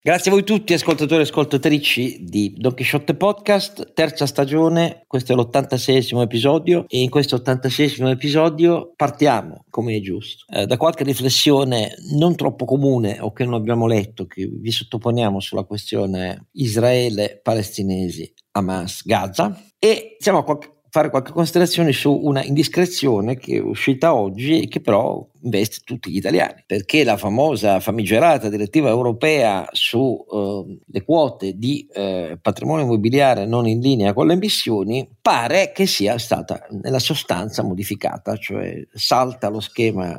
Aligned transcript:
Grazie 0.00 0.30
a 0.30 0.34
voi 0.34 0.44
tutti, 0.44 0.74
ascoltatori 0.74 1.22
e 1.22 1.24
ascoltatrici 1.24 2.22
di 2.22 2.54
Don 2.56 2.72
Quixote 2.72 3.16
Podcast, 3.16 3.94
terza 3.94 4.26
stagione, 4.26 5.02
questo 5.08 5.32
è 5.32 5.34
l'86esimo 5.34 6.20
episodio 6.20 6.84
e 6.86 7.00
in 7.00 7.10
questo 7.10 7.34
86esimo 7.34 8.08
episodio 8.08 8.92
partiamo, 8.94 9.64
come 9.68 9.96
è 9.96 10.00
giusto, 10.00 10.44
eh, 10.52 10.66
da 10.66 10.76
qualche 10.76 11.02
riflessione 11.02 11.96
non 12.12 12.36
troppo 12.36 12.64
comune 12.64 13.18
o 13.18 13.32
che 13.32 13.44
non 13.44 13.54
abbiamo 13.54 13.88
letto, 13.88 14.26
che 14.26 14.46
vi 14.46 14.70
sottoponiamo 14.70 15.40
sulla 15.40 15.64
questione 15.64 16.46
Israele-Palestinesi, 16.52 18.32
Hamas, 18.52 19.04
Gaza 19.04 19.60
e 19.80 20.14
siamo 20.20 20.38
a 20.38 20.44
qualche 20.44 20.77
fare 20.90 21.10
qualche 21.10 21.32
considerazione 21.32 21.92
su 21.92 22.12
una 22.12 22.42
indiscrezione 22.42 23.36
che 23.36 23.56
è 23.56 23.60
uscita 23.60 24.14
oggi 24.14 24.62
e 24.62 24.68
che 24.68 24.80
però 24.80 25.26
investe 25.42 25.80
tutti 25.84 26.10
gli 26.10 26.16
italiani, 26.16 26.62
perché 26.66 27.04
la 27.04 27.16
famosa 27.16 27.80
famigerata 27.80 28.48
direttiva 28.48 28.88
europea 28.88 29.66
sulle 29.70 30.78
eh, 30.92 31.04
quote 31.04 31.56
di 31.56 31.86
eh, 31.92 32.38
patrimonio 32.40 32.84
immobiliare 32.84 33.46
non 33.46 33.66
in 33.66 33.80
linea 33.80 34.12
con 34.12 34.26
le 34.26 34.32
emissioni 34.34 35.08
pare 35.20 35.72
che 35.72 35.86
sia 35.86 36.18
stata 36.18 36.66
nella 36.82 36.98
sostanza 36.98 37.62
modificata, 37.62 38.36
cioè 38.36 38.86
salta 38.92 39.48
lo 39.48 39.60
schema 39.60 40.18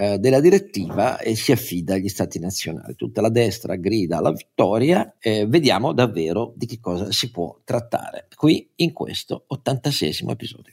eh, 0.00 0.16
della 0.18 0.38
direttiva 0.38 1.18
e 1.18 1.34
si 1.34 1.50
affida 1.50 1.94
agli 1.94 2.08
stati 2.08 2.38
nazionali. 2.38 2.94
Tutta 2.94 3.20
la 3.20 3.30
destra 3.30 3.74
grida 3.74 4.18
alla 4.18 4.30
vittoria, 4.30 5.16
eh, 5.18 5.44
vediamo 5.44 5.92
davvero 5.92 6.52
di 6.54 6.66
che 6.66 6.78
cosa 6.78 7.10
si 7.10 7.32
può 7.32 7.58
trattare 7.64 8.28
qui 8.36 8.70
in 8.76 8.92
questo 8.92 9.42
86 9.48 10.24
episodio. 10.28 10.72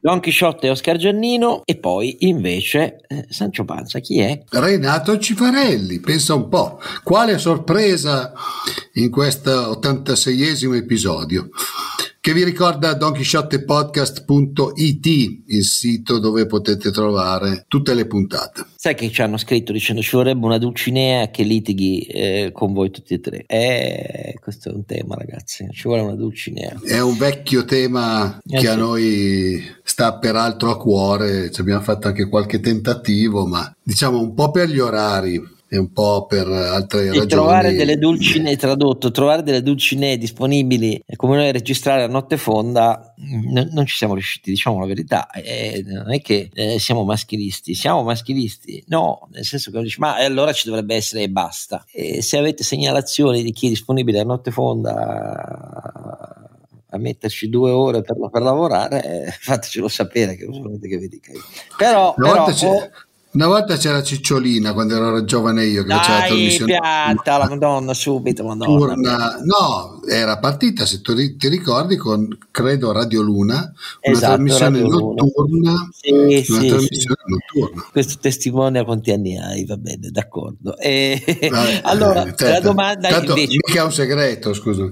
Don 0.00 0.20
Chisciotte 0.20 0.68
e 0.68 0.70
Oscar 0.70 0.96
Giannino 0.96 1.62
e 1.64 1.76
poi 1.76 2.16
invece 2.20 3.00
eh, 3.08 3.26
Sancio 3.28 3.64
Panza, 3.64 3.98
chi 3.98 4.20
è? 4.20 4.42
Renato 4.50 5.18
Cifarelli, 5.18 5.98
pensa 5.98 6.34
un 6.34 6.48
po', 6.48 6.80
quale 7.02 7.38
sorpresa 7.38 8.32
in 8.94 9.10
questo 9.10 9.50
86esimo 9.80 10.76
episodio 10.76 11.48
che 12.28 12.34
vi 12.34 12.44
ricorda 12.44 12.92
donchisciottepodcast.it, 12.92 15.06
il 15.46 15.64
sito 15.64 16.18
dove 16.18 16.44
potete 16.44 16.90
trovare 16.90 17.64
tutte 17.68 17.94
le 17.94 18.06
puntate. 18.06 18.66
Sai 18.76 18.94
che 18.94 19.10
ci 19.10 19.22
hanno 19.22 19.38
scritto 19.38 19.72
dicendo 19.72 20.02
ci 20.02 20.14
vorrebbe 20.14 20.44
una 20.44 20.58
Dulcinea 20.58 21.30
che 21.30 21.42
litighi 21.42 22.00
eh, 22.00 22.50
con 22.52 22.74
voi 22.74 22.90
tutti 22.90 23.14
e 23.14 23.20
tre. 23.20 23.46
Eh, 23.46 24.34
questo 24.42 24.68
è 24.68 24.74
un 24.74 24.84
tema 24.84 25.14
ragazzi, 25.14 25.66
ci 25.72 25.84
vuole 25.84 26.02
una 26.02 26.16
Dulcinea. 26.16 26.78
È 26.84 27.00
un 27.00 27.16
vecchio 27.16 27.64
tema 27.64 28.36
eh, 28.36 28.56
che 28.56 28.60
sì. 28.60 28.66
a 28.66 28.74
noi 28.74 29.64
sta 29.82 30.18
peraltro 30.18 30.70
a 30.70 30.76
cuore, 30.76 31.50
ci 31.50 31.62
abbiamo 31.62 31.80
fatto 31.80 32.08
anche 32.08 32.28
qualche 32.28 32.60
tentativo, 32.60 33.46
ma 33.46 33.74
diciamo 33.82 34.20
un 34.20 34.34
po' 34.34 34.50
per 34.50 34.68
gli 34.68 34.80
orari 34.80 35.56
e 35.70 35.76
un 35.76 35.92
po' 35.92 36.24
per 36.26 36.46
altre 36.46 37.02
e 37.02 37.06
ragioni. 37.08 37.26
Trovare 37.26 37.74
delle 37.74 37.98
dulcinee 37.98 38.56
tradotto, 38.56 39.10
trovare 39.10 39.42
delle 39.42 39.62
dulcinee 39.62 40.16
disponibili 40.16 41.02
come 41.16 41.36
noi 41.36 41.52
registrare 41.52 42.02
a 42.02 42.08
notte 42.08 42.38
fonda, 42.38 43.14
n- 43.16 43.68
non 43.72 43.84
ci 43.84 43.96
siamo 43.96 44.14
riusciti, 44.14 44.50
diciamo 44.50 44.80
la 44.80 44.86
verità. 44.86 45.30
Eh, 45.30 45.84
non 45.86 46.12
è 46.12 46.22
che 46.22 46.48
eh, 46.54 46.78
siamo 46.78 47.04
maschilisti, 47.04 47.74
siamo 47.74 48.02
maschilisti, 48.02 48.82
no, 48.88 49.28
nel 49.32 49.44
senso 49.44 49.70
che 49.70 49.82
dice, 49.82 49.98
ma 50.00 50.16
allora 50.16 50.52
ci 50.52 50.66
dovrebbe 50.68 50.94
essere 50.94 51.24
e 51.24 51.28
basta. 51.28 51.84
E 51.92 52.22
se 52.22 52.38
avete 52.38 52.64
segnalazioni 52.64 53.42
di 53.42 53.52
chi 53.52 53.66
è 53.66 53.70
disponibile 53.70 54.20
a 54.20 54.24
notte 54.24 54.50
fonda 54.50 56.38
a 56.90 56.96
metterci 56.96 57.50
due 57.50 57.70
ore 57.70 58.00
per, 58.00 58.16
per 58.30 58.40
lavorare, 58.42 59.26
eh, 59.26 59.30
fatecelo 59.30 59.88
sapere 59.88 60.36
che 60.36 60.46
volete 60.46 60.88
che 60.88 60.96
vi 60.96 61.08
dica 61.08 61.32
io. 61.32 61.44
Però, 61.76 62.14
però 62.14 62.50
una 63.30 63.46
volta 63.46 63.76
c'era 63.76 64.02
Cicciolina 64.02 64.72
quando 64.72 64.96
ero 64.96 65.22
giovane 65.24 65.66
io 65.66 65.82
che 65.82 65.88
Dai, 65.88 65.98
faceva 65.98 66.18
la 66.18 66.26
trasmissione. 66.26 66.78
pianta 66.78 67.36
la 67.36 67.48
Madonna 67.48 67.92
subito, 67.92 68.42
Madonna. 68.42 68.94
Turna, 68.94 69.36
no, 69.42 70.00
era 70.08 70.38
partita, 70.38 70.86
se 70.86 71.02
tu 71.02 71.14
ti 71.14 71.48
ricordi, 71.48 71.96
con 71.96 72.26
credo 72.50 72.90
Radio 72.90 73.20
Luna, 73.20 73.56
una 73.56 73.72
esatto, 74.00 74.34
trasmissione 74.34 74.80
Radio 74.80 75.14
notturna. 75.14 75.88
Sì, 75.92 76.10
una 76.10 76.60
sì, 76.60 76.68
trasmissione 76.68 77.20
sì. 77.26 77.58
notturna. 77.58 77.86
Questo 77.92 78.18
testimonia 78.18 78.84
quanti 78.84 79.10
anni 79.10 79.38
hai, 79.38 79.66
va 79.66 79.76
bene, 79.76 80.08
d'accordo. 80.10 80.78
E, 80.78 81.22
eh, 81.26 81.50
allora, 81.82 82.22
eh, 82.22 82.34
certo. 82.34 82.44
la 82.48 82.60
domanda 82.60 83.08
Tanto, 83.08 83.36
invece, 83.36 83.58
mica 83.66 83.80
è 83.82 83.84
un 83.84 83.92
segreto, 83.92 84.54
scusa. 84.54 84.90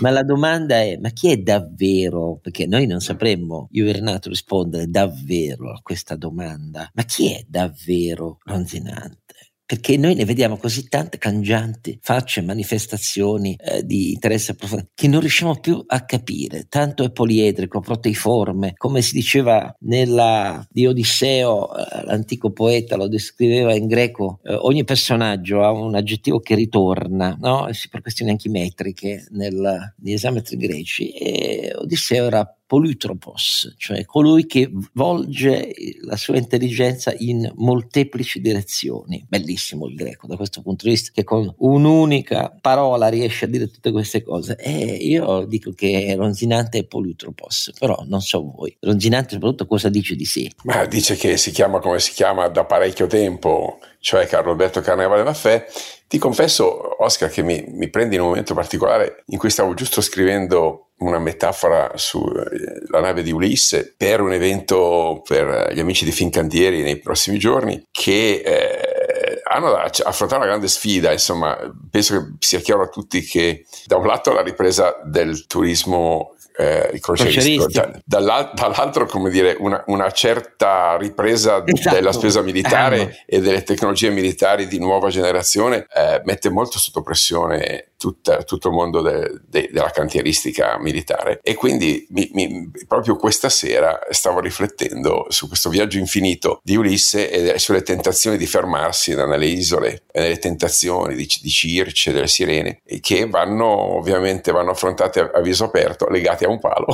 Ma 0.00 0.10
la 0.10 0.22
domanda 0.22 0.76
è, 0.76 0.98
ma 1.00 1.08
chi 1.08 1.30
è 1.30 1.38
davvero, 1.38 2.38
perché 2.42 2.66
noi 2.66 2.86
non 2.86 3.00
sapremmo, 3.00 3.68
io 3.72 3.86
e 3.86 3.92
Renato 3.92 4.28
rispondere 4.28 4.88
davvero 4.88 5.72
a 5.72 5.80
questa 5.82 6.16
domanda, 6.16 6.90
ma 6.92 7.02
chi 7.04 7.32
è 7.32 7.44
davvero? 7.48 7.76
Davvero 7.78 8.38
ronzinante 8.44 9.34
perché 9.68 9.98
noi 9.98 10.14
ne 10.14 10.24
vediamo 10.24 10.56
così 10.56 10.88
tante 10.88 11.18
cangianti 11.18 11.98
facce, 12.00 12.40
manifestazioni 12.40 13.54
eh, 13.54 13.84
di 13.84 14.12
interesse 14.12 14.52
approfondito 14.52 14.92
che 14.94 15.08
non 15.08 15.20
riusciamo 15.20 15.60
più 15.60 15.84
a 15.86 16.06
capire. 16.06 16.64
Tanto 16.70 17.04
è 17.04 17.10
poliedrico, 17.10 17.80
proteiforme, 17.80 18.72
come 18.78 19.02
si 19.02 19.12
diceva 19.12 19.70
nella, 19.80 20.66
di 20.70 20.86
Odisseo, 20.86 21.68
eh, 21.76 22.04
l'antico 22.06 22.50
poeta 22.50 22.96
lo 22.96 23.08
descriveva 23.08 23.74
in 23.74 23.88
greco, 23.88 24.40
eh, 24.42 24.54
ogni 24.54 24.84
personaggio 24.84 25.62
ha 25.62 25.70
un 25.70 25.94
aggettivo 25.94 26.40
che 26.40 26.54
ritorna, 26.54 27.36
no? 27.38 27.68
per 27.90 28.00
questioni 28.00 28.30
anche 28.30 28.48
metriche 28.48 29.26
negli 29.32 30.12
esametri 30.12 30.56
greci, 30.56 31.10
e 31.10 31.74
Odisseo 31.76 32.24
era 32.24 32.57
Polytropos, 32.68 33.74
cioè 33.78 34.04
colui 34.04 34.44
che 34.44 34.70
volge 34.92 35.72
la 36.02 36.16
sua 36.16 36.36
intelligenza 36.36 37.14
in 37.16 37.50
molteplici 37.56 38.42
direzioni. 38.42 39.24
Bellissimo 39.26 39.86
il 39.86 39.94
greco 39.94 40.26
da 40.26 40.36
questo 40.36 40.60
punto 40.60 40.84
di 40.84 40.90
vista, 40.90 41.10
che 41.14 41.24
con 41.24 41.50
un'unica 41.56 42.54
parola 42.60 43.08
riesce 43.08 43.46
a 43.46 43.48
dire 43.48 43.70
tutte 43.70 43.90
queste 43.90 44.22
cose. 44.22 44.56
E 44.56 44.84
io 44.84 45.46
dico 45.46 45.72
che 45.72 46.14
Ronzinante 46.14 46.80
è 46.80 46.84
Polytropos, 46.84 47.72
però 47.78 48.04
non 48.06 48.20
so 48.20 48.52
voi. 48.54 48.76
Ronzinante 48.80 49.30
soprattutto 49.32 49.66
cosa 49.66 49.88
dice 49.88 50.14
di 50.14 50.26
sé? 50.26 50.50
Ma 50.64 50.84
dice 50.84 51.16
che 51.16 51.38
si 51.38 51.50
chiama 51.52 51.78
come 51.78 51.98
si 52.00 52.12
chiama 52.12 52.48
da 52.48 52.66
parecchio 52.66 53.06
tempo, 53.06 53.78
cioè 53.98 54.26
Carlo 54.26 54.50
Alberto 54.50 54.82
Carnevale 54.82 55.22
Maffè. 55.22 55.66
Ti 56.06 56.18
confesso, 56.18 57.02
Oscar, 57.02 57.30
che 57.30 57.42
mi, 57.42 57.64
mi 57.68 57.88
prendi 57.88 58.16
in 58.16 58.20
un 58.20 58.28
momento 58.28 58.52
particolare 58.52 59.24
in 59.28 59.38
cui 59.38 59.48
stavo 59.48 59.72
giusto 59.72 60.02
scrivendo 60.02 60.87
una 60.98 61.18
metafora 61.18 61.92
sulla 61.94 62.44
eh, 62.48 63.00
nave 63.00 63.22
di 63.22 63.32
Ulisse 63.32 63.94
per 63.96 64.20
un 64.20 64.32
evento 64.32 65.22
per 65.26 65.70
gli 65.72 65.80
amici 65.80 66.04
di 66.04 66.12
Fincantieri 66.12 66.82
nei 66.82 66.98
prossimi 66.98 67.38
giorni 67.38 67.86
che 67.90 68.42
eh, 68.44 69.40
hanno 69.50 69.70
da 69.70 69.90
affrontare 70.04 70.40
una 70.40 70.50
grande 70.50 70.68
sfida, 70.68 71.10
insomma, 71.10 71.56
penso 71.90 72.18
che 72.18 72.34
sia 72.38 72.60
chiaro 72.60 72.82
a 72.82 72.88
tutti 72.88 73.22
che 73.22 73.64
da 73.86 73.96
un 73.96 74.06
lato 74.06 74.32
la 74.32 74.42
ripresa 74.42 75.00
del 75.04 75.46
turismo 75.46 76.34
eh, 76.60 76.98
croceristico, 77.00 77.68
da, 77.68 78.00
dall'altro 78.04 79.06
come 79.06 79.30
dire 79.30 79.56
una, 79.60 79.84
una 79.86 80.10
certa 80.10 80.96
ripresa 80.96 81.62
esatto. 81.64 81.94
della 81.94 82.10
spesa 82.10 82.42
militare 82.42 83.22
eh. 83.26 83.36
e 83.36 83.40
delle 83.40 83.62
tecnologie 83.62 84.10
militari 84.10 84.66
di 84.66 84.80
nuova 84.80 85.08
generazione 85.08 85.86
eh, 85.94 86.20
mette 86.24 86.50
molto 86.50 86.80
sotto 86.80 87.00
pressione 87.02 87.92
tutta, 87.98 88.44
tutto 88.44 88.68
il 88.68 88.74
mondo 88.74 89.02
de, 89.02 89.40
de, 89.46 89.68
della 89.72 89.90
cantieristica 89.90 90.78
militare 90.78 91.40
e 91.42 91.54
quindi 91.54 92.06
mi, 92.10 92.30
mi, 92.32 92.70
proprio 92.86 93.16
questa 93.16 93.48
sera 93.48 93.98
stavo 94.10 94.40
riflettendo 94.40 95.26
su 95.28 95.48
questo 95.48 95.68
viaggio 95.68 95.98
infinito 95.98 96.60
di 96.62 96.76
Ulisse 96.76 97.28
e 97.28 97.58
sulle 97.58 97.82
tentazioni 97.82 98.36
di 98.36 98.46
fermarsi 98.46 99.14
nelle 99.14 99.46
isole 99.46 100.04
nelle 100.12 100.38
tentazioni 100.38 101.14
di, 101.14 101.26
di 101.42 101.50
Circe, 101.50 102.12
delle 102.12 102.28
sirene 102.28 102.80
che 103.00 103.26
vanno 103.26 103.96
ovviamente 103.96 104.52
vanno 104.52 104.70
affrontate 104.70 105.20
a, 105.20 105.40
viso 105.40 105.64
aperto 105.64 106.08
legati 106.08 106.44
a 106.44 106.48
un 106.48 106.58
palo, 106.58 106.86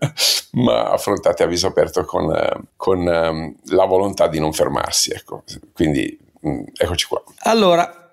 ma 0.52 0.90
affrontate 0.90 1.42
a 1.42 1.46
viso 1.46 1.66
aperto 1.66 2.04
con, 2.04 2.32
con 2.76 3.06
um, 3.06 3.54
la 3.66 3.84
volontà 3.84 4.28
di 4.28 4.38
non 4.38 4.52
fermarsi. 4.52 5.12
Ecco. 5.12 5.44
Quindi 5.72 6.18
mm, 6.46 6.62
eccoci 6.76 7.06
qua. 7.06 7.22
Allora, 7.40 8.05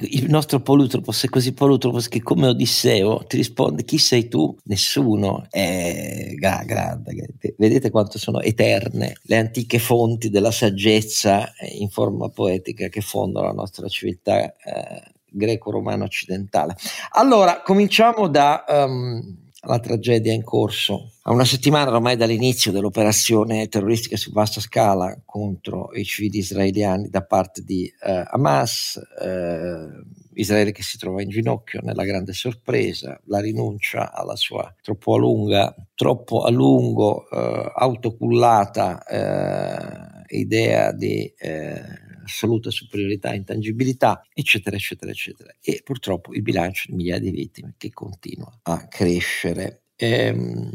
il 0.00 0.28
nostro 0.28 0.60
Polutropos 0.60 1.24
è 1.24 1.28
così 1.28 1.52
Polutropos 1.52 2.08
che 2.08 2.22
come 2.22 2.48
Odisseo 2.48 3.24
ti 3.26 3.36
risponde 3.36 3.84
chi 3.84 3.98
sei 3.98 4.28
tu? 4.28 4.56
Nessuno. 4.64 5.46
È 5.50 6.32
gra- 6.34 6.62
grande 6.64 7.34
vedete 7.56 7.90
quanto 7.90 8.18
sono 8.18 8.40
eterne 8.40 9.14
le 9.22 9.36
antiche 9.36 9.78
fonti 9.78 10.30
della 10.30 10.50
saggezza 10.50 11.52
in 11.78 11.88
forma 11.88 12.28
poetica 12.28 12.88
che 12.88 13.00
fondano 13.00 13.46
la 13.46 13.52
nostra 13.52 13.88
civiltà 13.88 14.54
eh, 14.56 15.02
greco-romana 15.30 16.04
occidentale. 16.04 16.76
Allora 17.10 17.62
cominciamo 17.62 18.28
da 18.28 18.64
um, 18.68 19.44
la 19.66 19.78
tragedia 19.78 20.32
in 20.32 20.42
corso. 20.42 21.12
A 21.22 21.32
una 21.32 21.44
settimana 21.44 21.90
ormai 21.90 22.16
dall'inizio 22.16 22.72
dell'operazione 22.72 23.68
terroristica 23.68 24.16
su 24.16 24.32
vasta 24.32 24.60
scala 24.60 25.20
contro 25.24 25.92
i 25.92 26.04
civili 26.04 26.38
israeliani 26.38 27.08
da 27.08 27.22
parte 27.22 27.62
di 27.62 27.84
eh, 27.86 28.24
Hamas, 28.30 29.00
eh, 29.20 30.04
Israele 30.34 30.72
che 30.72 30.82
si 30.82 30.98
trova 30.98 31.22
in 31.22 31.30
ginocchio 31.30 31.80
nella 31.82 32.04
grande 32.04 32.32
sorpresa, 32.32 33.20
la 33.26 33.40
rinuncia 33.40 34.12
alla 34.12 34.36
sua 34.36 34.72
troppo 34.82 35.14
a 35.14 35.18
lunga, 35.18 35.74
troppo 35.94 36.42
a 36.42 36.50
lungo 36.50 37.28
eh, 37.28 37.72
autocullata 37.74 39.04
eh, 39.04 40.36
idea 40.38 40.92
di 40.92 41.32
eh, 41.36 42.04
assoluta 42.26 42.70
superiorità 42.70 43.32
intangibilità, 43.32 44.22
eccetera, 44.32 44.76
eccetera, 44.76 45.10
eccetera. 45.10 45.54
E 45.60 45.80
purtroppo 45.84 46.34
il 46.34 46.42
bilancio 46.42 46.86
di 46.88 46.96
migliaia 46.96 47.20
di 47.20 47.30
vittime 47.30 47.74
che 47.78 47.90
continua 47.90 48.52
a 48.62 48.86
crescere. 48.88 49.82
Ehm, 49.96 50.70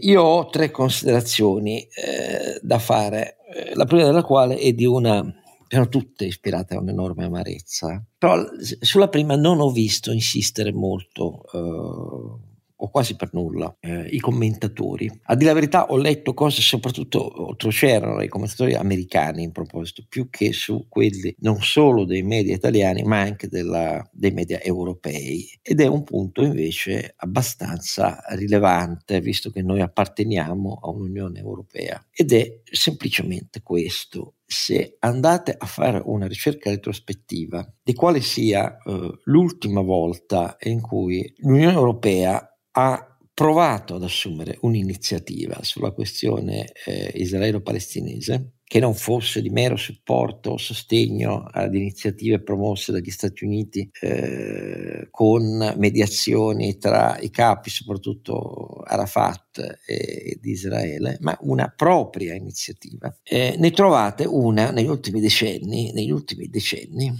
io 0.00 0.22
ho 0.22 0.48
tre 0.48 0.70
considerazioni 0.70 1.80
eh, 1.80 2.58
da 2.60 2.78
fare, 2.78 3.36
eh, 3.54 3.74
la 3.74 3.84
prima 3.84 4.04
della 4.04 4.24
quale 4.24 4.56
è 4.56 4.72
di 4.72 4.84
una 4.84 5.24
erano 5.68 5.88
tutte 5.88 6.24
ispirate 6.24 6.74
a 6.74 6.80
un'enorme 6.80 7.24
amarezza. 7.24 8.02
Però 8.16 8.42
sulla 8.80 9.08
prima 9.08 9.36
non 9.36 9.60
ho 9.60 9.70
visto 9.70 10.10
insistere 10.10 10.72
molto 10.72 11.44
eh, 11.52 12.47
o 12.80 12.90
quasi 12.90 13.16
per 13.16 13.30
nulla, 13.32 13.76
eh, 13.80 14.06
i 14.10 14.20
commentatori. 14.20 15.10
A 15.24 15.34
dire 15.34 15.48
la 15.48 15.54
verità 15.54 15.86
ho 15.86 15.96
letto 15.96 16.34
cose 16.34 16.60
soprattutto, 16.60 17.54
c'erano 17.70 18.22
i 18.22 18.28
commentatori 18.28 18.74
americani 18.74 19.42
in 19.42 19.52
proposito, 19.52 20.04
più 20.08 20.28
che 20.30 20.52
su 20.52 20.86
quelli 20.88 21.34
non 21.40 21.60
solo 21.60 22.04
dei 22.04 22.22
media 22.22 22.54
italiani 22.54 23.02
ma 23.02 23.20
anche 23.20 23.48
della, 23.48 24.06
dei 24.12 24.30
media 24.30 24.60
europei. 24.60 25.46
Ed 25.62 25.80
è 25.80 25.86
un 25.86 26.04
punto 26.04 26.42
invece 26.42 27.14
abbastanza 27.16 28.22
rilevante, 28.30 29.20
visto 29.20 29.50
che 29.50 29.62
noi 29.62 29.80
apparteniamo 29.80 30.78
a 30.82 30.90
un'Unione 30.90 31.38
Europea. 31.38 32.04
Ed 32.12 32.32
è 32.32 32.60
semplicemente 32.64 33.60
questo 33.62 34.34
se 34.50 34.96
andate 35.00 35.54
a 35.56 35.66
fare 35.66 36.00
una 36.02 36.26
ricerca 36.26 36.70
retrospettiva 36.70 37.70
di 37.82 37.92
quale 37.92 38.22
sia 38.22 38.78
eh, 38.78 39.18
l'ultima 39.24 39.82
volta 39.82 40.56
in 40.60 40.80
cui 40.80 41.30
l'Unione 41.40 41.74
Europea 41.74 42.57
ha 42.78 43.16
provato 43.34 43.96
ad 43.96 44.02
assumere 44.04 44.58
un'iniziativa 44.62 45.58
sulla 45.62 45.90
questione 45.90 46.72
eh, 46.84 47.12
israelo-palestinese 47.14 48.52
che 48.64 48.80
non 48.80 48.94
fosse 48.94 49.40
di 49.40 49.48
mero 49.48 49.76
supporto 49.76 50.50
o 50.50 50.56
sostegno 50.58 51.48
ad 51.50 51.74
iniziative 51.74 52.42
promosse 52.42 52.92
dagli 52.92 53.10
Stati 53.10 53.44
Uniti 53.44 53.88
eh, 54.00 55.08
con 55.10 55.74
mediazioni 55.76 56.76
tra 56.76 57.18
i 57.18 57.30
capi, 57.30 57.70
soprattutto 57.70 58.82
Arafat 58.84 59.78
e, 59.86 60.38
di 60.40 60.50
Israele, 60.50 61.16
ma 61.20 61.36
una 61.40 61.72
propria 61.74 62.34
iniziativa. 62.34 63.16
Eh, 63.22 63.54
ne 63.58 63.70
trovate 63.70 64.24
una 64.24 64.70
negli 64.70 64.88
ultimi 64.88 65.20
decenni, 65.20 65.92
negli 65.92 66.10
ultimi 66.10 66.48
decenni 66.48 67.12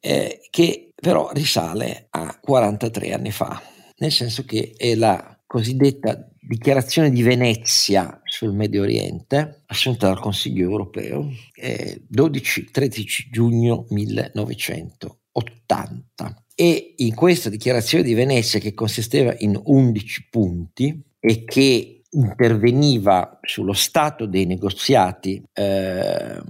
eh, 0.00 0.40
che 0.50 0.92
però 0.94 1.30
risale 1.32 2.06
a 2.10 2.38
43 2.40 3.12
anni 3.12 3.32
fa 3.32 3.72
nel 4.04 4.12
senso 4.12 4.44
che 4.44 4.74
è 4.76 4.94
la 4.94 5.36
cosiddetta 5.46 6.28
dichiarazione 6.38 7.10
di 7.10 7.22
Venezia 7.22 8.20
sul 8.24 8.52
Medio 8.52 8.82
Oriente, 8.82 9.62
assunta 9.66 10.08
dal 10.08 10.20
Consiglio 10.20 10.68
europeo, 10.68 11.30
12-13 11.58 13.30
giugno 13.30 13.86
1980. 13.88 16.44
E 16.54 16.94
in 16.98 17.14
questa 17.14 17.48
dichiarazione 17.48 18.04
di 18.04 18.12
Venezia, 18.14 18.60
che 18.60 18.74
consisteva 18.74 19.34
in 19.38 19.58
11 19.62 20.28
punti 20.28 21.02
e 21.18 21.44
che 21.44 22.02
interveniva 22.10 23.38
sullo 23.42 23.72
stato 23.72 24.26
dei 24.26 24.44
negoziati 24.44 25.42
eh, 25.52 26.42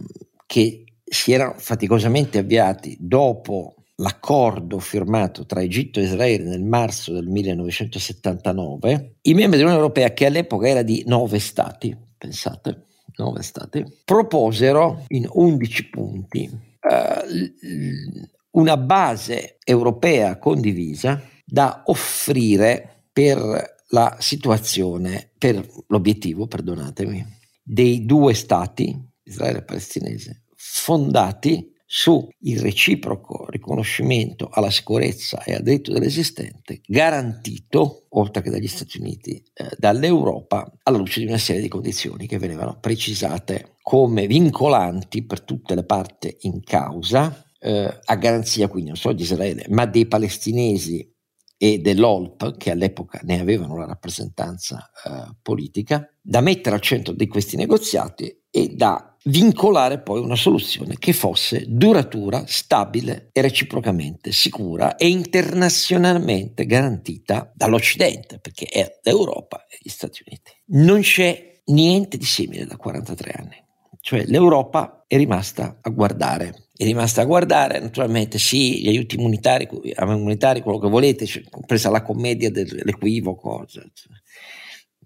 che 0.44 0.84
si 1.04 1.32
erano 1.32 1.54
faticosamente 1.56 2.38
avviati 2.38 2.96
dopo 2.98 3.76
l'accordo 3.96 4.80
firmato 4.80 5.46
tra 5.46 5.62
Egitto 5.62 6.00
e 6.00 6.04
Israele 6.04 6.44
nel 6.44 6.64
marzo 6.64 7.12
del 7.12 7.28
1979, 7.28 9.18
i 9.22 9.34
membri 9.34 9.56
dell'Unione 9.56 9.82
Europea, 9.82 10.12
che 10.12 10.26
all'epoca 10.26 10.68
era 10.68 10.82
di 10.82 11.04
nove 11.06 11.38
stati, 11.38 11.96
pensate, 12.16 12.86
nove 13.16 13.42
stati, 13.42 13.84
proposero 14.04 15.04
in 15.08 15.28
11 15.30 15.90
punti 15.90 16.50
uh, 16.50 18.28
una 18.50 18.76
base 18.76 19.58
europea 19.64 20.38
condivisa 20.38 21.22
da 21.44 21.82
offrire 21.86 23.06
per 23.12 23.72
la 23.88 24.16
situazione, 24.18 25.30
per 25.38 25.64
l'obiettivo, 25.88 26.46
perdonatemi, 26.46 27.24
dei 27.62 28.04
due 28.04 28.34
stati, 28.34 28.96
Israele 29.22 29.58
e 29.58 29.62
palestinese, 29.62 30.44
fondati 30.56 31.73
su 31.96 32.26
il 32.40 32.58
reciproco 32.58 33.46
riconoscimento 33.48 34.48
alla 34.50 34.68
sicurezza 34.68 35.44
e 35.44 35.54
al 35.54 35.62
diritto 35.62 35.92
dell'esistente 35.92 36.80
garantito, 36.84 38.06
oltre 38.08 38.42
che 38.42 38.50
dagli 38.50 38.66
Stati 38.66 38.98
Uniti, 38.98 39.40
eh, 39.52 39.68
dall'Europa, 39.78 40.68
alla 40.82 40.98
luce 40.98 41.20
di 41.20 41.26
una 41.26 41.38
serie 41.38 41.62
di 41.62 41.68
condizioni 41.68 42.26
che 42.26 42.38
venivano 42.38 42.78
precisate 42.80 43.76
come 43.80 44.26
vincolanti 44.26 45.24
per 45.24 45.42
tutte 45.42 45.76
le 45.76 45.84
parti 45.84 46.36
in 46.40 46.64
causa, 46.64 47.46
eh, 47.60 48.00
a 48.02 48.16
garanzia 48.16 48.66
quindi 48.66 48.88
non 48.88 48.98
solo 48.98 49.14
di 49.14 49.22
Israele, 49.22 49.66
ma 49.68 49.86
dei 49.86 50.06
palestinesi 50.06 51.08
e 51.56 51.78
dell'OLP, 51.78 52.56
che 52.56 52.72
all'epoca 52.72 53.20
ne 53.22 53.38
avevano 53.38 53.76
la 53.76 53.86
rappresentanza 53.86 54.90
eh, 55.04 55.36
politica, 55.40 56.12
da 56.20 56.40
mettere 56.40 56.74
al 56.74 56.82
centro 56.82 57.12
di 57.14 57.28
questi 57.28 57.54
negoziati 57.54 58.36
e 58.50 58.74
da 58.74 59.13
vincolare 59.24 60.00
poi 60.00 60.20
una 60.20 60.36
soluzione 60.36 60.96
che 60.98 61.12
fosse 61.12 61.64
duratura, 61.66 62.44
stabile 62.46 63.30
e 63.32 63.40
reciprocamente 63.40 64.32
sicura 64.32 64.96
e 64.96 65.08
internazionalmente 65.08 66.66
garantita 66.66 67.50
dall'Occidente, 67.54 68.38
perché 68.38 68.66
è 68.66 68.98
l'Europa 69.02 69.66
e 69.68 69.78
gli 69.80 69.88
Stati 69.88 70.22
Uniti. 70.26 70.52
Non 70.66 71.00
c'è 71.00 71.60
niente 71.66 72.16
di 72.16 72.24
simile 72.24 72.66
da 72.66 72.76
43 72.76 73.30
anni. 73.30 73.62
Cioè 74.00 74.24
l'Europa 74.26 75.04
è 75.06 75.16
rimasta 75.16 75.78
a 75.80 75.88
guardare, 75.88 76.68
è 76.76 76.84
rimasta 76.84 77.22
a 77.22 77.24
guardare 77.24 77.80
naturalmente 77.80 78.38
sì, 78.38 78.82
gli 78.82 78.88
aiuti 78.88 79.16
umanitari, 79.16 79.66
umanitari 79.96 80.60
quello 80.60 80.78
che 80.78 80.88
volete, 80.88 81.24
cioè, 81.24 81.42
compresa 81.48 81.88
la 81.88 82.02
commedia 82.02 82.50
dell'equivoco, 82.50 83.64
cioè, 83.66 83.84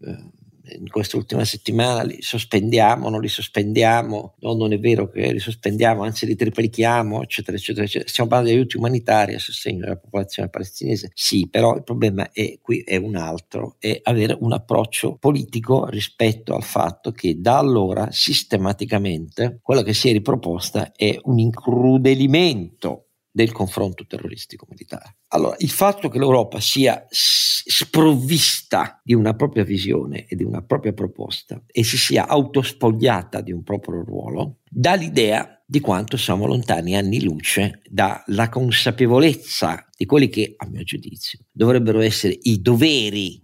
eh, 0.00 0.31
in 0.79 0.88
quest'ultima 0.88 1.44
settimana 1.44 2.03
li 2.03 2.20
sospendiamo, 2.20 3.09
non 3.09 3.20
li 3.20 3.29
sospendiamo, 3.29 4.35
no, 4.38 4.55
non 4.55 4.73
è 4.73 4.79
vero 4.79 5.09
che 5.09 5.32
li 5.32 5.38
sospendiamo, 5.38 6.03
anzi 6.03 6.26
li 6.26 6.37
triplichiamo, 6.37 7.23
eccetera, 7.23 7.56
eccetera, 7.56 7.85
eccetera. 7.85 8.09
Stiamo 8.09 8.29
parlando 8.29 8.55
di 8.55 8.61
aiuti 8.61 8.76
umanitari 8.76 9.35
a 9.35 9.38
sostegno 9.38 9.81
della 9.81 9.97
popolazione 9.97 10.49
palestinese, 10.49 11.11
sì, 11.15 11.49
però 11.49 11.75
il 11.76 11.82
problema 11.82 12.31
è 12.32 12.59
qui 12.61 12.81
è 12.81 12.97
un 12.97 13.17
altro, 13.17 13.76
è 13.79 13.99
avere 14.03 14.37
un 14.38 14.53
approccio 14.53 15.17
politico 15.17 15.87
rispetto 15.87 16.55
al 16.55 16.62
fatto 16.62 17.12
che 17.12 17.40
da 17.40 17.59
allora 17.59 18.11
sistematicamente 18.11 19.59
quella 19.62 19.83
che 19.83 19.95
si 19.95 20.09
è 20.09 20.12
riproposta 20.12 20.93
è 20.93 21.19
un 21.25 21.38
incrudelimento 21.38 23.08
del 23.38 23.52
confronto 23.52 24.04
terroristico 24.04 24.66
militare. 24.68 25.18
Allora, 25.28 25.54
il 25.59 25.71
fatto 25.71 26.09
che 26.09 26.18
l'Europa 26.18 26.59
sia 26.59 27.07
sprovvista 27.09 29.00
di 29.04 29.14
una 29.14 29.35
propria 29.35 29.62
visione 29.62 30.26
e 30.26 30.35
di 30.35 30.42
una 30.42 30.61
propria 30.61 30.92
proposta 30.92 31.62
e 31.64 31.85
si 31.85 31.97
sia 31.97 32.26
autospogliata 32.26 33.40
di 33.40 33.52
un 33.52 33.62
proprio 33.62 34.02
ruolo, 34.02 34.57
dà 34.68 34.95
l'idea 34.95 35.62
di 35.64 35.78
quanto 35.78 36.16
siamo 36.16 36.47
lontani 36.47 36.97
anni 36.97 37.23
luce 37.23 37.80
dalla 37.88 38.49
consapevolezza 38.49 39.87
di 39.97 40.04
quelli 40.04 40.28
che, 40.28 40.54
a 40.57 40.66
mio 40.66 40.83
giudizio, 40.83 41.38
dovrebbero 41.52 42.00
essere 42.00 42.37
i 42.42 42.61
doveri 42.61 43.40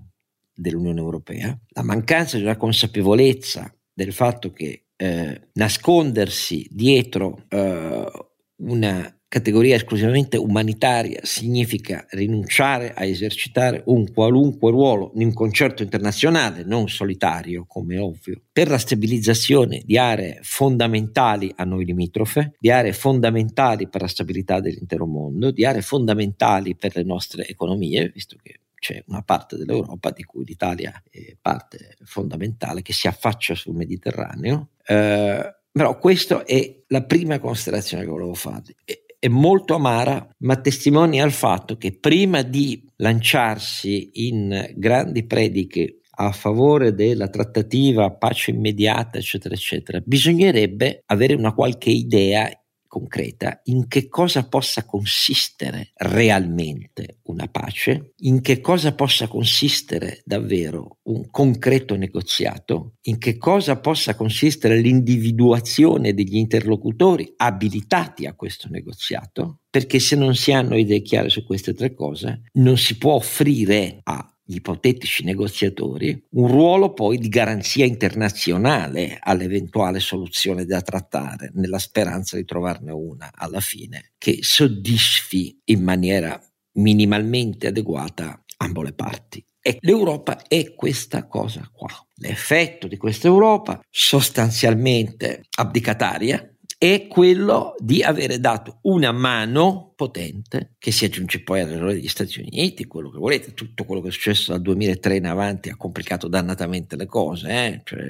dell'Unione 0.53 0.99
Europea, 0.99 1.57
la 1.69 1.83
mancanza 1.85 2.37
di 2.37 2.43
una 2.43 2.57
consapevolezza 2.57 3.73
del 3.93 4.13
fatto 4.13 4.51
che 4.51 4.87
eh, 4.97 5.51
nascondersi 5.53 6.67
dietro 6.69 7.45
eh, 7.49 8.11
una 8.57 9.14
categoria 9.35 9.75
esclusivamente 9.75 10.37
umanitaria 10.37 11.19
significa 11.25 12.07
rinunciare 12.11 12.95
a 12.95 13.05
esercitare 13.05 13.83
un 13.87 14.13
qualunque 14.13 14.71
ruolo 14.71 15.11
in 15.17 15.27
un 15.27 15.33
concerto 15.33 15.83
internazionale, 15.83 16.63
non 16.63 16.89
solitario, 16.89 17.65
come 17.67 17.99
ovvio, 17.99 18.41
per 18.53 18.69
la 18.69 18.79
stabilizzazione 18.79 19.83
di 19.85 19.99
aree 19.99 20.39
fondamentali 20.43 21.53
a 21.57 21.65
noi 21.65 21.85
limitrofe, 21.85 22.55
di 22.61 22.71
aree 22.71 22.93
fondamentali 22.93 23.89
per 23.89 24.03
la 24.03 24.07
stabilità 24.07 24.61
dell'intero 24.61 25.05
mondo, 25.05 25.51
di 25.51 25.65
aree 25.65 25.83
fondamentali 25.83 26.77
per 26.77 26.95
le 26.95 27.03
nostre 27.03 27.45
economie, 27.49 28.11
visto 28.11 28.37
che 28.41 28.61
c'è 28.79 29.03
una 29.09 29.23
parte 29.23 29.57
dell'Europa 29.57 30.13
di 30.13 30.23
cui 30.23 30.45
l'Italia 30.45 31.03
è 31.11 31.35
parte 31.41 31.97
fondamentale 32.05 32.83
che 32.83 32.93
si 32.93 33.09
affaccia 33.09 33.57
sul 33.57 33.75
Mediterraneo. 33.75 34.69
Eh, 34.87 35.55
però 35.73 35.99
questa 35.99 36.45
è 36.45 36.83
la 36.87 37.03
prima 37.03 37.41
considerazione 37.41 38.05
che 38.05 38.11
volevo 38.11 38.35
fare. 38.35 38.77
E, 38.85 39.04
è 39.25 39.29
molto 39.29 39.75
amara, 39.75 40.29
ma 40.41 40.61
testimonia 40.61 41.25
il 41.25 41.33
fatto 41.33 41.79
che 41.79 41.97
prima 41.99 42.43
di 42.43 42.87
lanciarsi 42.97 44.11
in 44.29 44.75
grandi 44.77 45.25
prediche 45.25 46.01
a 46.17 46.31
favore 46.31 46.93
della 46.93 47.29
trattativa, 47.29 48.11
pace 48.11 48.51
immediata, 48.51 49.17
eccetera, 49.17 49.55
eccetera, 49.55 50.03
bisognerebbe 50.05 51.05
avere 51.07 51.33
una 51.33 51.55
qualche 51.55 51.89
idea 51.89 52.51
concreta 52.95 53.61
in 53.65 53.89
che 53.89 54.07
cosa 54.09 54.47
possa 54.47 54.85
consistere 54.85 55.91
realmente 55.97 57.19
una 57.25 57.49
pace, 57.49 58.13
in 58.19 58.41
che 58.41 58.61
cosa 58.61 58.95
possa 58.95 59.27
consistere 59.27 60.23
davvero 60.25 60.99
un 61.09 61.29
concreto 61.29 61.97
negoziato, 61.97 62.99
in 63.03 63.19
che 63.19 63.37
cosa 63.37 63.81
possa 63.81 64.15
consistere 64.15 64.79
l'individuazione 64.79 66.15
degli 66.15 66.37
interlocutori 66.37 67.35
abilitati 67.37 68.27
a 68.27 68.35
questo 68.35 68.69
negoziato, 68.71 69.63
perché 69.69 69.99
se 69.99 70.15
non 70.15 70.37
si 70.37 70.53
hanno 70.53 70.77
idee 70.77 71.03
chiare 71.03 71.31
su 71.31 71.45
queste 71.45 71.75
tre 71.75 71.95
cose 71.95 72.43
non 72.53 72.79
si 72.79 72.97
può 72.97 73.15
offrire 73.15 73.99
a 74.05 74.34
gli 74.45 74.57
ipotetici 74.57 75.25
negoziatori 75.25 76.27
un 76.31 76.49
ruolo 76.49 76.93
poi 76.93 77.19
di 77.19 77.29
garanzia 77.29 77.87
internazionale 77.87 79.19
all'eventuale 79.21 80.01
soluzione 80.01 80.67
da 80.67 80.83
trattare, 80.83 81.51
nella 81.55 81.79
speranza 81.79 82.37
di 82.37 82.45
trovarne 82.45 82.93
una 82.93 83.31
alla 83.35 83.61
fine 83.61 84.13
che 84.19 84.39
soddisfi 84.43 85.61
in 85.65 85.83
maniera 85.83 86.39
minimalmente 86.75 87.69
adeguata 87.69 88.45
ambo 88.59 88.83
le 88.83 88.93
parti. 88.93 89.45
E 89.61 89.79
l'Europa 89.81 90.43
è 90.47 90.75
questa 90.75 91.27
cosa 91.27 91.69
qua. 91.73 91.89
L'effetto 92.17 92.87
di 92.87 92.99
questa 92.99 93.29
Europa 93.29 93.81
sostanzialmente 93.89 95.45
abdicataria, 95.57 96.54
è 96.93 97.07
quello 97.07 97.75
di 97.79 98.03
avere 98.03 98.39
dato 98.39 98.81
una 98.83 99.11
mano 99.11 99.95
potente 99.97 100.75
che 100.79 100.93
si 100.93 101.07
aggiunge 101.07 101.43
poi 101.43 101.61
all'errore 101.61 101.95
degli 101.95 102.09
Stati 102.09 102.41
Uniti, 102.41 102.85
quello 102.85 103.09
che 103.09 103.17
volete, 103.17 103.55
tutto 103.55 103.85
quello 103.85 104.03
che 104.03 104.09
è 104.09 104.11
successo 104.11 104.53
dal 104.53 104.61
2003 104.61 105.17
in 105.17 105.25
avanti 105.25 105.71
ha 105.71 105.77
complicato 105.77 106.29
dannatamente 106.29 106.97
le 106.97 107.07
cose, 107.07 107.49
eh? 107.49 107.81
cioè, 107.85 108.03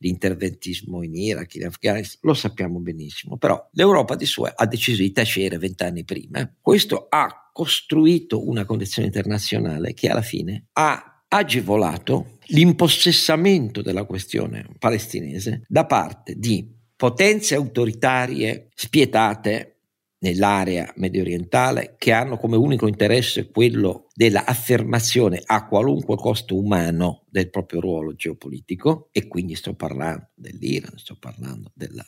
l'interventismo 0.00 1.02
in 1.02 1.14
Iraq, 1.14 1.54
in 1.54 1.64
Afghanistan, 1.64 2.18
lo 2.24 2.34
sappiamo 2.34 2.78
benissimo, 2.78 3.38
però 3.38 3.66
l'Europa 3.72 4.16
di 4.16 4.26
sua 4.26 4.52
ha 4.54 4.66
deciso 4.66 5.00
di 5.00 5.12
tacere 5.12 5.56
vent'anni 5.56 6.04
prima, 6.04 6.46
questo 6.60 7.06
ha 7.08 7.48
costruito 7.50 8.46
una 8.46 8.66
condizione 8.66 9.06
internazionale 9.06 9.94
che 9.94 10.10
alla 10.10 10.20
fine 10.20 10.66
ha 10.72 11.24
agevolato 11.26 12.36
l'impossessamento 12.48 13.80
della 13.80 14.04
questione 14.04 14.68
palestinese 14.78 15.62
da 15.66 15.86
parte 15.86 16.34
di 16.36 16.76
potenze 16.98 17.54
autoritarie 17.54 18.70
spietate 18.74 19.74
nell'area 20.20 20.92
medio 20.96 21.20
orientale 21.20 21.94
che 21.96 22.10
hanno 22.10 22.38
come 22.38 22.56
unico 22.56 22.88
interesse 22.88 23.50
quello 23.50 24.08
dell'affermazione 24.14 25.40
a 25.44 25.64
qualunque 25.68 26.16
costo 26.16 26.56
umano 26.56 27.22
del 27.30 27.50
proprio 27.50 27.78
ruolo 27.78 28.16
geopolitico 28.16 29.10
e 29.12 29.28
quindi 29.28 29.54
sto 29.54 29.74
parlando 29.74 30.30
dell'Iran, 30.34 30.98
sto 30.98 31.16
parlando 31.20 31.70
della 31.72 32.04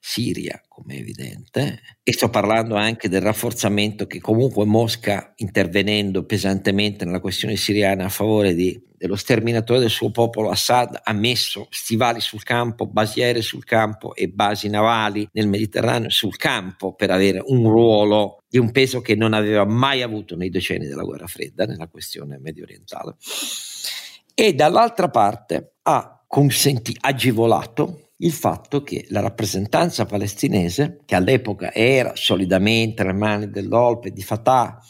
Siria 0.00 0.62
come 0.66 0.96
evidente 0.96 1.80
e 2.02 2.12
sto 2.14 2.30
parlando 2.30 2.74
anche 2.74 3.10
del 3.10 3.20
rafforzamento 3.20 4.06
che 4.06 4.18
comunque 4.18 4.64
Mosca 4.64 5.34
intervenendo 5.36 6.24
pesantemente 6.24 7.04
nella 7.04 7.20
questione 7.20 7.56
siriana 7.56 8.06
a 8.06 8.08
favore 8.08 8.54
di 8.54 8.82
dello 9.02 9.16
sterminatore 9.16 9.80
del 9.80 9.90
suo 9.90 10.12
popolo 10.12 10.50
Assad 10.50 11.00
ha 11.02 11.12
messo 11.12 11.66
stivali 11.70 12.20
sul 12.20 12.44
campo, 12.44 12.86
basi 12.86 13.20
aeree 13.20 13.42
sul 13.42 13.64
campo 13.64 14.14
e 14.14 14.28
basi 14.28 14.68
navali 14.68 15.28
nel 15.32 15.48
Mediterraneo 15.48 16.08
sul 16.08 16.36
campo 16.36 16.94
per 16.94 17.10
avere 17.10 17.42
un 17.44 17.68
ruolo 17.68 18.38
di 18.48 18.58
un 18.58 18.70
peso 18.70 19.00
che 19.00 19.16
non 19.16 19.32
aveva 19.32 19.64
mai 19.64 20.02
avuto 20.02 20.36
nei 20.36 20.50
decenni 20.50 20.86
della 20.86 21.02
guerra 21.02 21.26
fredda 21.26 21.64
nella 21.64 21.88
questione 21.88 22.38
medio 22.38 22.62
orientale. 22.62 23.16
E 24.36 24.54
dall'altra 24.54 25.10
parte 25.10 25.78
ha 25.82 26.22
consentito, 26.24 27.00
agevolato 27.02 28.10
il 28.18 28.30
fatto 28.30 28.84
che 28.84 29.06
la 29.08 29.18
rappresentanza 29.18 30.06
palestinese, 30.06 31.00
che 31.04 31.16
all'epoca 31.16 31.74
era 31.74 32.12
solidamente 32.14 33.02
nelle 33.02 33.18
mani 33.18 33.50
dell'Olpe 33.50 34.12
di 34.12 34.22
Fatah, 34.22 34.80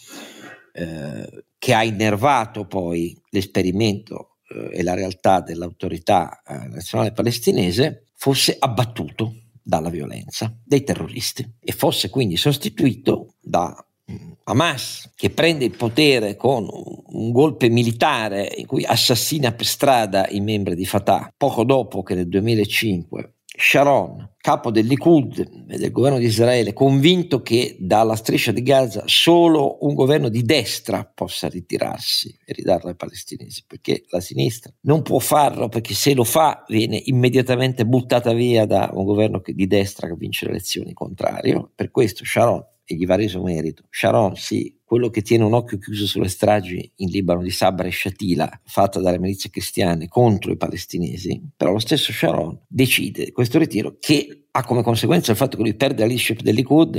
eh, 0.72 1.44
che 1.58 1.74
ha 1.74 1.84
innervato 1.84 2.66
poi 2.66 3.16
l'esperimento 3.30 4.38
eh, 4.48 4.78
e 4.78 4.82
la 4.82 4.94
realtà 4.94 5.40
dell'autorità 5.40 6.42
eh, 6.46 6.66
nazionale 6.68 7.12
palestinese, 7.12 8.06
fosse 8.14 8.56
abbattuto 8.58 9.34
dalla 9.62 9.90
violenza 9.90 10.52
dei 10.64 10.82
terroristi 10.82 11.48
e 11.60 11.72
fosse 11.72 12.10
quindi 12.10 12.36
sostituito 12.36 13.34
da 13.40 13.72
mm, 14.10 14.32
Hamas 14.44 15.12
che 15.14 15.30
prende 15.30 15.64
il 15.64 15.76
potere 15.76 16.34
con 16.36 16.66
un 16.68 17.30
golpe 17.30 17.68
militare 17.68 18.52
in 18.56 18.66
cui 18.66 18.84
assassina 18.84 19.52
per 19.52 19.66
strada 19.66 20.28
i 20.28 20.40
membri 20.40 20.74
di 20.74 20.84
Fatah 20.84 21.32
poco 21.36 21.64
dopo 21.64 22.02
che 22.02 22.14
nel 22.14 22.28
2005 22.28 23.34
Sharon, 23.54 24.34
capo 24.38 24.70
del 24.70 24.86
Likud 24.86 25.66
e 25.68 25.76
del 25.76 25.90
governo 25.90 26.18
di 26.18 26.24
Israele, 26.24 26.72
convinto 26.72 27.42
che 27.42 27.76
dalla 27.78 28.16
striscia 28.16 28.50
di 28.50 28.62
Gaza 28.62 29.02
solo 29.06 29.78
un 29.84 29.94
governo 29.94 30.28
di 30.28 30.42
destra 30.42 31.04
possa 31.04 31.48
ritirarsi 31.48 32.36
e 32.44 32.52
ridarla 32.54 32.90
ai 32.90 32.96
palestinesi, 32.96 33.64
perché 33.66 34.04
la 34.08 34.20
sinistra 34.20 34.72
non 34.82 35.02
può 35.02 35.18
farlo, 35.18 35.68
perché 35.68 35.92
se 35.94 36.14
lo 36.14 36.24
fa 36.24 36.64
viene 36.66 37.00
immediatamente 37.04 37.84
buttata 37.84 38.32
via 38.32 38.64
da 38.64 38.90
un 38.92 39.04
governo 39.04 39.42
di 39.44 39.66
destra 39.66 40.08
che 40.08 40.16
vince 40.16 40.46
le 40.46 40.52
elezioni 40.52 40.92
contrario. 40.94 41.70
Per 41.74 41.90
questo 41.90 42.24
Sharon 42.24 42.64
e 42.84 42.94
gli 42.94 43.06
va 43.06 43.16
reso 43.16 43.42
merito. 43.42 43.84
Sharon, 43.90 44.34
sì, 44.36 44.80
quello 44.92 45.08
che 45.08 45.22
tiene 45.22 45.44
un 45.44 45.54
occhio 45.54 45.78
chiuso 45.78 46.06
sulle 46.06 46.28
stragi 46.28 46.92
in 46.96 47.08
Libano 47.08 47.40
di 47.40 47.48
Sabra 47.48 47.88
e 47.88 47.90
Shatila, 47.90 48.60
fatta 48.66 49.00
dalle 49.00 49.18
milizie 49.18 49.48
cristiane 49.48 50.06
contro 50.06 50.52
i 50.52 50.58
palestinesi, 50.58 51.40
però 51.56 51.72
lo 51.72 51.78
stesso 51.78 52.12
Sharon 52.12 52.60
decide 52.68 53.32
questo 53.32 53.58
ritiro 53.58 53.96
che 53.98 54.48
ha 54.50 54.62
come 54.62 54.82
conseguenza 54.82 55.30
il 55.30 55.38
fatto 55.38 55.56
che 55.56 55.62
lui 55.62 55.76
perde 55.76 56.00
la 56.00 56.08
leadership 56.08 56.42
del 56.42 56.56
Likud 56.56 56.96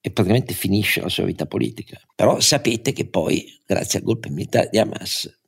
e 0.00 0.10
praticamente 0.10 0.54
finisce 0.54 1.00
la 1.00 1.08
sua 1.08 1.22
vita 1.22 1.46
politica. 1.46 2.00
Però 2.16 2.40
sapete 2.40 2.92
che 2.92 3.06
poi, 3.06 3.46
grazie 3.64 4.00
al 4.00 4.04
golpe 4.04 4.28
militare 4.28 4.68
di 4.68 4.78
Hamas, 4.78 5.42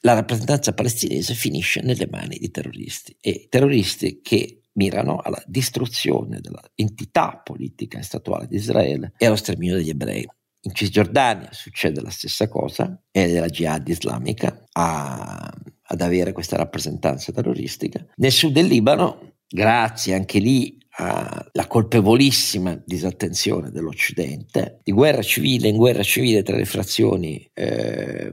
la 0.00 0.14
rappresentanza 0.14 0.74
palestinese 0.74 1.34
finisce 1.34 1.80
nelle 1.80 2.08
mani 2.10 2.38
di 2.38 2.50
terroristi 2.50 3.16
e 3.20 3.46
terroristi 3.48 4.18
che 4.20 4.62
mirano 4.72 5.18
alla 5.18 5.40
distruzione 5.46 6.40
dell'entità 6.40 7.40
politica 7.40 8.00
e 8.00 8.02
statuale 8.02 8.48
di 8.48 8.56
Israele 8.56 9.12
e 9.16 9.26
allo 9.26 9.36
sterminio 9.36 9.76
degli 9.76 9.90
ebrei. 9.90 10.26
In 10.66 10.74
Cisgiordania 10.74 11.48
succede 11.52 12.00
la 12.00 12.10
stessa 12.10 12.48
cosa, 12.48 13.00
è 13.12 13.30
della 13.30 13.46
jihad 13.46 13.86
islamica 13.86 14.64
a, 14.72 15.48
ad 15.82 16.00
avere 16.00 16.32
questa 16.32 16.56
rappresentanza 16.56 17.30
terroristica. 17.30 18.04
Nel 18.16 18.32
sud 18.32 18.52
del 18.52 18.66
Libano, 18.66 19.34
grazie 19.46 20.14
anche 20.14 20.40
lì 20.40 20.76
alla 20.98 21.66
colpevolissima 21.68 22.82
disattenzione 22.84 23.70
dell'Occidente, 23.70 24.80
di 24.82 24.90
guerra 24.90 25.22
civile 25.22 25.68
in 25.68 25.76
guerra 25.76 26.02
civile 26.02 26.42
tra 26.42 26.56
le 26.56 26.64
frazioni 26.64 27.48
eh, 27.54 28.32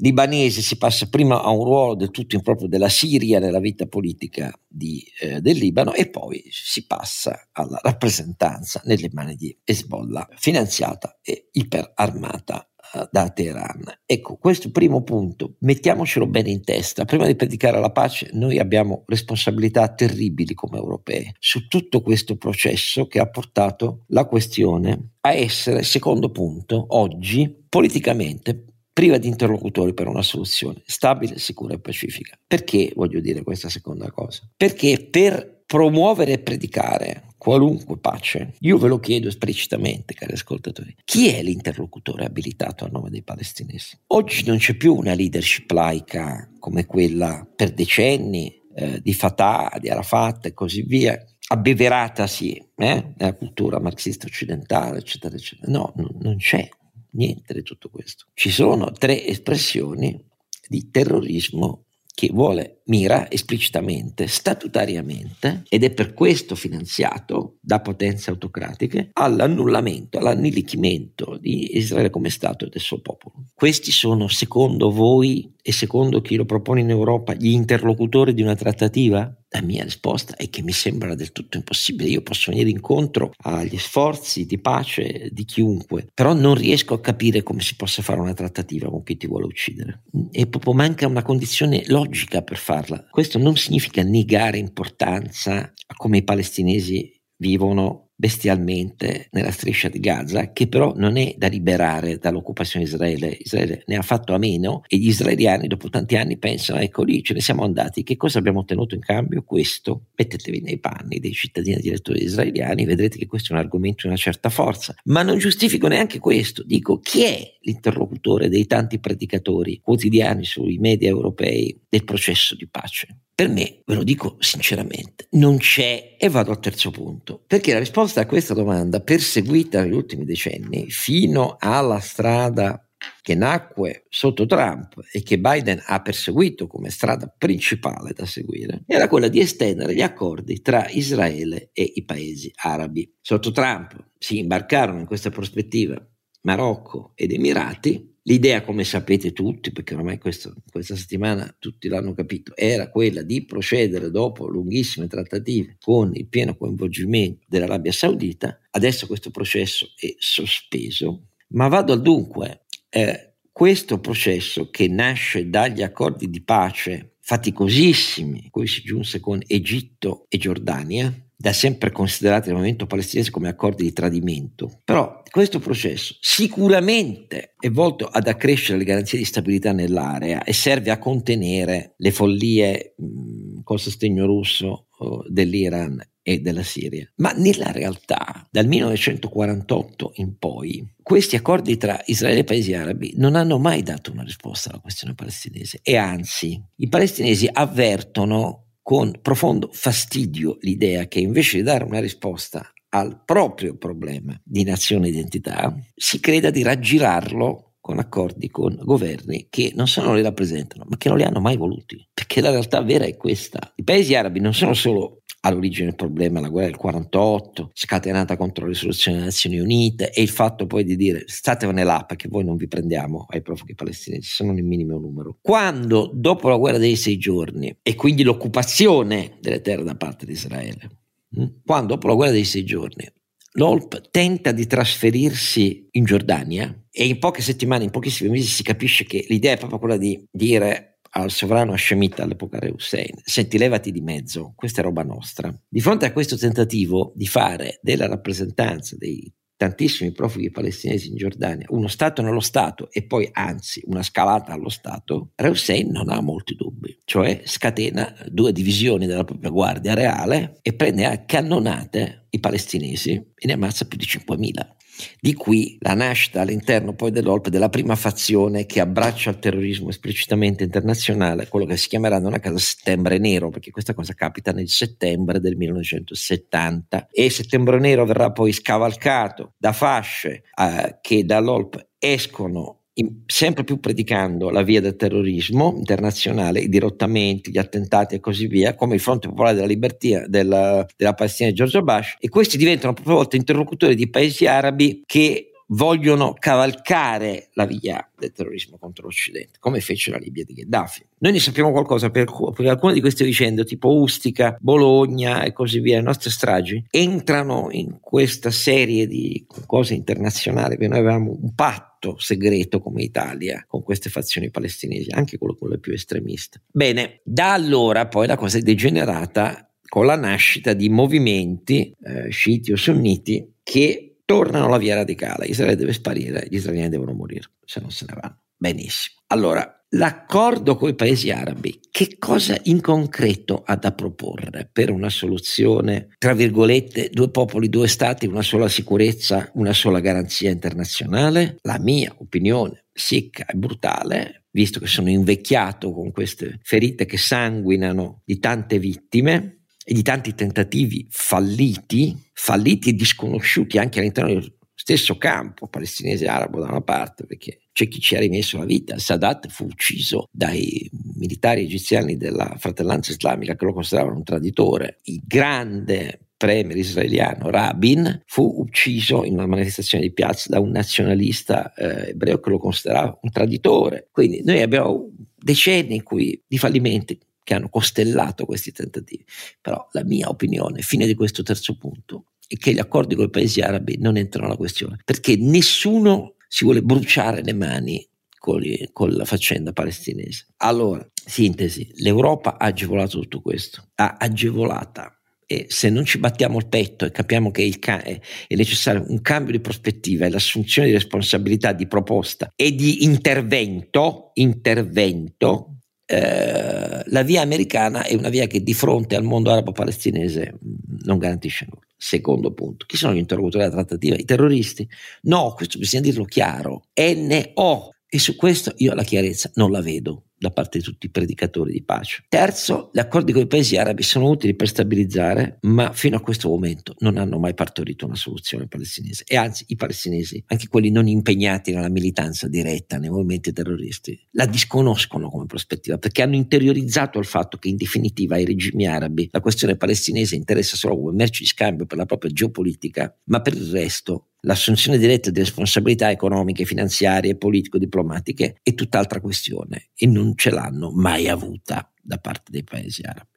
libanese 0.00 0.62
si 0.62 0.76
passa 0.76 1.08
prima 1.08 1.42
a 1.42 1.50
un 1.50 1.64
ruolo 1.64 1.94
del 1.94 2.10
tutto 2.10 2.34
improprio 2.34 2.68
della 2.68 2.88
Siria 2.88 3.38
nella 3.38 3.60
vita 3.60 3.86
politica 3.86 4.52
di, 4.66 5.02
eh, 5.20 5.40
del 5.40 5.56
Libano 5.56 5.92
e 5.94 6.08
poi 6.08 6.42
si 6.50 6.86
passa 6.86 7.48
alla 7.52 7.78
rappresentanza 7.82 8.80
nelle 8.84 9.10
mani 9.12 9.36
di 9.36 9.56
Hezbollah, 9.62 10.28
finanziata 10.36 11.18
e 11.22 11.48
iperarmata 11.52 12.70
eh, 12.94 13.08
da 13.10 13.28
Teheran. 13.28 13.82
Ecco, 14.06 14.36
questo 14.36 14.70
primo 14.70 15.02
punto, 15.02 15.56
mettiamocelo 15.60 16.26
bene 16.26 16.50
in 16.50 16.64
testa, 16.64 17.04
prima 17.04 17.26
di 17.26 17.36
predicare 17.36 17.78
la 17.78 17.92
pace 17.92 18.30
noi 18.32 18.58
abbiamo 18.58 19.04
responsabilità 19.06 19.92
terribili 19.92 20.54
come 20.54 20.78
europei 20.78 21.32
su 21.38 21.68
tutto 21.68 22.00
questo 22.00 22.36
processo 22.36 23.06
che 23.06 23.20
ha 23.20 23.28
portato 23.28 24.04
la 24.08 24.24
questione 24.24 25.10
a 25.20 25.34
essere, 25.34 25.82
secondo 25.82 26.30
punto, 26.30 26.86
oggi 26.88 27.54
politicamente 27.68 28.64
priva 29.00 29.16
di 29.16 29.28
interlocutori 29.28 29.94
per 29.94 30.08
una 30.08 30.20
soluzione 30.20 30.82
stabile, 30.84 31.38
sicura 31.38 31.72
e 31.72 31.78
pacifica. 31.78 32.38
Perché 32.46 32.92
voglio 32.94 33.20
dire 33.20 33.42
questa 33.42 33.70
seconda 33.70 34.10
cosa? 34.10 34.46
Perché 34.54 35.08
per 35.10 35.62
promuovere 35.64 36.32
e 36.32 36.38
predicare 36.40 37.28
qualunque 37.38 37.96
pace, 37.96 38.56
io 38.58 38.76
ve 38.76 38.88
lo 38.88 39.00
chiedo 39.00 39.28
esplicitamente, 39.28 40.12
cari 40.12 40.34
ascoltatori, 40.34 40.94
chi 41.02 41.30
è 41.30 41.42
l'interlocutore 41.42 42.26
abilitato 42.26 42.84
a 42.84 42.88
nome 42.88 43.08
dei 43.08 43.22
palestinesi? 43.22 43.96
Oggi 44.08 44.44
non 44.44 44.58
c'è 44.58 44.74
più 44.74 44.94
una 44.94 45.14
leadership 45.14 45.70
laica 45.70 46.50
come 46.58 46.84
quella 46.84 47.48
per 47.56 47.72
decenni 47.72 48.54
eh, 48.74 49.00
di 49.02 49.14
Fatah, 49.14 49.78
di 49.80 49.88
Arafat 49.88 50.44
e 50.44 50.52
così 50.52 50.82
via, 50.82 51.18
abbeverata 51.48 52.26
sì, 52.26 52.62
eh, 52.76 53.14
nella 53.16 53.32
cultura 53.32 53.80
marxista 53.80 54.26
occidentale, 54.26 54.98
eccetera, 54.98 55.34
eccetera. 55.34 55.72
No, 55.72 55.94
n- 55.96 56.18
non 56.20 56.36
c'è 56.36 56.68
niente 57.12 57.54
di 57.54 57.62
tutto 57.62 57.88
questo. 57.88 58.26
Ci 58.34 58.50
sono 58.50 58.92
tre 58.92 59.26
espressioni 59.26 60.22
di 60.68 60.90
terrorismo 60.90 61.84
che 62.20 62.28
vuole, 62.32 62.82
mira 62.86 63.30
esplicitamente, 63.30 64.26
statutariamente, 64.26 65.62
ed 65.70 65.84
è 65.84 65.90
per 65.90 66.12
questo 66.12 66.54
finanziato 66.54 67.56
da 67.60 67.80
potenze 67.80 68.28
autocratiche, 68.28 69.08
all'annullamento, 69.14 70.18
all'annichimento 70.18 71.38
di 71.40 71.78
Israele 71.78 72.10
come 72.10 72.28
Stato 72.28 72.66
e 72.66 72.68
del 72.68 72.82
suo 72.82 73.00
popolo. 73.00 73.46
Questi 73.54 73.90
sono, 73.90 74.28
secondo 74.28 74.90
voi 74.90 75.54
e 75.62 75.72
secondo 75.72 76.20
chi 76.20 76.36
lo 76.36 76.44
propone 76.44 76.82
in 76.82 76.90
Europa, 76.90 77.32
gli 77.32 77.48
interlocutori 77.48 78.34
di 78.34 78.42
una 78.42 78.54
trattativa? 78.54 79.34
La 79.52 79.62
mia 79.62 79.82
risposta 79.82 80.36
è 80.36 80.48
che 80.48 80.62
mi 80.62 80.70
sembra 80.70 81.16
del 81.16 81.32
tutto 81.32 81.56
impossibile. 81.56 82.08
Io 82.08 82.22
posso 82.22 82.52
venire 82.52 82.70
incontro 82.70 83.32
agli 83.38 83.78
sforzi 83.78 84.46
di 84.46 84.58
pace 84.58 85.28
di 85.32 85.44
chiunque, 85.44 86.06
però 86.14 86.34
non 86.34 86.54
riesco 86.54 86.94
a 86.94 87.00
capire 87.00 87.42
come 87.42 87.60
si 87.60 87.74
possa 87.74 88.00
fare 88.00 88.20
una 88.20 88.32
trattativa 88.32 88.88
con 88.88 89.02
chi 89.02 89.16
ti 89.16 89.26
vuole 89.26 89.46
uccidere. 89.46 90.02
E 90.30 90.46
proprio 90.46 90.72
manca 90.72 91.08
una 91.08 91.22
condizione 91.22 91.82
logica 91.86 92.42
per 92.42 92.58
farla. 92.58 93.04
Questo 93.10 93.38
non 93.38 93.56
significa 93.56 94.04
negare 94.04 94.58
importanza 94.58 95.72
a 95.86 95.94
come 95.96 96.18
i 96.18 96.22
palestinesi 96.22 97.12
vivono 97.36 98.09
bestialmente 98.20 99.28
nella 99.30 99.50
striscia 99.50 99.88
di 99.88 99.98
Gaza, 99.98 100.52
che 100.52 100.68
però 100.68 100.92
non 100.94 101.16
è 101.16 101.34
da 101.38 101.46
liberare 101.46 102.18
dall'occupazione 102.18 102.84
Israele. 102.84 103.34
Israele 103.40 103.82
ne 103.86 103.96
ha 103.96 104.02
fatto 104.02 104.34
a 104.34 104.38
meno 104.38 104.82
e 104.86 104.98
gli 104.98 105.08
israeliani 105.08 105.66
dopo 105.66 105.88
tanti 105.88 106.16
anni 106.16 106.36
pensano, 106.36 106.80
ecco 106.80 107.02
lì 107.02 107.22
ce 107.22 107.32
ne 107.32 107.40
siamo 107.40 107.64
andati, 107.64 108.02
che 108.02 108.18
cosa 108.18 108.38
abbiamo 108.38 108.60
ottenuto 108.60 108.94
in 108.94 109.00
cambio? 109.00 109.42
Questo. 109.42 110.08
Mettetevi 110.14 110.60
nei 110.60 110.78
panni 110.78 111.18
dei 111.18 111.32
cittadini 111.32 111.76
e 111.76 111.80
direttori 111.80 112.22
israeliani, 112.22 112.84
vedrete 112.84 113.16
che 113.16 113.26
questo 113.26 113.52
è 113.52 113.56
un 113.56 113.62
argomento 113.62 114.02
di 114.02 114.08
una 114.08 114.16
certa 114.18 114.50
forza. 114.50 114.94
Ma 115.04 115.22
non 115.22 115.38
giustifico 115.38 115.88
neanche 115.88 116.18
questo, 116.18 116.62
dico 116.62 117.00
chi 117.00 117.22
è 117.22 117.40
l'interlocutore 117.60 118.48
dei 118.48 118.66
tanti 118.66 118.98
predicatori 118.98 119.80
quotidiani 119.82 120.44
sui 120.44 120.78
media 120.78 121.08
europei 121.08 121.80
del 121.88 122.04
processo 122.04 122.54
di 122.54 122.68
pace? 122.68 123.20
Per 123.34 123.48
me, 123.48 123.82
ve 123.86 123.94
lo 123.94 124.02
dico 124.02 124.36
sinceramente, 124.38 125.26
non 125.30 125.56
c'è 125.56 126.16
e 126.18 126.28
vado 126.28 126.50
al 126.50 126.60
terzo 126.60 126.90
punto, 126.90 127.42
perché 127.46 127.72
la 127.72 127.78
risposta 127.78 128.20
a 128.20 128.26
questa 128.26 128.54
domanda, 128.54 129.00
perseguita 129.00 129.82
negli 129.82 129.94
ultimi 129.94 130.24
decenni 130.24 130.90
fino 130.90 131.56
alla 131.58 132.00
strada 132.00 132.84
che 133.22 133.34
nacque 133.34 134.04
sotto 134.08 134.46
Trump 134.46 135.00
e 135.10 135.22
che 135.22 135.38
Biden 135.38 135.82
ha 135.86 136.02
perseguito 136.02 136.66
come 136.66 136.90
strada 136.90 137.34
principale 137.36 138.12
da 138.12 138.26
seguire, 138.26 138.82
era 138.86 139.08
quella 139.08 139.28
di 139.28 139.40
estendere 139.40 139.94
gli 139.94 140.02
accordi 140.02 140.60
tra 140.60 140.88
Israele 140.90 141.70
e 141.72 141.92
i 141.94 142.04
paesi 142.04 142.52
arabi. 142.62 143.10
Sotto 143.20 143.52
Trump 143.52 144.10
si 144.18 144.38
imbarcarono 144.38 145.00
in 145.00 145.06
questa 145.06 145.30
prospettiva 145.30 146.09
Marocco 146.42 147.12
ed 147.14 147.32
Emirati, 147.32 148.10
L'idea, 148.24 148.62
come 148.62 148.84
sapete 148.84 149.32
tutti, 149.32 149.72
perché 149.72 149.94
ormai 149.94 150.18
questo, 150.18 150.54
questa 150.70 150.94
settimana 150.94 151.52
tutti 151.58 151.88
l'hanno 151.88 152.12
capito, 152.12 152.54
era 152.54 152.90
quella 152.90 153.22
di 153.22 153.46
procedere 153.46 154.10
dopo 154.10 154.46
lunghissime 154.46 155.06
trattative 155.06 155.78
con 155.80 156.14
il 156.14 156.28
pieno 156.28 156.54
coinvolgimento 156.54 157.46
dell'Arabia 157.48 157.92
Saudita. 157.92 158.60
Adesso 158.70 159.06
questo 159.06 159.30
processo 159.30 159.88
è 159.96 160.14
sospeso, 160.18 161.28
ma 161.48 161.68
vado 161.68 161.94
al 161.94 162.02
dunque. 162.02 162.66
Eh, 162.90 163.32
questo 163.50 164.00
processo 164.00 164.68
che 164.68 164.86
nasce 164.86 165.48
dagli 165.48 165.82
accordi 165.82 166.28
di 166.28 166.42
pace 166.42 167.14
faticosissimi, 167.20 168.48
cui 168.50 168.66
si 168.66 168.82
giunse 168.82 169.18
con 169.18 169.40
Egitto 169.46 170.26
e 170.28 170.36
Giordania, 170.36 171.12
da 171.40 171.54
sempre 171.54 171.90
considerati 171.90 172.50
al 172.50 172.56
movimento 172.56 172.86
palestinese 172.86 173.30
come 173.30 173.48
accordi 173.48 173.84
di 173.84 173.94
tradimento. 173.94 174.82
Però 174.84 175.22
questo 175.30 175.58
processo 175.58 176.14
sicuramente 176.20 177.54
è 177.58 177.70
volto 177.70 178.04
ad 178.04 178.28
accrescere 178.28 178.76
le 178.76 178.84
garanzie 178.84 179.16
di 179.16 179.24
stabilità 179.24 179.72
nell'area 179.72 180.44
e 180.44 180.52
serve 180.52 180.90
a 180.90 180.98
contenere 180.98 181.94
le 181.96 182.10
follie 182.10 182.92
mh, 182.94 183.62
col 183.62 183.80
sostegno 183.80 184.26
russo 184.26 184.88
oh, 184.98 185.24
dell'Iran 185.30 185.98
e 186.22 186.40
della 186.40 186.62
Siria. 186.62 187.10
Ma 187.16 187.32
nella 187.32 187.72
realtà, 187.72 188.46
dal 188.50 188.66
1948 188.66 190.12
in 190.16 190.36
poi, 190.36 190.86
questi 191.02 191.36
accordi 191.36 191.78
tra 191.78 192.02
Israele 192.04 192.40
e 192.40 192.44
paesi 192.44 192.74
arabi 192.74 193.14
non 193.16 193.34
hanno 193.34 193.58
mai 193.58 193.82
dato 193.82 194.12
una 194.12 194.24
risposta 194.24 194.68
alla 194.68 194.80
questione 194.80 195.14
palestinese 195.14 195.80
e 195.82 195.96
anzi 195.96 196.62
i 196.76 196.88
palestinesi 196.88 197.48
avvertono 197.50 198.66
con 198.90 199.20
profondo 199.22 199.68
fastidio 199.70 200.56
l'idea 200.62 201.06
che 201.06 201.20
invece 201.20 201.58
di 201.58 201.62
dare 201.62 201.84
una 201.84 202.00
risposta 202.00 202.72
al 202.88 203.22
proprio 203.24 203.76
problema 203.76 204.36
di 204.42 204.64
nazione 204.64 205.06
identità, 205.06 205.72
si 205.94 206.18
creda 206.18 206.50
di 206.50 206.64
raggirarlo 206.64 207.69
con 207.80 207.98
accordi 207.98 208.48
con 208.50 208.78
governi 208.82 209.46
che 209.48 209.72
non 209.74 209.88
solo 209.88 210.14
li 210.14 210.22
rappresentano, 210.22 210.84
ma 210.88 210.96
che 210.96 211.08
non 211.08 211.18
li 211.18 211.24
hanno 211.24 211.40
mai 211.40 211.56
voluti. 211.56 212.06
Perché 212.12 212.40
la 212.40 212.50
realtà 212.50 212.82
vera 212.82 213.04
è 213.04 213.16
questa. 213.16 213.72
I 213.74 213.82
paesi 213.82 214.14
arabi 214.14 214.40
non 214.40 214.52
sono 214.52 214.74
solo 214.74 215.22
all'origine 215.42 215.86
del 215.86 215.96
problema 215.96 216.40
la 216.40 216.48
guerra 216.48 216.68
del 216.68 216.76
48, 216.76 217.70
scatenata 217.72 218.36
contro 218.36 218.64
la 218.64 218.72
risoluzione 218.72 219.16
delle 219.16 219.28
Nazioni 219.30 219.58
Unite 219.58 220.10
e 220.10 220.22
il 220.22 220.28
fatto 220.28 220.66
poi 220.66 220.84
di 220.84 220.96
dire 220.96 221.24
statevene 221.26 221.82
là 221.82 222.04
perché 222.06 222.28
voi 222.28 222.44
non 222.44 222.56
vi 222.56 222.68
prendiamo 222.68 223.26
ai 223.28 223.40
profughi 223.40 223.74
palestinesi, 223.74 224.28
sono 224.28 224.52
nel 224.52 224.64
minimo 224.64 224.98
numero. 224.98 225.38
Quando 225.40 226.10
dopo 226.12 226.48
la 226.48 226.56
guerra 226.56 226.78
dei 226.78 226.96
sei 226.96 227.16
giorni 227.16 227.74
e 227.82 227.94
quindi 227.94 228.22
l'occupazione 228.22 229.38
delle 229.40 229.62
terre 229.62 229.82
da 229.82 229.94
parte 229.94 230.26
di 230.26 230.32
Israele, 230.32 230.90
hm, 231.30 231.60
quando 231.64 231.94
dopo 231.94 232.08
la 232.08 232.14
guerra 232.14 232.32
dei 232.32 232.44
sei 232.44 232.64
giorni 232.64 233.10
L'OLP 233.54 234.10
tenta 234.10 234.52
di 234.52 234.66
trasferirsi 234.66 235.88
in 235.92 236.04
Giordania 236.04 236.72
e 236.90 237.06
in 237.06 237.18
poche 237.18 237.42
settimane, 237.42 237.84
in 237.84 237.90
pochissimi 237.90 238.30
mesi 238.30 238.46
si 238.46 238.62
capisce 238.62 239.04
che 239.04 239.24
l'idea 239.28 239.54
è 239.54 239.58
proprio 239.58 239.78
quella 239.78 239.96
di 239.96 240.24
dire 240.30 240.98
al 241.12 241.30
sovrano 241.30 241.72
Hashemita 241.72 242.22
all'epoca 242.22 242.58
Re 242.60 242.70
Hussein, 242.70 243.20
senti 243.24 243.58
levati 243.58 243.90
di 243.90 244.00
mezzo, 244.00 244.52
questa 244.54 244.80
è 244.80 244.84
roba 244.84 245.02
nostra. 245.02 245.52
Di 245.68 245.80
fronte 245.80 246.06
a 246.06 246.12
questo 246.12 246.36
tentativo 246.36 247.12
di 247.16 247.26
fare 247.26 247.80
della 247.82 248.06
rappresentanza 248.06 248.96
dei 248.96 249.32
tantissimi 249.60 250.10
profughi 250.12 250.50
palestinesi 250.50 251.08
in 251.08 251.16
Giordania 251.16 251.66
uno 251.68 251.86
Stato 251.86 252.22
nello 252.22 252.40
Stato 252.40 252.90
e 252.90 253.02
poi 253.02 253.28
anzi 253.30 253.82
una 253.84 254.02
scalata 254.02 254.54
allo 254.54 254.70
Stato, 254.70 255.32
Re 255.34 255.50
Hussein 255.50 255.90
non 255.90 256.08
ha 256.08 256.22
molti 256.22 256.54
dubbi, 256.54 256.96
cioè 257.04 257.42
scatena 257.44 258.10
due 258.30 258.52
divisioni 258.52 259.04
della 259.04 259.24
propria 259.24 259.50
guardia 259.50 259.92
reale 259.92 260.60
e 260.62 260.72
prende 260.72 261.04
a 261.04 261.26
cannonate 261.26 262.28
i 262.30 262.40
palestinesi 262.40 263.10
e 263.34 263.46
ne 263.46 263.52
ammazza 263.52 263.84
più 263.84 263.98
di 263.98 264.06
5.000. 264.06 264.79
Di 265.20 265.34
qui 265.34 265.76
la 265.80 265.94
nascita 265.94 266.40
all'interno 266.40 266.94
poi 266.94 267.10
dell'OLP 267.10 267.48
della 267.48 267.68
prima 267.68 267.96
fazione 267.96 268.66
che 268.66 268.80
abbraccia 268.80 269.30
il 269.30 269.38
terrorismo 269.38 269.88
esplicitamente 269.88 270.64
internazionale, 270.64 271.48
quello 271.48 271.66
che 271.66 271.76
si 271.76 271.88
chiamerà 271.88 272.18
non 272.18 272.34
a 272.34 272.38
caso 272.38 272.58
settembre 272.58 273.18
nero, 273.18 273.50
perché 273.50 273.70
questa 273.70 273.94
cosa 273.94 274.14
capita 274.14 274.52
nel 274.52 274.68
settembre 274.68 275.40
del 275.40 275.56
1970 275.56 277.08
e 277.10 277.30
settembre 277.30 277.78
nero 277.78 278.04
verrà 278.04 278.32
poi 278.32 278.52
scavalcato 278.52 279.54
da 279.56 279.72
fasce 279.72 280.44
eh, 280.56 280.98
che 281.00 281.24
dall'OLP 281.24 281.88
escono 281.98 282.79
sempre 283.26 283.64
più 283.64 283.78
predicando 283.80 284.50
la 284.50 284.62
via 284.62 284.80
del 284.80 284.96
terrorismo 284.96 285.74
internazionale, 285.76 286.60
i 286.60 286.68
dirottamenti, 286.68 287.50
gli 287.50 287.58
attentati 287.58 288.16
e 288.16 288.20
così 288.20 288.46
via, 288.46 288.74
come 288.74 288.94
il 288.94 289.00
Fronte 289.00 289.28
Popolare 289.28 289.54
della 289.54 289.66
Libertà 289.66 290.26
della, 290.26 290.86
della 290.96 291.14
Palestina 291.14 291.48
di 291.48 291.54
Giorgio 291.54 291.82
Bush, 291.82 292.16
e 292.18 292.28
questi 292.28 292.56
diventano 292.56 292.92
proprio 292.92 293.16
volte 293.16 293.36
interlocutori 293.36 293.94
di 293.94 294.10
paesi 294.10 294.46
arabi 294.46 295.02
che 295.06 295.49
vogliono 295.70 296.34
cavalcare 296.38 297.48
la 297.54 297.66
via 297.66 298.08
del 298.16 298.32
terrorismo 298.32 298.78
contro 298.78 299.04
l'Occidente, 299.04 299.58
come 299.58 299.80
fece 299.80 300.10
la 300.10 300.18
Libia 300.18 300.44
di 300.44 300.54
Gheddafi. 300.54 301.06
Noi 301.18 301.32
ne 301.32 301.38
sappiamo 301.38 301.70
qualcosa 301.70 302.10
per, 302.10 302.26
per 302.54 302.66
alcune 302.66 302.94
di 302.94 303.00
queste 303.00 303.24
vicende, 303.24 303.64
tipo 303.64 304.00
Ustica, 304.00 304.56
Bologna 304.60 305.42
e 305.42 305.52
così 305.52 305.80
via, 305.80 305.96
le 305.96 306.02
nostre 306.02 306.30
stragi, 306.30 306.84
entrano 306.90 307.68
in 307.70 307.98
questa 308.00 308.50
serie 308.50 309.06
di 309.06 309.46
cose 309.66 309.94
internazionali, 309.94 310.76
che 310.76 310.88
noi 310.88 310.98
avevamo 310.98 311.36
un 311.40 311.54
patto 311.54 312.16
segreto 312.18 312.80
come 312.80 313.02
Italia 313.02 313.64
con 313.66 313.82
queste 313.82 314.08
fazioni 314.08 314.50
palestinesi, 314.50 315.10
anche 315.10 315.38
quello 315.38 315.56
le 315.68 315.78
più 315.78 315.92
estremiste. 315.92 316.62
Bene, 316.72 317.20
da 317.22 317.52
allora 317.52 318.08
poi 318.08 318.26
la 318.26 318.36
cosa 318.36 318.58
è 318.58 318.62
degenerata 318.62 319.70
con 319.86 320.06
la 320.06 320.16
nascita 320.16 320.72
di 320.72 320.88
movimenti 320.88 321.94
eh, 322.02 322.30
sciiti 322.30 322.72
o 322.72 322.76
sunniti 322.76 323.54
che 323.62 324.09
tornano 324.30 324.66
alla 324.66 324.78
via 324.78 324.94
radicale. 324.94 325.46
Israele 325.46 325.74
deve 325.74 325.92
sparire, 325.92 326.46
gli 326.48 326.54
israeliani 326.54 326.88
devono 326.88 327.12
morire, 327.12 327.50
se 327.64 327.80
non 327.80 327.90
se 327.90 328.04
ne 328.08 328.16
vanno. 328.20 328.38
Benissimo. 328.56 329.16
Allora, 329.26 329.84
l'accordo 329.88 330.76
con 330.76 330.88
i 330.88 330.94
paesi 330.94 331.32
arabi, 331.32 331.80
che 331.90 332.16
cosa 332.16 332.56
in 332.64 332.80
concreto 332.80 333.60
ha 333.66 333.74
da 333.74 333.90
proporre 333.90 334.68
per 334.70 334.92
una 334.92 335.08
soluzione, 335.08 336.14
tra 336.16 336.32
virgolette, 336.32 337.10
due 337.10 337.30
popoli, 337.30 337.68
due 337.68 337.88
stati, 337.88 338.26
una 338.26 338.42
sola 338.42 338.68
sicurezza, 338.68 339.50
una 339.54 339.72
sola 339.72 339.98
garanzia 339.98 340.50
internazionale? 340.50 341.56
La 341.62 341.80
mia 341.80 342.14
opinione 342.18 342.84
secca 342.92 343.46
e 343.46 343.56
brutale, 343.56 344.44
visto 344.52 344.78
che 344.78 344.86
sono 344.86 345.08
invecchiato 345.08 345.92
con 345.92 346.12
queste 346.12 346.60
ferite 346.62 347.04
che 347.04 347.18
sanguinano 347.18 348.22
di 348.24 348.38
tante 348.38 348.78
vittime, 348.78 349.59
e 349.90 349.92
di 349.92 350.02
tanti 350.02 350.36
tentativi 350.36 351.04
falliti, 351.10 352.16
falliti 352.32 352.90
e 352.90 352.92
disconosciuti 352.92 353.76
anche 353.76 353.98
all'interno 353.98 354.34
del 354.34 354.56
stesso 354.72 355.18
campo 355.18 355.66
palestinese 355.66 356.28
arabo 356.28 356.60
da 356.60 356.68
una 356.68 356.80
parte, 356.80 357.26
perché 357.26 357.62
c'è 357.72 357.88
chi 357.88 357.98
ci 357.98 358.14
ha 358.14 358.20
rimesso 358.20 358.56
la 358.56 358.66
vita. 358.66 359.00
Sadat 359.00 359.48
fu 359.48 359.64
ucciso 359.64 360.28
dai 360.30 360.88
militari 361.16 361.62
egiziani 361.62 362.16
della 362.16 362.54
fratellanza 362.56 363.10
islamica 363.10 363.56
che 363.56 363.64
lo 363.64 363.72
consideravano 363.72 364.18
un 364.18 364.22
traditore. 364.22 365.00
Il 365.02 365.22
grande 365.26 366.20
premier 366.36 366.76
israeliano 366.76 367.50
Rabin 367.50 368.22
fu 368.26 368.44
ucciso 368.58 369.24
in 369.24 369.32
una 369.32 369.46
manifestazione 369.46 370.04
di 370.04 370.12
piazza 370.12 370.50
da 370.50 370.60
un 370.60 370.70
nazionalista 370.70 371.74
eh, 371.74 372.10
ebreo 372.10 372.38
che 372.38 372.50
lo 372.50 372.58
considerava 372.60 373.18
un 373.22 373.30
traditore. 373.32 374.06
Quindi 374.12 374.44
noi 374.44 374.62
abbiamo 374.62 375.10
decenni 375.34 375.96
in 375.96 376.04
cui, 376.04 376.40
di 376.46 376.58
fallimenti 376.58 377.18
che 377.42 377.54
hanno 377.54 377.68
costellato 377.68 378.44
questi 378.44 378.72
tentativi. 378.72 379.24
Però 379.60 379.88
la 379.92 380.04
mia 380.04 380.28
opinione, 380.28 380.82
fine 380.82 381.06
di 381.06 381.14
questo 381.14 381.42
terzo 381.42 381.76
punto, 381.76 382.26
è 382.46 382.56
che 382.56 382.72
gli 382.72 382.78
accordi 382.78 383.14
con 383.14 383.26
i 383.26 383.30
paesi 383.30 383.60
arabi 383.60 383.96
non 383.98 384.16
entrano 384.16 384.46
nella 384.46 384.58
questione, 384.58 384.98
perché 385.04 385.36
nessuno 385.36 386.34
si 386.48 386.64
vuole 386.64 386.82
bruciare 386.82 387.42
le 387.42 387.52
mani 387.52 388.06
con, 388.38 388.62
con 388.92 389.10
la 389.10 389.24
faccenda 389.24 389.72
palestinese. 389.72 390.46
Allora, 390.58 391.06
sintesi, 391.14 391.88
l'Europa 391.96 392.58
ha 392.58 392.66
agevolato 392.66 393.20
tutto 393.20 393.40
questo, 393.40 393.90
ha 393.96 394.16
agevolata 394.18 395.14
e 395.46 395.66
se 395.68 395.90
non 395.90 396.04
ci 396.04 396.18
battiamo 396.18 396.58
il 396.58 396.68
petto 396.68 397.04
e 397.04 397.10
capiamo 397.10 397.50
che 397.50 397.76
ca- 397.80 398.02
è 398.02 398.20
necessario 398.50 399.04
un 399.08 399.20
cambio 399.20 399.50
di 399.50 399.60
prospettiva 399.60 400.24
e 400.24 400.30
l'assunzione 400.30 400.86
di 400.86 400.94
responsabilità, 400.94 401.72
di 401.72 401.88
proposta 401.88 402.52
e 402.54 402.72
di 402.72 403.02
intervento, 403.02 404.30
intervento 404.34 405.79
eh, 406.12 407.04
la 407.06 407.22
via 407.22 407.40
americana 407.40 408.02
è 408.02 408.16
una 408.16 408.30
via 408.30 408.48
che 408.48 408.64
di 408.64 408.74
fronte 408.74 409.14
al 409.14 409.22
mondo 409.22 409.52
arabo-palestinese 409.52 410.54
mm, 410.54 410.74
non 411.04 411.18
garantisce 411.18 411.68
nulla. 411.70 411.86
Secondo 411.96 412.52
punto, 412.52 412.84
chi 412.86 412.96
sono 412.96 413.14
gli 413.14 413.18
interlocutori 413.18 413.62
della 413.62 413.76
trattativa? 413.76 414.16
I 414.16 414.24
terroristi? 414.24 414.88
No, 415.22 415.52
questo 415.54 415.78
bisogna 415.78 416.02
dirlo 416.02 416.24
chiaro. 416.24 416.86
NO. 416.94 417.90
E 418.12 418.18
su 418.18 418.34
questo 418.34 418.72
io 418.78 418.92
la 418.92 419.04
chiarezza 419.04 419.52
non 419.54 419.70
la 419.70 419.80
vedo 419.80 420.24
da 420.36 420.50
parte 420.50 420.78
di 420.78 420.84
tutti 420.84 421.06
i 421.06 421.10
predicatori 421.10 421.70
di 421.70 421.84
pace. 421.84 422.24
Terzo, 422.28 422.90
gli 422.92 422.98
accordi 422.98 423.30
con 423.30 423.42
i 423.42 423.46
paesi 423.46 423.76
arabi 423.76 424.02
sono 424.02 424.28
utili 424.28 424.56
per 424.56 424.66
stabilizzare, 424.66 425.58
ma 425.62 425.92
fino 425.92 426.16
a 426.16 426.20
questo 426.20 426.48
momento 426.48 426.96
non 427.00 427.18
hanno 427.18 427.38
mai 427.38 427.54
partorito 427.54 428.06
una 428.06 428.16
soluzione 428.16 428.66
palestinese. 428.66 429.22
E 429.28 429.36
anzi, 429.36 429.64
i 429.68 429.76
palestinesi, 429.76 430.42
anche 430.46 430.66
quelli 430.66 430.90
non 430.90 431.06
impegnati 431.06 431.72
nella 431.72 431.90
militanza 431.90 432.48
diretta, 432.48 432.96
nei 432.96 433.10
movimenti 433.10 433.52
terroristi, 433.52 434.18
la 434.32 434.46
disconoscono 434.46 435.28
come 435.28 435.46
prospettiva, 435.46 435.98
perché 435.98 436.22
hanno 436.22 436.36
interiorizzato 436.36 437.20
il 437.20 437.26
fatto 437.26 437.58
che 437.58 437.68
in 437.68 437.76
definitiva 437.76 438.34
ai 438.34 438.46
regimi 438.46 438.86
arabi 438.86 439.28
la 439.30 439.40
questione 439.40 439.76
palestinese 439.76 440.34
interessa 440.34 440.74
solo 440.74 440.96
come 440.96 441.12
merce 441.12 441.42
di 441.42 441.48
scambio 441.48 441.86
per 441.86 441.98
la 441.98 442.06
propria 442.06 442.32
geopolitica, 442.32 443.14
ma 443.26 443.40
per 443.40 443.54
il 443.54 443.70
resto 443.70 444.29
L'assunzione 444.42 444.96
diretta 444.96 445.30
di 445.30 445.40
responsabilità 445.40 446.10
economiche, 446.10 446.64
finanziarie, 446.64 447.36
politico-diplomatiche 447.36 448.56
è 448.62 448.74
tutt'altra 448.74 449.20
questione 449.20 449.90
e 449.94 450.06
non 450.06 450.34
ce 450.36 450.50
l'hanno 450.50 450.90
mai 450.90 451.28
avuta 451.28 451.90
da 452.00 452.16
parte 452.16 452.50
dei 452.50 452.64
paesi 452.64 453.02
arabi. 453.02 453.28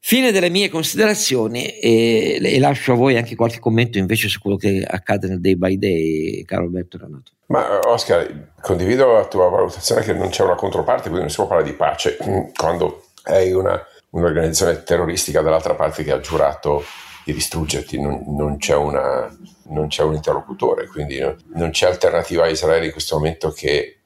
Fine 0.00 0.32
delle 0.32 0.48
mie 0.48 0.70
considerazioni 0.70 1.66
e, 1.66 2.38
e, 2.42 2.58
lascio 2.58 2.92
a 2.92 2.96
voi 2.96 3.18
anche 3.18 3.36
qualche 3.36 3.58
commento 3.58 3.98
invece 3.98 4.28
su 4.28 4.40
quello 4.40 4.56
che 4.56 4.82
accade 4.82 5.28
nel 5.28 5.38
day 5.38 5.54
by 5.54 5.76
day, 5.76 6.44
caro 6.44 6.62
Alberto 6.62 6.96
Renato. 6.96 7.32
Ma 7.48 7.80
Oscar, 7.86 8.52
condivido 8.62 9.12
la 9.12 9.26
tua 9.26 9.50
valutazione 9.50 10.00
che 10.00 10.14
non 10.14 10.30
c'è 10.30 10.44
una 10.44 10.54
controparte, 10.54 11.10
quindi 11.10 11.20
non 11.20 11.28
si 11.28 11.36
può 11.36 11.46
parlare 11.46 11.68
di 11.68 11.76
pace 11.76 12.16
quando 12.56 13.08
hai 13.24 13.52
una, 13.52 13.78
un'organizzazione 14.08 14.82
terroristica 14.82 15.42
dall'altra 15.42 15.74
parte 15.74 16.02
che 16.02 16.12
ha 16.12 16.20
giurato 16.20 16.82
di 17.28 17.34
distruggerti, 17.34 18.00
non, 18.00 18.22
non, 18.28 18.56
c'è, 18.56 18.74
una, 18.74 19.30
non 19.64 19.88
c'è, 19.88 20.02
un 20.02 20.14
interlocutore, 20.14 20.86
quindi 20.86 21.18
non 21.54 21.70
c'è 21.70 21.86
alternativa 21.86 22.44
a 22.44 22.48
Israele 22.48 22.86
in 22.86 22.92
questo 22.92 23.16
momento 23.16 23.50
che 23.50 23.98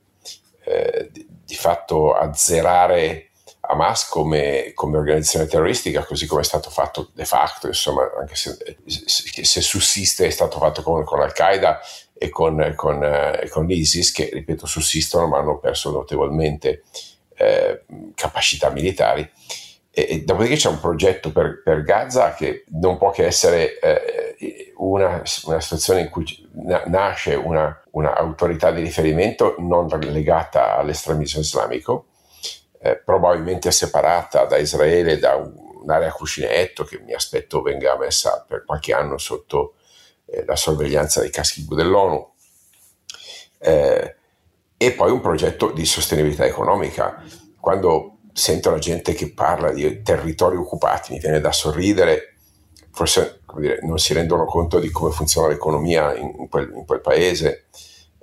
eh, 0.65 1.09
di, 1.13 1.25
di, 1.45 1.55
fatto 1.55 2.15
azzerare 2.15 3.31
Hamas 3.61 4.09
come, 4.09 4.73
come, 4.75 4.97
organizzazione 4.97 5.47
terroristica, 5.47 6.05
così 6.05 6.27
come 6.27 6.41
è 6.41 6.45
stato 6.45 6.69
fatto 6.69 7.11
de 7.15 7.25
facto, 7.25 7.69
insomma, 7.69 8.11
anche 8.19 8.35
se, 8.35 8.57
se 8.85 9.61
sussiste 9.61 10.27
è 10.27 10.31
stato 10.31 10.59
fatto 10.59 10.83
con, 10.83 11.05
con 11.05 11.21
Al-Qaeda 11.21 11.81
e 12.15 12.29
con, 12.29 12.73
con, 12.75 13.05
eh, 13.05 13.49
con, 13.51 13.67
l'ISIS, 13.67 14.11
che 14.11 14.31
ripeto 14.33 14.67
sussistono 14.67 15.29
ma 15.29 15.39
hanno 15.39 15.59
perso 15.59 15.93
notevolmente 15.93 16.83
eh, 17.37 17.85
capacità 18.17 18.71
militari 18.71 19.31
e, 19.95 20.07
e 20.09 20.25
dopodiché 20.25 20.57
c'è 20.57 20.71
un 20.71 20.81
progetto 20.81 21.31
per, 21.31 21.63
per, 21.63 21.83
Gaza 21.83 22.33
che 22.33 22.65
non 22.69 22.97
può 22.97 23.11
che 23.11 23.27
essere 23.27 23.79
eh, 23.79 24.73
una, 24.79 25.23
una, 25.45 25.61
situazione 25.61 26.01
in 26.01 26.09
cui 26.09 26.49
na- 26.53 26.85
nasce 26.87 27.35
una, 27.35 27.79
una, 27.91 28.15
di 28.73 28.81
riferimento 28.81 29.55
non 29.59 29.87
legata 30.01 30.77
all'estremismo 30.77 31.43
islamico, 31.43 32.07
eh, 32.81 32.97
probabilmente 32.97 33.71
separata 33.71 34.47
da 34.47 34.57
Israele 34.57 35.19
da 35.19 35.37
un, 35.37 35.53
un'area 35.83 36.11
cuscinetto 36.11 36.85
che 36.85 37.01
mi 37.01 37.13
aspetto 37.13 37.61
venga 37.61 37.97
messa 37.99 38.45
per 38.49 38.65
qualche 38.65 38.95
anno 38.95 39.19
sotto 39.19 39.75
eh, 40.25 40.45
la 40.47 40.57
sorveglianza 40.57 41.21
dei 41.21 41.31
caschi 41.31 41.67
dell'ONU. 41.69 42.31
Eh, 43.59 44.17
e 44.77 44.93
poi 44.93 45.11
un 45.13 45.21
progetto 45.21 45.71
di 45.71 45.85
sostenibilità 45.85 46.45
economica. 46.45 47.23
Quando 47.61 48.12
sento 48.33 48.71
la 48.71 48.79
gente 48.79 49.13
che 49.15 49.33
parla 49.33 49.73
di 49.73 50.03
territori 50.03 50.57
occupati, 50.57 51.13
mi 51.13 51.19
viene 51.19 51.41
da 51.41 51.53
sorridere, 51.53 52.37
forse 52.91 53.41
dire, 53.59 53.81
non 53.83 53.99
si 53.99 54.15
rendono 54.15 54.45
conto 54.45 54.79
di 54.79 54.91
come 54.91 55.13
funziona 55.13 55.49
l'economia 55.49 56.15
in, 56.15 56.49
quel, 56.49 56.73
in 56.75 56.85
quel, 56.85 57.01
paese 57.01 57.67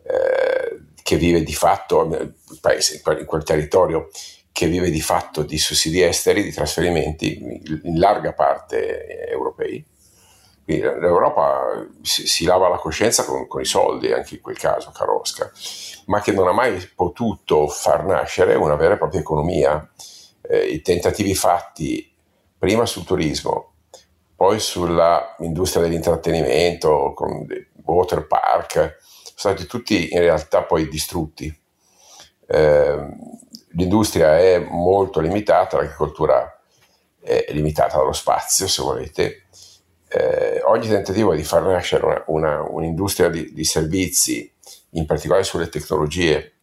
eh, 0.04 0.80
che 1.02 1.18
vive 1.18 1.44
di 1.44 1.54
fatto, 1.54 2.02
il 2.04 2.60
paese, 2.60 3.02
in 3.20 3.26
quel, 3.26 3.44
territorio 3.44 4.10
che 4.52 4.68
vive 4.68 4.90
di 4.90 5.02
fatto 5.02 5.44
di 5.44 5.58
sussidi 5.58 6.02
esteri, 6.02 6.44
di 6.44 6.52
trasferimenti 6.52 7.62
in 7.84 8.00
larga 8.00 8.34
parte 8.34 9.28
europei. 9.30 9.86
Quindi 10.70 10.84
l'Europa 10.84 11.88
si, 12.04 12.28
si 12.28 12.46
lava 12.46 12.70
la 12.70 12.78
coscienza 12.78 13.24
con, 13.24 13.48
con, 13.48 13.62
i 13.62 13.66
soldi, 13.66 14.12
anche 14.12 14.36
in 14.36 14.42
quel 14.42 14.58
caso, 14.58 14.92
caro 14.92 15.20
Oscar 15.20 15.52
ma 16.10 16.22
che 16.22 16.32
non 16.32 16.48
ha 16.48 16.52
mai 16.52 16.78
potuto 16.96 17.68
far 17.68 18.04
nascere 18.04 18.56
una 18.56 18.76
vera 18.76 18.96
e 18.96 18.98
propria 18.98 19.20
economia. 19.20 19.90
Eh, 20.42 20.68
I 20.68 20.82
tentativi 20.82 21.36
fatti 21.36 22.12
prima 22.58 22.86
sul 22.86 23.06
turismo, 23.06 23.74
poi 24.36 24.60
sull'industria 24.60 25.84
dell'intrattenimento, 25.84 27.14
con 27.16 27.46
water 27.84 28.26
park, 28.26 28.98
sono 29.36 29.56
stati 29.56 29.66
tutti 29.66 30.12
in 30.12 30.20
realtà 30.20 30.64
poi 30.64 30.88
distrutti. 30.90 31.56
Eh, 32.48 33.08
l'industria 33.74 34.38
è 34.40 34.58
molto 34.58 35.20
limitata, 35.20 35.78
l'agricoltura 35.78 36.60
è 37.22 37.46
limitata 37.50 37.98
dallo 37.98 38.14
spazio, 38.14 38.68
se 38.68 38.82
volete. 38.82 39.44
Eh, 40.12 40.62
ogni 40.66 40.88
tentativo 40.88 41.36
di 41.36 41.44
far 41.44 41.62
nascere 41.64 42.04
una, 42.04 42.24
una, 42.28 42.62
un'industria 42.68 43.30
di, 43.30 43.54
di 43.54 43.64
servizi 43.64 44.52
in 44.92 45.06
particolare 45.06 45.44
sulle 45.44 45.70
tecnologie 45.70 46.54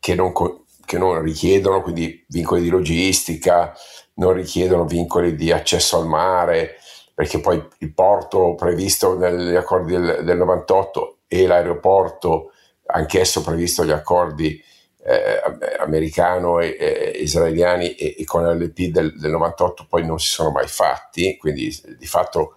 che 0.00 0.14
non, 0.14 0.32
che 0.84 0.98
non 0.98 1.20
richiedono 1.20 1.82
quindi 1.82 2.24
vincoli 2.28 2.62
di 2.62 2.68
logistica, 2.70 3.74
non 4.14 4.32
richiedono 4.32 4.84
vincoli 4.84 5.34
di 5.34 5.52
accesso 5.52 5.98
al 5.98 6.06
mare, 6.06 6.76
perché 7.14 7.38
poi 7.40 7.62
il 7.78 7.92
porto 7.92 8.54
previsto 8.54 9.16
negli 9.16 9.54
accordi 9.54 9.92
del, 9.92 10.24
del 10.24 10.36
98 10.38 11.18
e 11.28 11.46
l'aeroporto, 11.46 12.52
anch'esso 12.86 13.42
previsto 13.42 13.82
negli 13.82 13.92
accordi 13.92 14.62
eh, 15.04 15.40
americano 15.80 16.60
e, 16.60 16.76
e 16.78 17.10
israeliani 17.22 17.94
e, 17.94 18.14
e, 18.18 18.24
con 18.24 18.44
l'LP 18.44 18.90
del, 18.90 19.18
del 19.18 19.30
98 19.32 19.86
poi 19.88 20.06
non 20.06 20.20
si 20.20 20.28
sono 20.28 20.50
mai 20.50 20.68
fatti, 20.68 21.36
quindi 21.38 21.76
di 21.98 22.06
fatto 22.06 22.56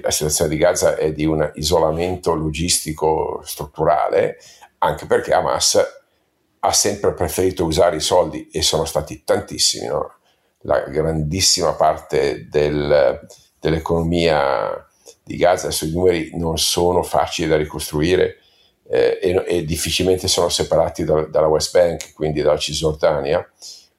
la 0.00 0.10
situazione 0.10 0.50
di 0.50 0.56
Gaza 0.56 0.96
è 0.96 1.12
di 1.12 1.24
un 1.24 1.48
isolamento 1.54 2.34
logistico 2.34 3.40
strutturale, 3.44 4.38
anche 4.78 5.06
perché 5.06 5.32
Hamas 5.32 5.80
ha 6.58 6.72
sempre 6.72 7.14
preferito 7.14 7.64
usare 7.64 7.96
i 7.96 8.00
soldi, 8.00 8.48
e 8.50 8.62
sono 8.62 8.84
stati 8.84 9.22
tantissimi, 9.24 9.86
no? 9.86 10.14
la 10.62 10.80
grandissima 10.80 11.72
parte 11.74 12.48
del, 12.50 13.20
dell'economia 13.60 14.84
di 15.22 15.36
Gaza, 15.36 15.68
i 15.84 15.92
numeri 15.92 16.30
non 16.34 16.58
sono 16.58 17.04
facili 17.04 17.48
da 17.48 17.56
ricostruire 17.56 18.40
eh, 18.88 19.18
e, 19.20 19.44
e, 19.46 19.64
difficilmente 19.64 20.28
sono 20.28 20.48
separati 20.48 21.04
da, 21.04 21.22
dalla 21.22 21.48
West 21.48 21.72
Bank, 21.72 22.12
quindi 22.14 22.42
dalla 22.42 22.58
Cisgiordania, 22.58 23.48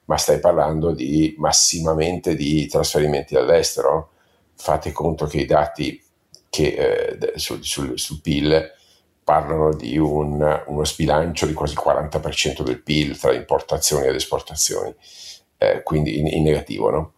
ma 0.06 0.16
stai 0.16 0.40
parlando 0.40 0.92
di 0.92 1.34
massimamente 1.38 2.34
di 2.34 2.66
trasferimenti 2.66 3.36
all'estero 3.36 4.10
fate 4.54 4.90
conto 4.92 5.26
che 5.26 5.38
i 5.38 5.46
dati 5.46 6.02
che, 6.48 7.18
eh, 7.20 7.38
sul, 7.38 7.62
sul, 7.62 7.98
sul, 7.98 8.20
PIL 8.20 8.72
parlano 9.22 9.74
di 9.74 9.98
un, 9.98 10.62
uno 10.66 10.84
sbilancio 10.84 11.46
di 11.46 11.52
quasi 11.52 11.74
il 11.74 11.82
40% 11.84 12.62
del 12.62 12.82
PIL 12.82 13.18
tra 13.18 13.34
importazioni 13.34 14.06
ed 14.06 14.14
esportazioni, 14.14 14.94
eh, 15.58 15.82
quindi 15.82 16.18
in, 16.18 16.26
in 16.26 16.42
negativo. 16.42 16.90
No? 16.90 17.12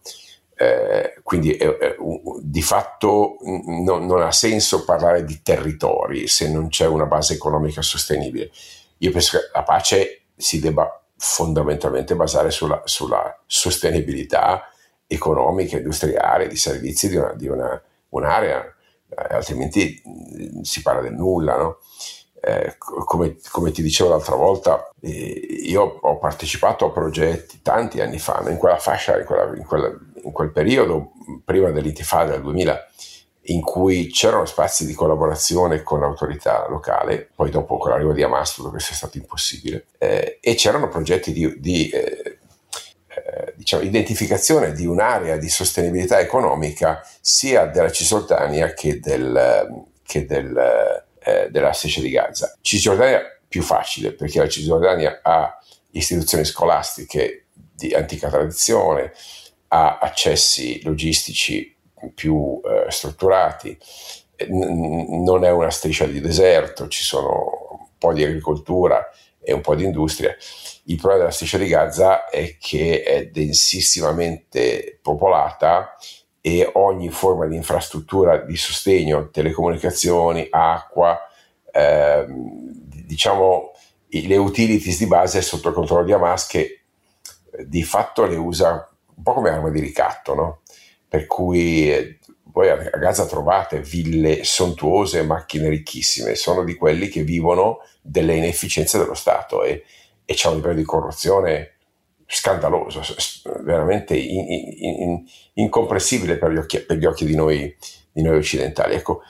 Eh, 0.61 1.15
quindi 1.23 1.57
eh, 1.57 1.95
di 2.39 2.61
fatto 2.61 3.37
no, 3.83 3.97
non 3.97 4.21
ha 4.21 4.31
senso 4.31 4.85
parlare 4.85 5.23
di 5.23 5.41
territori 5.41 6.27
se 6.27 6.51
non 6.51 6.67
c'è 6.67 6.85
una 6.85 7.07
base 7.07 7.33
economica 7.33 7.81
sostenibile. 7.81 8.51
Io 8.99 9.09
penso 9.09 9.39
che 9.39 9.49
la 9.51 9.63
pace 9.63 10.25
si 10.35 10.59
debba 10.59 11.01
fondamentalmente 11.17 12.15
basare 12.15 12.51
sulla, 12.51 12.79
sulla 12.85 13.41
sostenibilità 13.47 14.69
economica, 15.07 15.77
industriale, 15.77 16.47
di 16.47 16.57
servizi 16.57 17.09
di, 17.09 17.15
una, 17.15 17.33
di 17.33 17.47
una, 17.47 17.81
un'area, 18.09 18.63
eh, 18.63 19.33
altrimenti 19.33 19.99
mh, 20.05 20.61
si 20.61 20.83
parla 20.83 21.01
del 21.01 21.13
nulla. 21.13 21.57
No? 21.57 21.79
eh, 22.43 22.75
come, 22.77 23.37
come, 23.51 23.71
ti 23.71 23.83
dicevo 23.83 24.09
l'altra 24.09 24.35
volta, 24.35 24.89
eh, 24.99 25.11
io 25.11 25.99
ho 26.01 26.17
partecipato 26.17 26.85
a 26.85 26.91
progetti 26.91 27.61
tanti 27.61 28.01
anni 28.01 28.17
fa, 28.17 28.43
in 28.47 28.57
quella 28.57 28.77
fascia, 28.77 29.19
in, 29.19 29.25
quella, 29.25 29.55
in, 29.55 29.63
quella, 29.63 29.95
in 30.23 30.31
quel 30.31 30.51
periodo, 30.51 31.11
prima 31.43 31.71
dell'intifada 31.71 32.31
del 32.31 32.41
2000, 32.41 32.87
in 33.45 33.61
cui 33.61 34.07
c'erano 34.07 34.45
spazi 34.45 34.85
di 34.85 34.93
collaborazione 34.93 35.81
con 35.81 35.99
l'autorità 35.99 36.67
locale, 36.69 37.29
poi 37.33 37.49
dopo 37.49 37.77
con 37.77 37.91
l'arrivo 37.91 38.13
di 38.13 38.21
Hamas 38.21 38.53
tutto 38.53 38.69
questo 38.69 38.93
è 38.93 38.95
stato 38.95 39.17
impossibile, 39.17 39.87
eh, 39.97 40.37
e 40.39 40.55
c'erano 40.55 40.87
progetti 40.87 41.33
di, 41.33 41.59
di 41.59 41.89
eh, 41.89 42.39
eh, 43.07 43.53
diciamo, 43.55 43.83
identificazione 43.83 44.73
di 44.73 44.85
un'area 44.85 45.37
di 45.37 45.49
sostenibilità 45.49 46.19
economica 46.19 47.05
sia 47.19 47.65
della 47.65 47.91
Cisgiordania 47.91 48.73
che, 48.73 48.99
del, 48.99 49.85
che 50.03 50.25
del, 50.25 51.03
eh, 51.19 51.49
della 51.49 51.73
striscia 51.73 52.01
di 52.01 52.09
Gaza. 52.09 52.55
Cisgiordania 52.61 53.21
più 53.47 53.63
facile 53.63 54.13
perché 54.13 54.39
la 54.39 54.47
Cisgiordania 54.47 55.19
ha 55.21 55.57
istituzioni 55.91 56.45
scolastiche 56.45 57.47
di 57.53 57.93
antica 57.93 58.29
tradizione, 58.29 59.11
ha 59.73 59.99
accessi 59.99 60.81
logistici 60.83 61.75
più 62.13 62.59
eh, 62.63 62.89
strutturati, 62.91 63.77
N- 64.49 65.23
non 65.23 65.45
è 65.45 65.51
una 65.51 65.69
striscia 65.69 66.05
di 66.05 66.19
deserto, 66.19 66.87
ci 66.87 67.03
sono 67.03 67.77
un 67.79 67.87
po' 67.97 68.11
di 68.11 68.23
agricoltura 68.23 69.07
e 69.39 69.53
un 69.53 69.61
po' 69.61 69.75
di 69.75 69.83
industria. 69.83 70.35
Il 70.85 70.95
problema 70.95 71.19
della 71.19 71.31
striscia 71.31 71.57
di 71.57 71.67
Gaza 71.67 72.27
è 72.27 72.57
che 72.57 73.03
è 73.03 73.27
densissimamente 73.27 74.99
popolata 75.01 75.95
e 76.41 76.69
ogni 76.73 77.09
forma 77.09 77.45
di 77.45 77.55
infrastruttura 77.55 78.37
di 78.37 78.57
sostegno, 78.57 79.29
telecomunicazioni, 79.29 80.47
acqua, 80.49 81.19
ehm, 81.71 82.71
diciamo 83.05 83.71
le 84.09 84.37
utilities 84.37 84.97
di 84.97 85.07
base 85.07 85.39
è 85.39 85.41
sotto 85.41 85.71
controllo 85.71 86.03
di 86.03 86.11
Hamas 86.11 86.47
che 86.47 86.81
eh, 87.51 87.67
di 87.67 87.83
fatto 87.83 88.25
le 88.25 88.35
usa 88.35 88.90
un 89.15 89.23
po' 89.23 89.33
come 89.33 89.49
arma 89.49 89.69
di 89.69 89.79
ricatto, 89.79 90.33
no? 90.33 90.61
per 91.07 91.25
cui 91.25 91.91
eh, 91.91 92.19
voi 92.53 92.69
a 92.69 92.75
Gaza 92.75 93.25
trovate 93.25 93.81
ville 93.81 94.43
sontuose, 94.43 95.23
macchine 95.23 95.69
ricchissime, 95.69 96.35
sono 96.35 96.63
di 96.63 96.75
quelli 96.75 97.07
che 97.07 97.23
vivono 97.23 97.79
delle 98.01 98.35
inefficienze 98.35 98.97
dello 98.97 99.13
Stato 99.13 99.63
e, 99.63 99.83
e 100.25 100.33
c'è 100.33 100.49
un 100.49 100.55
livello 100.55 100.75
di 100.75 100.83
corruzione 100.83 101.75
scandaloso, 102.25 103.01
veramente 103.63 104.15
in, 104.15 104.45
in, 104.49 104.73
in, 104.77 105.25
incomprensibile 105.55 106.37
per 106.37 106.51
gli 106.51 106.57
occhi, 106.57 106.79
per 106.79 106.97
gli 106.97 107.05
occhi 107.05 107.25
di, 107.25 107.35
noi, 107.35 107.75
di, 108.11 108.21
noi, 108.21 108.37
occidentali. 108.37 108.95
Ecco, 108.95 109.23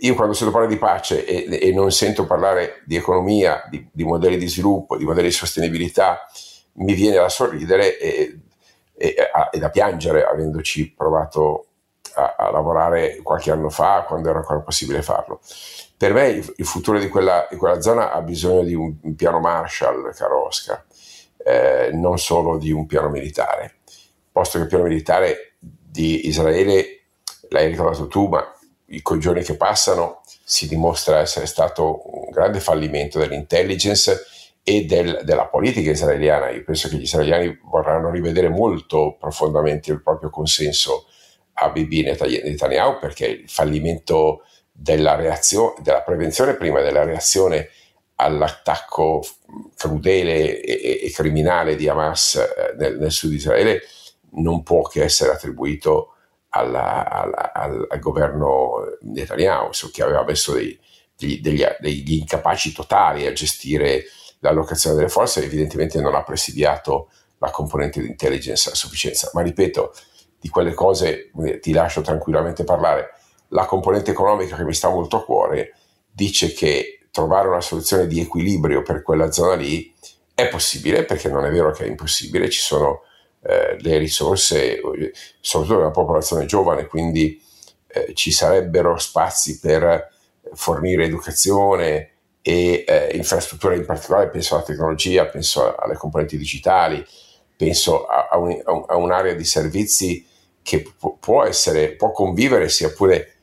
io 0.00 0.14
quando 0.14 0.34
sento 0.34 0.52
parlare 0.52 0.72
di 0.72 0.78
pace 0.78 1.24
e, 1.24 1.46
e 1.48 1.72
non 1.72 1.90
sento 1.90 2.26
parlare 2.26 2.82
di 2.84 2.96
economia, 2.96 3.66
di, 3.70 3.88
di, 3.90 4.04
modelli 4.04 4.36
di 4.36 4.48
sviluppo, 4.48 4.98
di 4.98 5.04
modelli 5.04 5.28
di 5.28 5.34
sostenibilità, 5.34 6.26
mi 6.74 6.92
viene 6.92 7.16
da 7.16 7.30
sorridere 7.30 7.98
e, 7.98 8.38
e, 8.94 9.14
e 9.50 9.58
da 9.58 9.70
piangere 9.70 10.24
avendoci 10.24 10.92
provato 10.92 11.66
a, 12.14 12.34
a, 12.36 12.50
lavorare 12.50 13.20
qualche 13.22 13.50
anno 13.50 13.70
fa, 13.70 14.04
quando 14.06 14.28
era 14.28 14.38
ancora 14.38 14.60
possibile 14.60 15.02
farlo. 15.02 15.40
Per 15.96 16.12
me 16.12 16.28
il, 16.28 16.54
il 16.56 16.66
futuro 16.66 16.98
di 16.98 17.08
quella, 17.08 17.46
di 17.50 17.56
quella, 17.56 17.80
zona 17.80 18.12
ha 18.12 18.20
bisogno 18.20 18.62
di 18.62 18.74
un, 18.74 18.94
un 19.02 19.14
piano 19.14 19.40
Marshall, 19.40 20.12
caro 20.14 20.46
Oscar, 20.46 20.84
eh, 21.44 21.90
non 21.92 22.18
solo 22.18 22.58
di 22.58 22.70
un 22.70 22.86
piano 22.86 23.08
militare, 23.08 23.76
posto 24.30 24.58
che 24.58 24.64
il 24.64 24.68
piano 24.68 24.84
militare 24.84 25.54
di 25.58 26.26
Israele, 26.26 27.02
l'hai 27.48 27.68
ricordato 27.68 28.06
tu, 28.08 28.26
ma 28.28 28.46
con 29.00 29.16
i 29.16 29.20
giorni 29.20 29.42
che 29.42 29.56
passano 29.56 30.20
si 30.44 30.68
dimostra 30.68 31.20
essere 31.20 31.46
stato 31.46 32.02
un 32.24 32.30
grande 32.30 32.60
fallimento 32.60 33.18
dell'intelligence 33.18 34.26
e 34.64 34.84
del, 34.84 35.20
della 35.24 35.46
politica 35.46 35.90
israeliana. 35.90 36.50
Io 36.50 36.62
penso 36.64 36.88
che 36.88 36.96
gli 36.96 37.02
israeliani 37.02 37.58
vorranno 37.64 38.10
rivedere 38.10 38.48
molto 38.48 39.16
profondamente 39.18 39.90
il 39.90 40.02
proprio 40.02 40.30
consenso 40.30 41.06
a 41.54 41.70
Bibi 41.70 42.02
Netanyahu 42.02 42.98
perché 42.98 43.26
il 43.26 43.50
fallimento 43.50 44.44
della, 44.70 45.14
reazione, 45.14 45.74
della 45.82 46.02
prevenzione 46.02 46.54
prima 46.54 46.80
della 46.80 47.04
reazione 47.04 47.68
all'attacco 48.16 49.22
crudele 49.76 50.60
e, 50.60 51.06
e 51.06 51.10
criminale 51.10 51.76
di 51.76 51.88
Hamas 51.88 52.36
eh, 52.36 52.74
nel, 52.78 52.98
nel, 52.98 53.10
sud 53.10 53.32
Israele 53.32 53.82
non 54.34 54.62
può 54.62 54.82
che 54.82 55.02
essere 55.02 55.32
attribuito 55.32 56.14
alla, 56.50 57.08
alla, 57.08 57.52
al, 57.52 57.86
al, 57.88 57.98
governo 57.98 58.96
Netanyahu, 59.02 59.70
che 59.92 60.02
aveva 60.02 60.24
messo 60.24 60.52
dei, 60.52 60.78
degli, 61.16 61.40
degli, 61.40 61.64
degli 61.80 62.14
incapaci 62.14 62.72
totali 62.72 63.26
a 63.26 63.32
gestire 63.32 64.04
l'allocazione 64.42 64.96
delle 64.96 65.08
forze 65.08 65.42
evidentemente 65.42 66.00
non 66.00 66.14
ha 66.14 66.22
presidiato 66.22 67.10
la 67.38 67.50
componente 67.50 68.00
di 68.00 68.08
intelligence 68.08 68.70
a 68.70 68.74
sufficienza. 68.74 69.30
Ma 69.32 69.42
ripeto, 69.42 69.94
di 70.38 70.48
quelle 70.48 70.74
cose 70.74 71.30
ti 71.60 71.72
lascio 71.72 72.00
tranquillamente 72.02 72.64
parlare. 72.64 73.14
La 73.48 73.64
componente 73.64 74.10
economica 74.10 74.56
che 74.56 74.64
mi 74.64 74.74
sta 74.74 74.88
molto 74.88 75.16
a 75.16 75.24
cuore 75.24 75.74
dice 76.10 76.52
che 76.52 77.06
trovare 77.10 77.48
una 77.48 77.60
soluzione 77.60 78.06
di 78.06 78.20
equilibrio 78.20 78.82
per 78.82 79.02
quella 79.02 79.30
zona 79.30 79.54
lì 79.54 79.94
è 80.34 80.48
possibile, 80.48 81.04
perché 81.04 81.28
non 81.28 81.44
è 81.44 81.50
vero 81.50 81.70
che 81.70 81.84
è 81.84 81.88
impossibile, 81.88 82.50
ci 82.50 82.60
sono 82.60 83.02
eh, 83.42 83.76
le 83.78 83.98
risorse, 83.98 84.80
soprattutto 85.40 85.78
una 85.78 85.90
popolazione 85.90 86.46
giovane, 86.46 86.86
quindi 86.86 87.40
eh, 87.86 88.12
ci 88.14 88.32
sarebbero 88.32 88.96
spazi 88.98 89.60
per 89.60 90.10
fornire 90.54 91.04
educazione 91.04 92.11
e 92.42 92.84
eh, 92.86 93.10
infrastrutture 93.14 93.76
in 93.76 93.86
particolare, 93.86 94.28
penso 94.28 94.56
alla 94.56 94.64
tecnologia, 94.64 95.26
penso 95.26 95.76
alle 95.76 95.94
componenti 95.94 96.36
digitali, 96.36 97.04
penso 97.56 98.06
a, 98.06 98.28
a, 98.30 98.38
un, 98.38 98.60
a 98.86 98.96
un'area 98.96 99.34
di 99.34 99.44
servizi 99.44 100.26
che 100.60 100.84
può, 101.20 101.44
essere, 101.44 101.94
può 101.94 102.10
convivere 102.10 102.68
sia 102.68 102.90
pure 102.90 103.34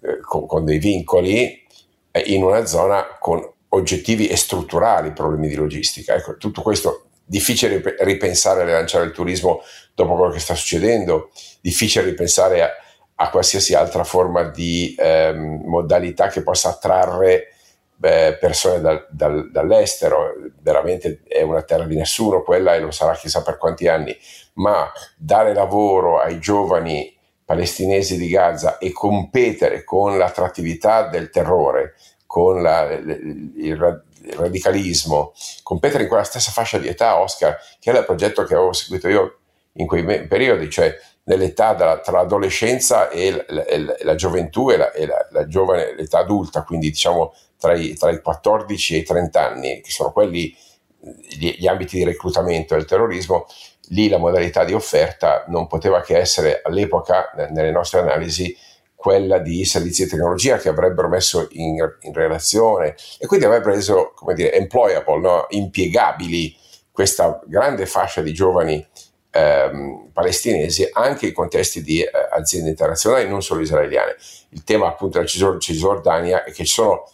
eh, 0.00 0.20
con, 0.20 0.46
con, 0.46 0.64
dei 0.64 0.78
vincoli 0.78 1.66
eh, 2.10 2.20
in 2.26 2.44
una 2.44 2.64
zona 2.66 3.18
con 3.18 3.44
oggettivi 3.70 4.28
e 4.28 4.36
strutturali 4.36 5.12
problemi 5.12 5.48
di 5.48 5.56
logistica. 5.56 6.14
Ecco, 6.14 6.36
tutto 6.36 6.62
questo 6.62 7.06
difficile 7.24 7.82
ripensare 8.00 8.62
a 8.62 8.64
rilanciare 8.64 9.06
il 9.06 9.12
turismo 9.12 9.62
dopo 9.94 10.14
quello 10.14 10.32
che 10.32 10.38
sta 10.38 10.54
succedendo, 10.54 11.30
difficile 11.60 12.04
ripensare 12.04 12.62
a, 12.62 12.70
a 13.16 13.30
qualsiasi 13.30 13.74
altra 13.74 14.04
forma 14.04 14.44
di 14.44 14.94
ehm, 14.96 15.62
modalità 15.64 16.28
che 16.28 16.42
possa 16.42 16.68
attrarre 16.68 17.53
beh, 17.96 18.38
persone 18.38 18.80
dal, 18.80 19.06
dal, 19.10 19.50
dall'estero, 19.50 20.34
veramente 20.60 21.22
è 21.26 21.42
una 21.42 21.62
terra 21.62 21.84
di 21.84 21.96
nessuno 21.96 22.42
quella 22.42 22.74
e 22.74 22.80
lo 22.80 22.90
sarà 22.90 23.14
chissà 23.14 23.42
per 23.42 23.56
quanti 23.56 23.88
anni, 23.88 24.16
ma 24.54 24.90
dare 25.16 25.54
lavoro 25.54 26.20
ai 26.20 26.38
giovani 26.38 27.12
palestinesi 27.44 28.16
di 28.16 28.28
Gaza 28.28 28.78
e 28.78 28.92
competere 28.92 29.84
con 29.84 30.16
l'attrattività 30.16 31.08
del 31.08 31.30
terrore, 31.30 31.94
con 32.26 32.62
la, 32.62 32.90
il, 32.90 33.52
il, 33.56 34.02
radicalismo, 34.36 35.34
competere 35.62 36.04
in 36.04 36.08
quella 36.08 36.24
stessa 36.24 36.50
fascia 36.50 36.78
di 36.78 36.88
età, 36.88 37.20
Oscar, 37.20 37.58
che 37.78 37.90
era 37.90 37.98
il 37.98 38.06
progetto 38.06 38.44
che 38.44 38.54
avevo 38.54 38.72
seguito 38.72 39.08
io 39.08 39.38
in 39.72 39.86
quei 39.86 40.02
me- 40.02 40.26
periodi, 40.26 40.70
cioè 40.70 40.96
nell'età 41.24 41.74
della, 41.74 41.98
tra 41.98 42.18
l'adolescenza 42.18 43.08
e 43.10 43.44
la, 43.48 43.64
la, 43.66 43.94
la 44.00 44.14
gioventù 44.14 44.70
e, 44.70 44.76
la, 44.76 44.92
e 44.92 45.06
giovane, 45.46 45.94
l'età 45.94 46.18
adulta, 46.18 46.62
quindi 46.62 46.88
diciamo 46.88 47.34
tra 47.64 47.72
i, 47.72 47.94
tra 47.94 48.10
i 48.10 48.20
14 48.20 48.94
e 48.94 48.98
i 48.98 49.02
30 49.02 49.40
anni, 49.42 49.80
che 49.80 49.90
sono 49.90 50.12
quelli 50.12 50.54
gli, 50.98 51.56
gli 51.58 51.66
ambiti 51.66 51.96
di 51.96 52.04
reclutamento 52.04 52.74
del 52.74 52.84
terrorismo, 52.84 53.46
lì 53.88 54.10
la 54.10 54.18
modalità 54.18 54.64
di 54.64 54.74
offerta 54.74 55.44
non 55.48 55.66
poteva 55.66 56.02
che 56.02 56.18
essere 56.18 56.60
all'epoca, 56.62 57.30
nelle 57.50 57.70
nostre 57.70 58.00
analisi, 58.00 58.54
quella 58.94 59.38
di 59.38 59.64
servizi 59.64 60.04
di 60.04 60.10
tecnologia 60.10 60.58
che 60.58 60.68
avrebbero 60.68 61.08
messo 61.08 61.48
in, 61.52 61.76
in 62.00 62.12
relazione 62.12 62.96
e 63.18 63.26
quindi 63.26 63.46
avrebbero 63.46 63.74
reso, 63.74 64.12
come 64.14 64.34
dire, 64.34 64.52
employable, 64.52 65.20
no? 65.20 65.46
impiegabili 65.48 66.54
questa 66.90 67.40
grande 67.46 67.86
fascia 67.86 68.20
di 68.20 68.32
giovani 68.34 68.86
ehm, 69.30 70.10
palestinesi 70.12 70.88
anche 70.92 71.28
in 71.28 71.34
contesti 71.34 71.82
di 71.82 72.02
eh, 72.02 72.10
aziende 72.30 72.68
internazionali, 72.68 73.28
non 73.28 73.42
solo 73.42 73.62
israeliane. 73.62 74.16
Il 74.50 74.64
tema 74.64 74.86
appunto 74.86 75.18
della 75.18 75.58
Cisgiordania 75.58 76.44
è 76.44 76.52
che 76.52 76.64
ci 76.64 76.72
sono 76.72 77.04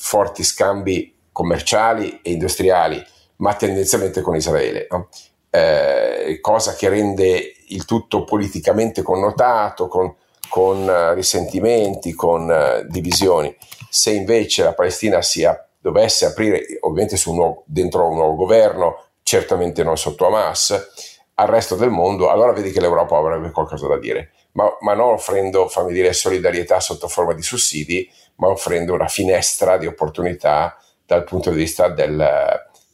forti 0.00 0.42
scambi 0.42 1.14
commerciali 1.30 2.20
e 2.22 2.32
industriali, 2.32 3.02
ma 3.36 3.54
tendenzialmente 3.54 4.22
con 4.22 4.34
Israele. 4.34 4.86
No? 4.90 5.08
eh, 5.50 6.38
cosa 6.40 6.74
che 6.74 6.88
rende 6.88 7.54
il 7.68 7.84
tutto 7.84 8.24
politicamente 8.24 9.02
connotato, 9.02 9.88
con, 9.88 10.14
con 10.48 10.82
uh, 10.82 11.14
risentimenti, 11.14 12.14
con 12.14 12.48
uh, 12.48 12.86
divisioni. 12.88 13.54
Se 13.88 14.12
invece 14.12 14.62
la 14.62 14.74
Palestina 14.74 15.22
sia, 15.22 15.66
dovesse 15.78 16.26
aprire, 16.26 16.62
ovviamente 16.80 17.20
un 17.26 17.36
nuovo, 17.36 17.62
dentro 17.66 18.08
un 18.08 18.16
nuovo 18.16 18.34
governo, 18.36 19.04
certamente 19.22 19.82
non 19.82 19.96
sotto 19.96 20.26
Hamas, 20.26 20.88
al 21.34 21.46
resto 21.48 21.74
del 21.74 21.90
mondo, 21.90 22.30
allora 22.30 22.52
vedi 22.52 22.70
che 22.70 22.80
l'Europa 22.80 23.16
avrebbe 23.16 23.50
qualcosa 23.50 23.86
da 23.86 23.98
dire, 23.98 24.32
ma, 24.52 24.76
ma 24.80 24.94
non 24.94 25.12
offrendo, 25.12 25.68
fammi 25.68 25.92
dire, 25.92 26.12
solidarietà 26.12 26.80
sotto 26.80 27.08
forma 27.08 27.34
di 27.34 27.42
sussidi, 27.42 28.10
ma 28.36 28.48
offrendo 28.48 28.94
una 28.94 29.08
finestra 29.08 29.76
di 29.76 29.86
opportunità 29.86 30.76
dal 31.04 31.24
punto 31.24 31.50
di 31.50 31.56
vista 31.56 31.88
del, 31.88 32.26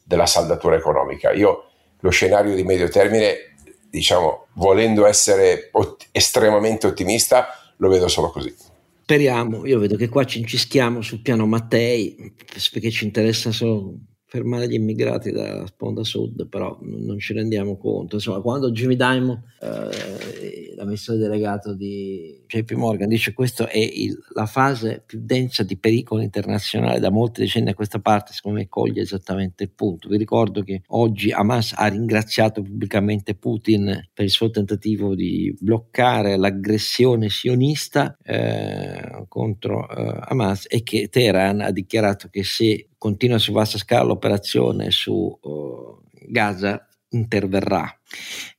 della 0.03 0.25
saldatura 0.25 0.75
economica. 0.75 1.31
Io 1.31 1.65
lo 1.99 2.09
scenario 2.09 2.55
di 2.55 2.63
medio 2.63 2.89
termine, 2.89 3.55
diciamo, 3.89 4.47
volendo 4.53 5.05
essere 5.05 5.69
ot- 5.71 6.07
estremamente 6.11 6.87
ottimista, 6.87 7.47
lo 7.77 7.89
vedo 7.89 8.07
solo 8.07 8.29
così. 8.29 8.53
Speriamo, 9.01 9.65
io 9.65 9.79
vedo 9.79 9.95
che 9.95 10.09
qua 10.09 10.25
ci 10.25 10.39
incischiamo 10.39 11.01
sul 11.01 11.21
piano 11.21 11.45
Mattei, 11.45 12.33
perché 12.71 12.91
ci 12.91 13.05
interessa 13.05 13.51
solo 13.51 13.93
fermare 14.29 14.67
gli 14.67 14.73
immigrati 14.73 15.31
da 15.31 15.65
sponda 15.65 16.03
sud, 16.03 16.47
però 16.49 16.77
non 16.81 17.17
ci 17.17 17.33
rendiamo 17.33 17.77
conto. 17.77 18.15
Insomma, 18.15 18.41
quando 18.41 18.71
Jimmy 18.71 18.97
Dimon, 18.97 19.41
eh, 19.61 20.73
l'amministratore 20.75 21.27
delegato 21.27 21.73
di 21.73 22.36
JP 22.47 22.71
Morgan, 22.71 23.07
dice 23.07 23.33
questa 23.33 23.67
è 23.67 23.77
il, 23.77 24.17
la 24.33 24.45
fase 24.45 25.03
più 25.05 25.19
densa 25.21 25.63
di 25.63 25.77
pericolo 25.77 26.21
internazionale 26.21 26.99
da 26.99 27.11
molti 27.11 27.41
decenni 27.41 27.69
a 27.69 27.73
questa 27.73 27.99
parte, 27.99 28.33
secondo 28.33 28.59
me 28.59 28.67
coglie 28.67 29.01
esattamente 29.01 29.63
il 29.63 29.71
punto. 29.71 30.09
Vi 30.09 30.17
ricordo 30.17 30.63
che 30.63 30.81
oggi 30.87 31.31
Hamas 31.31 31.73
ha 31.75 31.87
ringraziato 31.87 32.61
pubblicamente 32.61 33.35
Putin 33.35 34.09
per 34.13 34.25
il 34.25 34.31
suo 34.31 34.49
tentativo 34.49 35.13
di 35.13 35.55
bloccare 35.59 36.37
l'aggressione 36.37 37.29
sionista 37.29 38.17
eh, 38.23 39.25
contro 39.27 39.87
eh, 39.89 40.19
Hamas 40.27 40.65
e 40.69 40.83
che 40.83 41.09
Teheran 41.09 41.61
ha 41.61 41.71
dichiarato 41.71 42.29
che 42.29 42.43
se 42.43 42.89
continua 42.97 43.37
su 43.37 43.51
vasta 43.51 43.77
scala 43.77 44.05
l'operazione 44.05 44.89
su 44.89 45.13
uh, 45.13 46.01
Gaza 46.29 46.86
interverrà. 47.09 47.91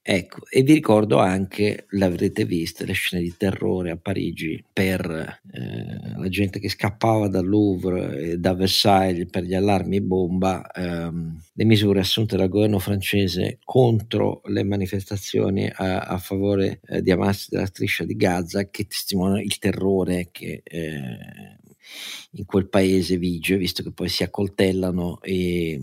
Ecco, 0.00 0.40
e 0.48 0.62
vi 0.62 0.72
ricordo 0.72 1.18
anche, 1.18 1.86
l'avrete 1.90 2.44
vista, 2.44 2.84
le 2.84 2.94
scene 2.94 3.22
di 3.22 3.34
terrore 3.36 3.90
a 3.90 3.96
Parigi 3.96 4.62
per 4.72 5.40
eh, 5.52 6.16
la 6.16 6.28
gente 6.28 6.58
che 6.58 6.70
scappava 6.70 7.28
dal 7.28 7.46
Louvre 7.46 8.18
e 8.18 8.38
da 8.38 8.54
Versailles 8.54 9.28
per 9.28 9.42
gli 9.42 9.54
allarmi 9.54 10.00
bomba, 10.00 10.70
ehm, 10.70 11.42
le 11.52 11.64
misure 11.64 12.00
assunte 12.00 12.36
dal 12.36 12.48
governo 12.48 12.78
francese 12.78 13.58
contro 13.64 14.40
le 14.46 14.64
manifestazioni 14.64 15.70
a, 15.70 16.00
a 16.00 16.18
favore 16.18 16.80
eh, 16.86 17.02
di 17.02 17.10
Hamas 17.10 17.48
della 17.50 17.66
striscia 17.66 18.04
di 18.04 18.16
Gaza 18.16 18.70
che 18.70 18.86
testimoniano 18.86 19.42
il 19.42 19.58
terrore 19.58 20.28
che 20.30 20.62
eh, 20.64 21.18
in 22.32 22.44
quel 22.44 22.68
paese 22.68 23.16
vige, 23.16 23.56
visto 23.56 23.82
che 23.82 23.92
poi 23.92 24.08
si 24.08 24.22
accoltellano 24.22 25.20
e, 25.20 25.80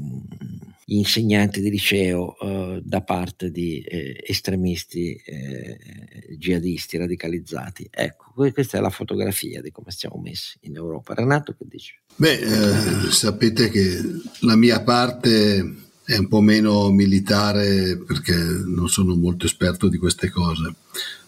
gli 0.87 0.97
insegnanti 0.97 1.61
di 1.61 1.71
liceo 1.71 2.37
eh, 2.39 2.81
da 2.83 3.01
parte 3.01 3.49
di 3.49 3.79
eh, 3.81 4.23
estremisti 4.23 5.15
eh, 5.15 5.79
jihadisti 6.37 6.97
radicalizzati. 6.97 7.87
Ecco, 7.89 8.31
questa 8.53 8.77
è 8.77 8.81
la 8.81 8.91
fotografia 8.91 9.61
di 9.61 9.71
come 9.71 9.89
stiamo 9.89 10.21
messi 10.21 10.59
in 10.61 10.75
Europa. 10.75 11.15
Renato, 11.15 11.55
che 11.57 11.65
dici? 11.67 11.99
Beh, 12.15 12.37
eh, 12.37 13.11
sapete 13.11 13.69
che 13.69 13.99
la 14.41 14.55
mia 14.55 14.81
parte 14.81 15.73
è 16.05 16.17
un 16.17 16.27
po' 16.27 16.41
meno 16.41 16.91
militare 16.91 17.97
perché 17.97 18.35
non 18.35 18.87
sono 18.87 19.15
molto 19.15 19.47
esperto 19.47 19.89
di 19.89 19.97
queste 19.97 20.29
cose. 20.29 20.75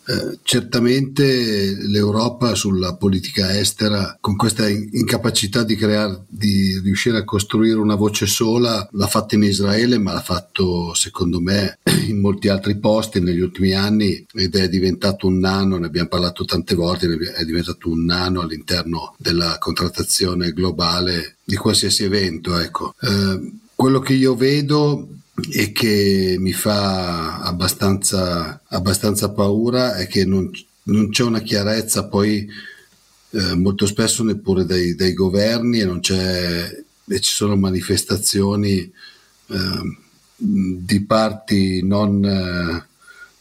Eh, 0.10 0.40
certamente 0.44 1.76
l'Europa 1.76 2.56
sulla 2.56 2.96
politica 2.96 3.58
estera, 3.58 4.18
con 4.22 4.38
questa 4.38 4.66
incapacità 4.70 5.64
di, 5.64 5.76
creare, 5.76 6.24
di 6.30 6.80
riuscire 6.80 7.18
a 7.18 7.26
costruire 7.26 7.78
una 7.78 7.96
voce 7.96 8.26
sola, 8.26 8.88
l'ha 8.92 9.08
fatta 9.08 9.36
in 9.36 9.44
Israele, 9.44 9.98
ma 9.98 10.14
l'ha 10.14 10.22
fatto 10.22 10.94
secondo 10.94 11.42
me 11.42 11.80
in 12.08 12.22
molti 12.22 12.48
altri 12.48 12.78
posti 12.78 13.20
negli 13.20 13.42
ultimi 13.42 13.74
anni 13.74 14.26
ed 14.34 14.56
è 14.56 14.70
diventato 14.70 15.28
un 15.28 15.40
nano, 15.40 15.78
ne 15.78 15.88
abbiamo 15.88 16.08
parlato 16.08 16.46
tante 16.46 16.74
volte, 16.74 17.08
è 17.36 17.44
diventato 17.44 17.90
un 17.90 18.06
nano 18.06 18.40
all'interno 18.40 19.14
della 19.18 19.58
contrattazione 19.60 20.54
globale 20.54 21.36
di 21.44 21.58
qualsiasi 21.58 22.06
evento. 22.06 22.58
Ecco. 22.58 22.96
Eh, 23.02 23.52
quello 23.76 24.00
che 24.00 24.14
io 24.14 24.36
vedo 24.36 25.17
e 25.52 25.72
che 25.72 26.36
mi 26.40 26.54
fa 26.54 27.40
abbastanza, 27.42 28.62
abbastanza 28.68 29.30
paura 29.30 29.96
è 29.96 30.08
che 30.08 30.26
non, 30.26 30.50
non, 30.84 31.10
c'è 31.10 31.24
una 31.24 31.42
chiarezza 31.42 32.08
poi 32.08 32.48
eh, 33.30 33.56
molto 33.56 33.86
spesso 33.86 34.24
neppure 34.24 34.66
dai, 34.66 34.96
dai, 34.96 35.14
governi 35.14 35.80
e 35.80 35.86
e 37.10 37.20
ci 37.22 37.32
sono 37.32 37.56
manifestazioni 37.56 38.80
eh, 38.80 39.98
di 40.36 41.02
parti 41.02 41.86
non, 41.86 42.24
eh, 42.26 42.86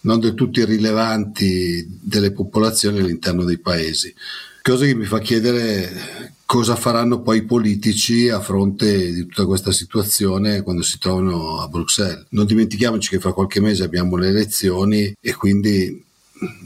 non 0.01 0.21
del 0.21 0.35
tutto 0.35 0.61
irrilevanti 0.61 1.99
delle 2.01 2.31
popolazioni 2.31 3.01
all'interno 3.01 3.45
dei 3.45 3.59
paesi. 3.59 4.15
Cosa 4.63 4.85
che 4.85 4.95
mi 4.95 5.05
fa 5.05 5.19
chiedere 5.19 6.35
cosa 6.47 6.77
faranno 6.77 7.21
poi 7.23 7.39
i 7.39 7.45
politici 7.45 8.29
a 8.29 8.41
fronte 8.41 9.13
di 9.13 9.27
tutta 9.27 9.45
questa 9.45 9.73
situazione 9.73 10.63
quando 10.63 10.83
si 10.83 10.99
trovano 10.99 11.61
a 11.61 11.69
Bruxelles. 11.69 12.27
Non 12.31 12.47
dimentichiamoci 12.47 13.11
che 13.11 13.21
fra 13.21 13.33
qualche 13.33 13.61
mese 13.61 13.83
abbiamo 13.83 14.17
le 14.17 14.29
elezioni 14.29 15.13
e 15.21 15.35
quindi 15.35 16.03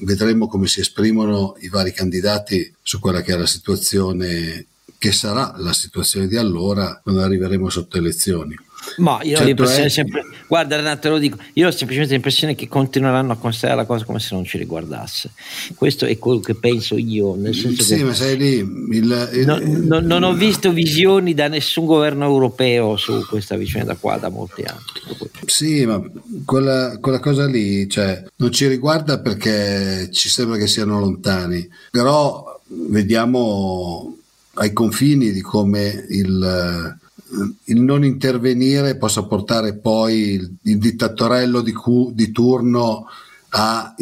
vedremo 0.02 0.48
come 0.48 0.66
si 0.66 0.80
esprimono 0.80 1.56
i 1.60 1.68
vari 1.68 1.92
candidati 1.92 2.72
su 2.82 3.00
quella 3.00 3.22
che 3.22 3.32
è 3.32 3.36
la 3.36 3.46
situazione 3.46 4.66
che 4.98 5.12
sarà 5.12 5.54
la 5.56 5.72
situazione 5.72 6.28
di 6.28 6.36
allora 6.36 7.00
quando 7.02 7.22
arriveremo 7.22 7.70
sotto 7.70 7.96
elezioni. 7.96 8.54
Ma 8.96 9.18
io 9.22 9.36
certo 9.36 9.42
ho 9.42 9.46
l'impressione 9.46 9.86
è... 9.86 9.90
sempre, 9.90 10.24
guarda 10.46 10.76
Renato, 10.76 11.00
te 11.00 11.08
lo 11.08 11.18
dico, 11.18 11.38
io 11.54 11.68
ho 11.68 11.70
semplicemente 11.70 12.14
l'impressione 12.14 12.54
che 12.54 12.68
continueranno 12.68 13.32
a 13.32 13.36
considerare 13.36 13.80
la 13.80 13.86
cosa 13.86 14.04
come 14.04 14.20
se 14.20 14.34
non 14.34 14.44
ci 14.44 14.58
riguardasse. 14.58 15.30
Questo 15.74 16.06
è 16.06 16.18
quello 16.18 16.40
che 16.40 16.54
penso 16.54 16.96
io. 16.96 17.34
Nel 17.34 17.54
senso 17.54 17.82
sì, 17.82 17.96
che 17.96 18.04
ma 18.04 18.14
sei 18.14 18.36
lì. 18.36 18.56
Il, 18.56 19.30
il, 19.32 19.46
no, 19.46 19.58
no, 19.60 20.00
non 20.00 20.22
ho 20.22 20.32
visto 20.34 20.72
visioni 20.72 21.34
da 21.34 21.48
nessun 21.48 21.86
governo 21.86 22.24
europeo 22.24 22.96
su 22.96 23.24
questa 23.26 23.56
vicenda 23.56 23.94
qua 23.96 24.16
da 24.16 24.28
molti 24.28 24.62
anni. 24.62 24.80
Sì, 25.46 25.84
ma 25.84 26.02
quella, 26.44 26.98
quella 27.00 27.20
cosa 27.20 27.46
lì 27.46 27.88
cioè, 27.88 28.24
non 28.36 28.52
ci 28.52 28.66
riguarda 28.66 29.20
perché 29.20 30.08
ci 30.12 30.28
sembra 30.28 30.56
che 30.56 30.66
siano 30.66 30.98
lontani, 30.98 31.68
però 31.90 32.60
vediamo 32.66 34.16
ai 34.54 34.72
confini 34.72 35.32
di 35.32 35.40
come 35.40 36.06
il 36.10 36.98
il 37.64 37.80
non 37.80 38.04
intervenire 38.04 38.96
possa 38.96 39.24
portare 39.24 39.76
poi 39.76 40.32
il, 40.32 40.54
il 40.62 40.78
dittatorello 40.78 41.60
di, 41.60 41.72
cu, 41.72 42.10
di 42.12 42.30
turno 42.32 43.06
a 43.50 43.94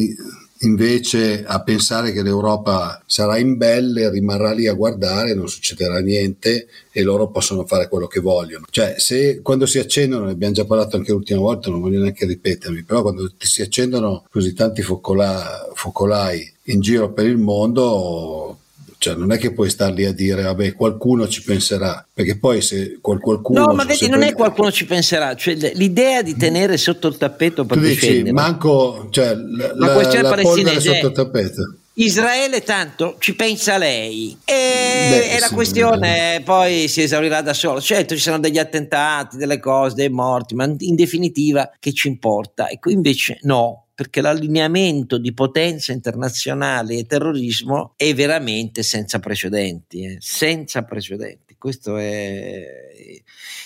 invece 0.62 1.45
a 1.45 1.62
pensare 1.62 2.12
che 2.12 2.23
l'Europa 2.23 3.03
sarà 3.07 3.38
in 3.38 3.57
belle, 3.57 4.11
rimarrà 4.11 4.53
lì 4.53 4.67
a 4.67 4.73
guardare, 4.73 5.35
non 5.35 5.49
succederà 5.49 6.01
niente 6.01 6.67
e 6.91 7.03
loro 7.03 7.31
possono 7.31 7.64
fare 7.67 7.88
quello 7.88 8.07
che 8.07 8.21
vogliono. 8.21 8.67
Cioè, 8.71 8.95
se 8.99 9.41
quando 9.43 9.67
si 9.67 9.79
accendono, 9.79 10.25
ne 10.25 10.33
abbiamo 10.33 10.55
già 10.55 10.64
parlato 10.64 10.97
anche 10.97 11.12
l'ultima 11.12 11.41
volta, 11.41 11.71
non 11.71 11.81
voglio 11.81 12.01
neanche 12.01 12.27
ripetermi, 12.27 12.83
però 12.83 13.03
quando 13.03 13.31
si 13.38 13.62
accendono 13.62 14.25
così 14.31 14.55
tanti 14.55 14.83
focola, 14.83 15.69
focolai 15.75 16.53
in 16.64 16.81
giro 16.81 17.12
per 17.12 17.27
il 17.27 17.38
mondo, 17.38 18.59
cioè, 18.99 19.15
non 19.15 19.33
è 19.33 19.39
che 19.39 19.53
puoi 19.53 19.71
star 19.71 19.93
lì 19.93 20.05
a 20.05 20.13
dire, 20.13 20.43
vabbè, 20.43 20.75
qualcuno 20.75 21.29
ci 21.29 21.43
penserà, 21.43 22.05
perché 22.13 22.37
poi 22.37 22.61
se 22.61 22.99
qual- 23.01 23.21
qualcuno... 23.21 23.67
No, 23.67 23.73
ma 23.73 23.85
vedi, 23.85 24.09
non 24.09 24.23
è 24.23 24.33
qualcuno 24.33 24.73
ci 24.73 24.85
penserà, 24.87 25.37
cioè 25.37 25.55
l'idea 25.75 26.21
di 26.23 26.37
tenere 26.37 26.77
sotto 26.77 27.07
il 27.07 27.17
tappeto 27.17 27.65
per 27.65 27.79
tu 27.79 27.85
dici, 27.85 28.25
manco, 28.33 29.07
cioè, 29.11 29.35
la, 29.35 29.73
la 29.75 29.93
questione 29.95 30.23
la 30.23 30.29
palestinese 30.31 30.95
sotto 30.95 31.07
il 31.07 31.13
tappeto. 31.13 31.75
Israele 31.99 32.63
tanto 32.63 33.17
ci 33.19 33.35
pensa 33.35 33.77
lei 33.77 34.37
e, 34.45 34.53
Beh, 35.11 35.35
e 35.35 35.41
la 35.41 35.49
sì, 35.49 35.55
questione 35.55 36.35
sì. 36.37 36.43
poi 36.43 36.87
si 36.87 37.03
esaurirà 37.03 37.41
da 37.41 37.53
sola. 37.53 37.81
Certo 37.81 38.15
ci 38.15 38.21
saranno 38.21 38.43
degli 38.43 38.59
attentati, 38.59 39.37
delle 39.37 39.59
cose, 39.59 39.97
dei 39.97 40.09
morti, 40.09 40.55
ma 40.55 40.73
in 40.79 40.95
definitiva 40.95 41.69
che 41.81 41.93
ci 41.93 42.07
importa? 42.07 42.69
Ecco, 42.69 42.91
invece 42.91 43.39
no, 43.43 43.88
perché 43.99 44.21
l'allineamento 44.21 45.19
di 45.19 45.35
potenza 45.35 45.91
internazionale 45.91 46.99
e 46.99 47.05
terrorismo 47.05 47.95
è 47.97 48.15
veramente 48.15 48.85
senza 48.85 49.19
precedenti, 49.19 50.05
eh? 50.05 50.17
senza 50.21 50.85
precedenti. 50.85 51.57
Questo 51.59 51.97
è, 51.97 52.65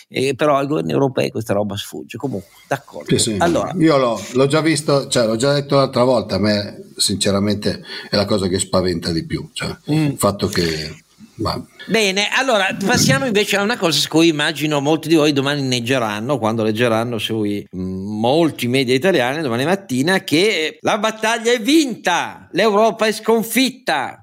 è, 0.08 0.34
però 0.34 0.56
al 0.56 0.68
governo 0.68 0.90
europeo 0.90 1.28
questa 1.28 1.52
roba 1.52 1.76
sfugge. 1.76 2.16
Comunque, 2.16 2.48
d'accordo. 2.66 3.14
Sì, 3.18 3.32
sì. 3.32 3.36
Allora, 3.40 3.74
Io 3.76 3.98
l'ho, 3.98 4.18
l'ho, 4.32 4.46
già 4.46 4.62
visto, 4.62 5.06
cioè, 5.08 5.26
l'ho 5.26 5.36
già 5.36 5.52
detto 5.52 5.76
l'altra 5.76 6.04
volta, 6.04 6.36
a 6.36 6.38
me 6.38 6.82
sinceramente 6.96 7.82
è 8.08 8.16
la 8.16 8.24
cosa 8.24 8.48
che 8.48 8.58
spaventa 8.58 9.12
di 9.12 9.26
più, 9.26 9.50
cioè, 9.52 9.68
mm. 9.90 10.04
il 10.06 10.16
fatto 10.16 10.46
che 10.46 10.96
ma... 11.42 11.62
Bene, 11.86 12.28
allora 12.32 12.74
passiamo 12.86 13.26
invece 13.26 13.56
a 13.56 13.62
una 13.62 13.76
cosa 13.76 13.98
su 13.98 14.08
cui 14.08 14.28
immagino 14.28 14.80
molti 14.80 15.08
di 15.08 15.16
voi 15.16 15.32
domani 15.32 15.68
leggeranno, 15.68 16.38
quando 16.38 16.62
leggeranno 16.62 17.18
sui 17.18 17.66
mm, 17.76 18.20
molti 18.20 18.68
media 18.68 18.94
italiani 18.94 19.42
domani 19.42 19.64
mattina, 19.64 20.20
che 20.20 20.78
la 20.80 20.96
battaglia 20.98 21.52
è 21.52 21.60
vinta, 21.60 22.48
l'Europa 22.52 23.06
è 23.06 23.12
sconfitta. 23.12 24.16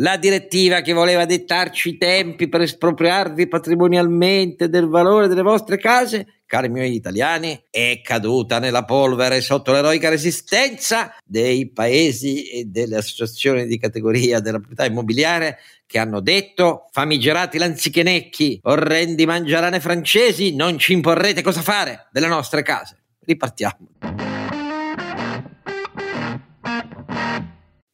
La 0.00 0.18
direttiva 0.18 0.82
che 0.82 0.92
voleva 0.92 1.24
dettarci 1.24 1.88
i 1.88 1.96
tempi 1.96 2.50
per 2.50 2.60
espropriarvi 2.60 3.48
patrimonialmente 3.48 4.68
del 4.68 4.88
valore 4.88 5.26
delle 5.26 5.40
vostre 5.40 5.78
case 5.78 6.35
cari 6.46 6.68
miei 6.68 6.94
italiani, 6.94 7.60
è 7.70 8.00
caduta 8.02 8.58
nella 8.58 8.84
polvere 8.84 9.40
sotto 9.40 9.72
l'eroica 9.72 10.08
resistenza 10.08 11.14
dei 11.24 11.68
paesi 11.70 12.48
e 12.48 12.64
delle 12.64 12.96
associazioni 12.96 13.66
di 13.66 13.78
categoria 13.78 14.40
della 14.40 14.58
proprietà 14.58 14.84
immobiliare 14.84 15.58
che 15.86 15.98
hanno 15.98 16.20
detto 16.20 16.88
famigerati 16.90 17.58
lanzichenecchi, 17.58 18.60
orrendi 18.64 19.26
mangiarane 19.26 19.80
francesi, 19.80 20.54
non 20.54 20.78
ci 20.78 20.92
imporrete 20.92 21.42
cosa 21.42 21.62
fare 21.62 22.08
delle 22.10 22.26
nostre 22.28 22.62
case. 22.62 22.96
Ripartiamo. 23.20 24.35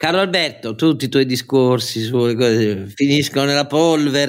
Carlo 0.03 0.19
Alberto, 0.19 0.75
tutti 0.75 1.05
i 1.05 1.09
tuoi 1.09 1.25
discorsi 1.25 2.03
sulle 2.03 2.35
cose 2.35 2.93
finiscono 2.93 3.45
nella 3.45 3.67
polvere, 3.69 4.29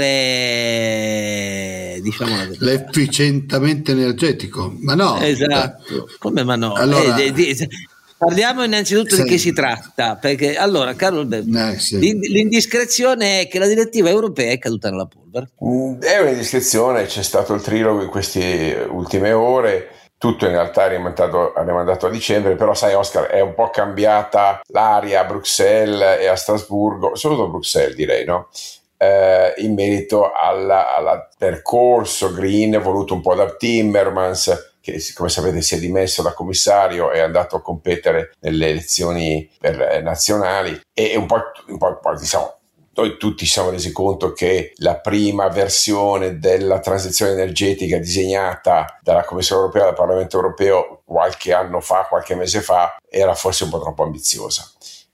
diciamo 2.00 2.36
L'efficientamento 2.60 3.90
energetico, 3.90 4.72
ma 4.82 4.94
no. 4.94 5.20
Esatto, 5.20 6.08
come 6.20 6.44
ma 6.44 6.56
no? 6.56 6.74
Allora, 6.74 7.18
eh, 7.18 7.32
di, 7.32 7.56
di, 7.56 7.68
parliamo 8.16 8.64
innanzitutto 8.64 9.16
sì. 9.16 9.24
di 9.24 9.30
che 9.30 9.40
si 9.40 9.52
tratta, 9.52 10.16
perché 10.16 10.58
allora, 10.58 10.94
Carlo 10.94 11.22
Alberto, 11.22 11.58
eh, 11.58 11.80
sì. 11.80 11.98
l'indiscrezione 11.98 13.40
è 13.40 13.48
che 13.48 13.58
la 13.58 13.66
direttiva 13.66 14.10
europea 14.10 14.52
è 14.52 14.60
caduta 14.60 14.92
nella 14.92 15.08
polvere. 15.08 15.50
Mm, 15.66 16.00
è 16.02 16.20
un'indiscrezione, 16.20 17.08
c'è 17.08 17.24
stato 17.24 17.56
il 17.56 17.64
trilogo 17.64 18.04
in 18.04 18.10
queste 18.10 18.86
ultime 18.92 19.32
ore 19.32 19.90
tutto 20.24 20.46
in 20.46 20.52
realtà 20.52 20.86
è 20.86 20.88
rimandato, 20.88 21.54
è 21.54 21.66
rimandato, 21.66 22.06
a 22.06 22.10
dicembre, 22.10 22.56
però 22.56 22.74
sai 22.74 22.94
Oscar 22.94 23.26
è 23.26 23.42
un 23.42 23.54
po' 23.54 23.70
cambiata 23.70 24.62
l'aria 24.68 25.20
a 25.20 25.26
Bruxelles 25.26 26.22
e 26.22 26.28
a 26.28 26.38
Strasburgo, 26.38 27.14
soprattutto 27.16 27.50
a 27.50 27.52
Bruxelles 27.52 27.94
direi, 27.94 28.24
no? 28.24 28.48
Eh, 28.96 29.54
in 29.58 29.74
merito 29.74 30.32
al 30.32 31.28
percorso 31.38 32.32
green 32.32 32.82
voluto 32.82 33.14
un 33.14 33.20
po' 33.20 33.36
da 33.36 33.54
Timmermans, 33.54 34.78
che 34.80 34.98
come 35.14 35.28
sapete 35.28 35.62
si 35.62 35.76
è 35.76 35.80
dimesso 35.80 36.22
da 36.22 36.32
commissario 36.32 37.12
e 37.12 37.16
è 37.16 37.20
andato 37.20 37.58
a 37.58 37.62
competere 37.62 38.32
nelle 38.40 38.70
elezioni 38.70 39.52
per, 39.60 39.82
eh, 39.82 40.00
nazionali 40.00 40.80
e 40.94 41.18
un 41.18 41.26
po', 41.26 41.52
un 41.68 41.78
po', 41.78 41.88
un 41.88 42.00
po' 42.02 42.16
diciamo, 42.16 42.60
noi 42.96 43.18
tutti 43.18 43.46
siamo 43.46 43.72
resi 43.72 43.92
conto 43.92 44.34
che 44.34 44.74
la 44.78 45.00
prima 45.00 45.48
versione 45.48 46.38
della 46.38 46.80
transizione 46.80 47.32
energetica 47.32 47.98
disegnata 47.98 49.00
dalla 49.02 49.24
Commissione 49.24 49.62
europea, 49.62 49.86
dal 49.86 49.96
Parlamento 49.96 50.36
europeo 50.36 51.02
qualche 51.04 51.54
anno 51.54 51.80
fa, 51.80 52.06
qualche 52.08 52.36
mese 52.36 52.62
fa, 52.62 52.96
era 53.10 53.34
forse 53.34 53.64
un 53.64 53.72
po' 53.72 53.80
troppo 53.80 54.04
ambiziosa. 54.04 54.70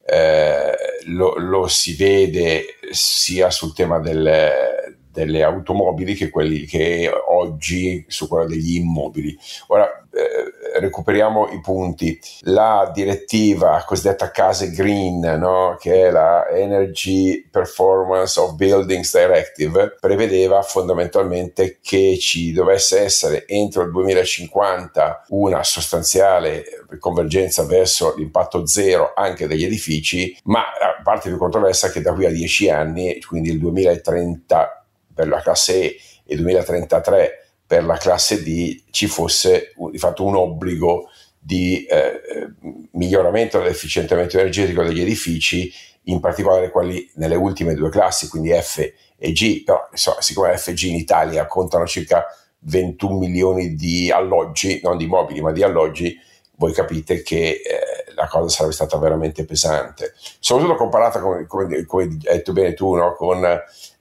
Eh, 0.06 0.76
lo, 1.06 1.36
lo, 1.38 1.68
si 1.68 1.96
vede 1.96 2.66
sia 2.90 3.50
sul 3.52 3.74
tema 3.74 4.00
delle, 4.00 4.89
delle 5.12 5.43
automobili 5.43 6.14
che, 6.14 6.30
quelli 6.30 6.66
che 6.66 7.12
oggi 7.28 8.05
su 8.07 8.28
quello 8.28 8.45
degli 8.45 8.76
immobili. 8.76 9.38
Ora, 9.68 9.88
eh, 10.12 10.80
recuperiamo 10.80 11.49
i 11.49 11.62
punti. 11.62 12.20
La 12.41 12.89
direttiva 12.93 13.84
cosiddetta 13.86 14.32
case 14.32 14.72
green, 14.72 15.20
no? 15.20 15.78
che 15.80 16.07
è 16.07 16.12
la 16.12 16.47
Energy 16.47 17.47
Performance 17.49 18.39
of 18.39 18.55
Buildings 18.55 19.16
Directive, 19.16 19.97
prevedeva 19.99 20.62
fondamentalmente 20.62 21.80
che 21.82 22.18
ci 22.20 22.51
dovesse 22.51 23.01
essere 23.01 23.47
entro 23.47 23.84
il 23.84 23.91
2050 23.91 25.26
una 25.30 25.64
sostanziale 25.64 26.64
convergenza 26.97 27.64
verso 27.66 28.16
l'impatto 28.16 28.66
zero 28.66 29.14
anche 29.16 29.47
degli 29.47 29.64
edifici, 29.64 30.36
ma 30.45 30.64
la 30.80 31.01
parte 31.03 31.30
più 31.30 31.38
controversa 31.38 31.88
è 31.88 31.91
che 31.91 32.01
da 32.01 32.14
qui 32.14 32.26
a 32.26 32.32
10 32.32 32.70
anni, 32.70 33.22
quindi 33.22 33.49
il 33.49 33.60
2030 33.60 34.79
per 35.20 35.28
la 35.28 35.42
classe 35.42 35.82
E 35.84 36.00
e 36.26 36.36
2033 36.38 37.48
per 37.68 37.84
la 37.84 37.98
classe 37.98 38.42
D 38.42 38.84
ci 38.90 39.08
fosse 39.08 39.74
di 39.92 39.98
fatto 39.98 40.24
un 40.24 40.36
obbligo 40.36 41.10
di 41.38 41.84
eh, 41.86 42.54
miglioramento 42.92 43.58
dell'efficientamento 43.58 44.38
energetico 44.38 44.84
degli 44.84 45.02
edifici, 45.02 45.72
in 46.04 46.20
particolare 46.20 46.70
quelli 46.70 47.10
nelle 47.16 47.36
ultime 47.36 47.74
due 47.74 47.90
classi, 47.90 48.30
quindi 48.30 48.52
F 48.52 48.78
e 49.18 49.32
G, 49.34 49.64
però 49.64 49.90
insomma, 49.92 50.22
siccome 50.22 50.56
F 50.58 50.70
e 50.70 50.74
G 50.74 50.84
in 50.84 50.96
Italia 50.96 51.46
contano 51.48 51.86
circa 51.86 52.26
21 52.60 53.18
milioni 53.18 53.76
di 53.76 54.10
alloggi, 54.10 54.80
non 54.82 54.98
di 54.98 55.06
mobili 55.06 55.42
ma 55.42 55.52
di 55.52 55.64
alloggi, 55.64 56.18
voi 56.60 56.74
capite 56.74 57.24
che 57.24 57.62
eh, 57.64 58.14
la 58.16 58.28
cosa 58.28 58.49
sarebbe 58.49 58.74
stata 58.74 58.97
veramente 58.97 59.45
pesante, 59.45 60.14
soprattutto 60.39 60.76
comparata, 60.76 61.22
come, 61.22 61.47
come, 61.47 61.86
come 61.86 62.03
hai 62.03 62.18
detto 62.18 62.51
bene 62.51 62.74
tu, 62.74 62.95
no? 62.95 63.16
con 63.16 63.45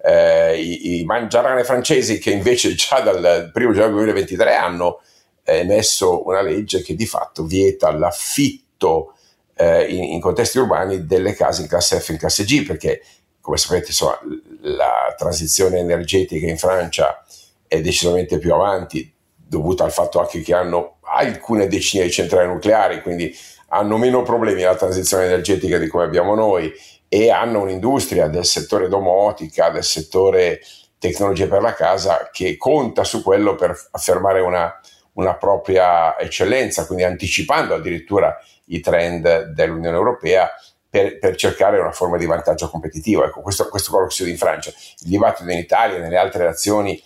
eh, 0.03 0.61
i, 0.61 0.99
i 0.99 1.05
mangiarane 1.05 1.63
francesi 1.63 2.19
che 2.19 2.33
invece 2.33 2.75
già 2.75 3.01
dal 3.01 3.53
1 3.55 3.73
gennaio 3.73 3.93
2023 3.93 4.57
hanno 4.57 5.01
emesso 5.45 6.27
una 6.27 6.43
legge 6.43 6.83
che 6.83 6.97
di 6.97 7.07
fatto 7.07 7.45
vieta 7.45 7.93
l'affitto 7.93 9.15
eh, 9.55 9.85
in, 9.85 10.03
in, 10.03 10.21
contesti 10.21 10.59
urbani 10.59 11.07
delle 11.07 11.35
case 11.35 11.63
in 11.63 11.69
classe 11.69 12.01
F 12.01 12.09
e 12.09 12.13
in 12.15 12.19
classe 12.19 12.43
G, 12.43 12.67
perché 12.67 13.03
come 13.41 13.57
sapete 13.57 13.87
insomma, 13.87 14.19
la 14.63 15.15
transizione 15.17 15.79
energetica 15.79 16.45
in 16.45 16.59
Francia 16.59 17.25
è 17.69 17.81
decisamente 17.81 18.39
più 18.39 18.53
avanti, 18.53 19.15
dovuta 19.49 19.85
al 19.85 19.93
fatto 19.93 20.21
anche 20.21 20.43
che 20.43 20.55
hanno 20.55 20.99
alcune 21.03 21.67
decine 21.67 22.05
di 22.05 22.11
centrali 22.11 22.47
nucleari, 22.47 23.01
quindi 23.01 23.35
hanno 23.69 23.97
meno 23.97 24.23
problemi 24.23 24.63
alla 24.63 24.77
transizione 24.77 25.25
energetica 25.25 25.79
di 25.79 25.89
come 25.89 26.05
abbiamo 26.05 26.35
noi 26.35 26.73
e 27.09 27.31
hanno 27.31 27.63
un'industria 27.63 28.29
del 28.29 28.45
settore 28.45 28.89
domotica, 28.89 29.71
del 29.71 29.85
settore 29.85 30.61
tecnologie 30.99 31.47
per 31.47 31.63
la 31.63 31.75
casa 31.75 32.29
che 32.31 32.57
conta 32.57 33.05
su 33.05 33.23
quello 33.23 33.55
per 33.55 33.75
affermare 33.93 34.41
una, 34.41 34.79
una 35.15 35.35
propria 35.35 36.19
eccellenza, 36.19 36.87
quindi 36.87 37.05
anticipando 37.05 37.75
addirittura 37.75 38.37
i 38.67 38.81
trend 38.81 39.45
dell'Unione 39.53 39.97
Europea 39.97 40.51
per, 40.91 41.19
per, 41.19 41.37
cercare 41.37 41.79
una 41.79 41.93
forma 41.93 42.17
di 42.17 42.27
vantaggio 42.27 42.69
competitivo. 42.69 43.25
Ecco, 43.25 43.41
questo, 43.41 43.69
questo 43.69 43.89
è 43.89 43.93
quello 43.93 44.09
che 44.09 44.15
si 44.15 44.23
vede 44.23 44.35
in 44.35 44.41
Francia. 44.41 44.71
Il 44.71 45.09
dibattito 45.09 45.51
in 45.51 45.59
Italia 45.59 45.97
e 45.97 46.01
nelle 46.01 46.17
altre 46.17 46.45
nazioni 46.45 47.01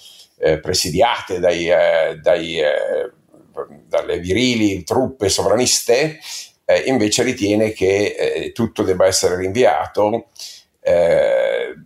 eh, 0.45 0.59
presidiate 0.59 1.39
dai, 1.39 1.71
eh, 1.71 2.19
dai, 2.21 2.59
eh, 2.59 3.13
dalle 3.87 4.19
virili 4.19 4.83
truppe 4.83 5.29
sovraniste 5.29 6.19
eh, 6.65 6.79
invece 6.87 7.23
ritiene 7.23 7.71
che 7.71 8.17
eh, 8.19 8.53
tutto 8.53 8.83
debba 8.83 9.07
essere 9.07 9.37
rinviato, 9.37 10.27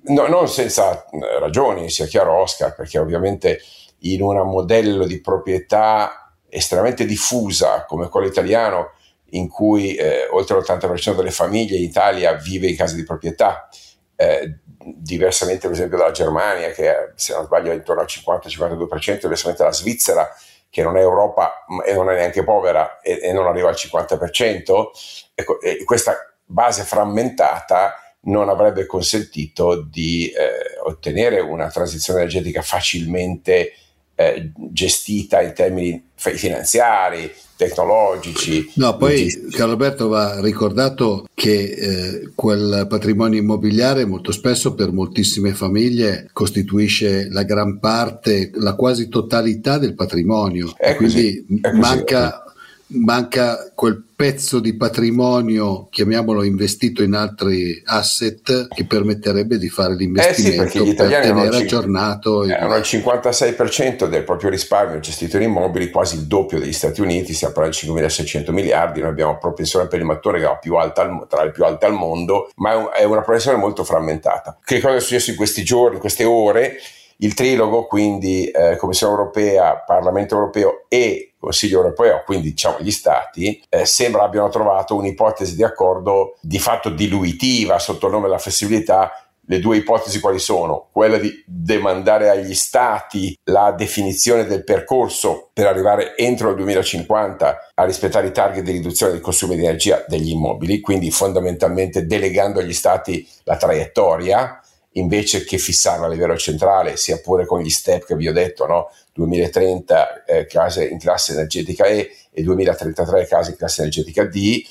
no, 0.04 0.26
non 0.26 0.48
senza 0.48 1.04
ragioni, 1.38 1.90
sia 1.90 2.06
chiaro 2.06 2.40
Oscar, 2.40 2.74
perché 2.74 2.98
ovviamente 2.98 3.60
in 4.00 4.22
un 4.22 4.36
modello 4.48 5.04
di 5.06 5.20
proprietà 5.20 6.32
estremamente 6.48 7.04
diffusa 7.04 7.84
come 7.84 8.08
quello 8.08 8.26
italiano, 8.26 8.92
in 9.30 9.48
cui 9.48 9.96
eh, 9.96 10.28
oltre 10.30 10.56
l'80% 10.56 11.14
delle 11.14 11.30
famiglie 11.30 11.76
in 11.76 11.82
Italia 11.82 12.32
vive 12.34 12.68
in 12.68 12.76
case 12.76 12.94
di 12.94 13.04
proprietà, 13.04 13.68
eh, 14.16 14.58
diversamente 14.78 15.66
per 15.66 15.76
esempio 15.76 15.98
dalla 15.98 16.10
Germania 16.10 16.70
che 16.70 17.12
se 17.14 17.34
non 17.34 17.44
sbaglio 17.44 17.70
è 17.70 17.74
intorno 17.74 18.02
al 18.02 18.08
50-52%, 18.08 19.20
diversamente 19.20 19.62
dalla 19.62 19.72
Svizzera 19.72 20.28
che 20.68 20.82
non 20.82 20.96
è 20.96 21.00
Europa 21.00 21.64
e 21.84 21.94
non 21.94 22.10
è 22.10 22.14
neanche 22.16 22.44
povera 22.44 23.00
e, 23.00 23.20
e 23.22 23.32
non 23.32 23.46
arriva 23.46 23.68
al 23.68 23.76
50%, 23.78 24.86
ecco, 25.34 25.58
questa 25.84 26.34
base 26.44 26.82
frammentata 26.82 27.94
non 28.26 28.48
avrebbe 28.48 28.86
consentito 28.86 29.82
di 29.82 30.28
eh, 30.30 30.78
ottenere 30.84 31.40
una 31.40 31.68
transizione 31.68 32.20
energetica 32.20 32.62
facilmente 32.62 33.72
eh, 34.14 34.50
gestita 34.54 35.40
in 35.42 35.52
termini 35.52 36.10
finanziari, 36.14 37.32
tecnologici. 37.56 38.70
No, 38.74 38.96
poi 38.96 39.48
Carlo 39.50 39.72
Alberto 39.72 40.08
va 40.08 40.40
ricordato 40.40 41.26
che 41.34 41.62
eh, 41.62 42.30
quel 42.34 42.86
patrimonio 42.88 43.40
immobiliare 43.40 44.04
molto 44.04 44.32
spesso 44.32 44.74
per 44.74 44.92
moltissime 44.92 45.54
famiglie 45.54 46.28
costituisce 46.32 47.28
la 47.30 47.44
gran 47.44 47.78
parte, 47.78 48.50
la 48.54 48.74
quasi 48.74 49.08
totalità 49.08 49.78
del 49.78 49.94
patrimonio. 49.94 50.74
È 50.76 50.90
e 50.90 50.96
quindi 50.96 51.44
così, 51.46 51.78
manca 51.78 52.44
manca 52.88 53.70
quel 53.74 54.02
pezzo 54.16 54.60
di 54.60 54.76
patrimonio, 54.76 55.88
chiamiamolo 55.90 56.42
investito 56.42 57.02
in 57.02 57.14
altri 57.14 57.82
asset, 57.84 58.68
che 58.68 58.84
permetterebbe 58.86 59.58
di 59.58 59.68
fare 59.68 59.94
l'investimento 59.94 60.78
eh 60.82 60.86
sì, 60.86 60.94
per 60.94 61.08
tenere 61.08 61.56
aggiornato. 61.56 62.44
Il... 62.44 62.52
Hanno 62.52 62.76
il 62.76 62.82
56% 62.82 64.08
del 64.08 64.24
proprio 64.24 64.50
risparmio 64.50 65.00
gestito 65.00 65.36
in 65.36 65.42
immobili, 65.42 65.90
quasi 65.90 66.16
il 66.16 66.26
doppio 66.26 66.58
degli 66.58 66.72
Stati 66.72 67.00
Uniti, 67.00 67.34
stiamo 67.34 67.54
parlando 67.54 67.78
di 67.80 67.88
5.600 67.88 68.52
miliardi, 68.52 69.00
noi 69.00 69.10
abbiamo 69.10 69.32
una 69.32 69.40
propensione 69.40 69.88
per 69.88 69.98
il 69.98 70.06
mattone 70.06 70.38
che 70.38 70.46
è 70.46 70.58
più 70.60 70.76
alta, 70.76 71.26
tra 71.28 71.44
le 71.44 71.50
più 71.50 71.64
alte 71.64 71.86
al 71.86 71.92
mondo, 71.92 72.50
ma 72.56 72.92
è 72.92 73.04
una 73.04 73.20
propensione 73.20 73.58
molto 73.58 73.84
frammentata. 73.84 74.58
Che 74.64 74.80
cosa 74.80 74.94
è 74.94 75.00
successo 75.00 75.30
in 75.30 75.36
questi 75.36 75.62
giorni, 75.64 75.94
in 75.94 76.00
queste 76.00 76.24
ore? 76.24 76.78
Il 77.18 77.34
trilogo, 77.34 77.86
quindi 77.86 78.46
eh, 78.48 78.76
Commissione 78.76 79.14
europea, 79.14 79.76
Parlamento 79.76 80.34
europeo 80.34 80.84
e 80.88 81.32
Consiglio 81.38 81.78
europeo, 81.78 82.22
quindi 82.24 82.50
diciamo 82.50 82.78
gli 82.80 82.90
stati, 82.90 83.62
eh, 83.68 83.86
sembra 83.86 84.24
abbiano 84.24 84.48
trovato 84.48 84.96
un'ipotesi 84.96 85.54
di 85.54 85.62
accordo 85.62 86.36
di 86.40 86.58
fatto 86.58 86.90
diluitiva 86.90 87.78
sotto 87.78 88.06
il 88.06 88.12
nome 88.12 88.24
della 88.26 88.38
flessibilità 88.38 89.12
le 89.48 89.60
due 89.60 89.76
ipotesi 89.76 90.20
quali 90.20 90.38
sono? 90.38 90.88
Quella 90.90 91.18
di 91.18 91.42
demandare 91.46 92.28
agli 92.28 92.54
stati 92.54 93.38
la 93.44 93.72
definizione 93.72 94.44
del 94.44 94.64
percorso 94.64 95.50
per 95.52 95.66
arrivare 95.66 96.16
entro 96.16 96.50
il 96.50 96.56
2050 96.56 97.70
a 97.74 97.84
rispettare 97.84 98.28
i 98.28 98.32
target 98.32 98.64
di 98.64 98.72
riduzione 98.72 99.12
del 99.12 99.20
consumo 99.20 99.54
di 99.54 99.60
energia 99.60 100.04
degli 100.08 100.30
immobili, 100.30 100.80
quindi 100.80 101.10
fondamentalmente 101.10 102.06
delegando 102.06 102.58
agli 102.58 102.72
stati 102.72 103.26
la 103.44 103.56
traiettoria 103.56 104.60
invece 104.96 105.44
che 105.44 105.58
fissarla 105.58 106.06
a 106.06 106.08
livello 106.08 106.36
centrale, 106.36 106.96
sia 106.96 107.18
pure 107.18 107.46
con 107.46 107.60
gli 107.60 107.70
step 107.70 108.04
che 108.04 108.16
vi 108.16 108.28
ho 108.28 108.32
detto, 108.32 108.66
no? 108.66 108.90
2030 109.12 110.24
eh, 110.24 110.46
case 110.46 110.86
in 110.86 110.98
classe 110.98 111.32
energetica 111.32 111.84
E 111.84 112.10
e 112.30 112.42
2033 112.42 113.26
case 113.26 113.50
in 113.50 113.56
classe 113.56 113.80
energetica 113.82 114.24
D. 114.24 114.62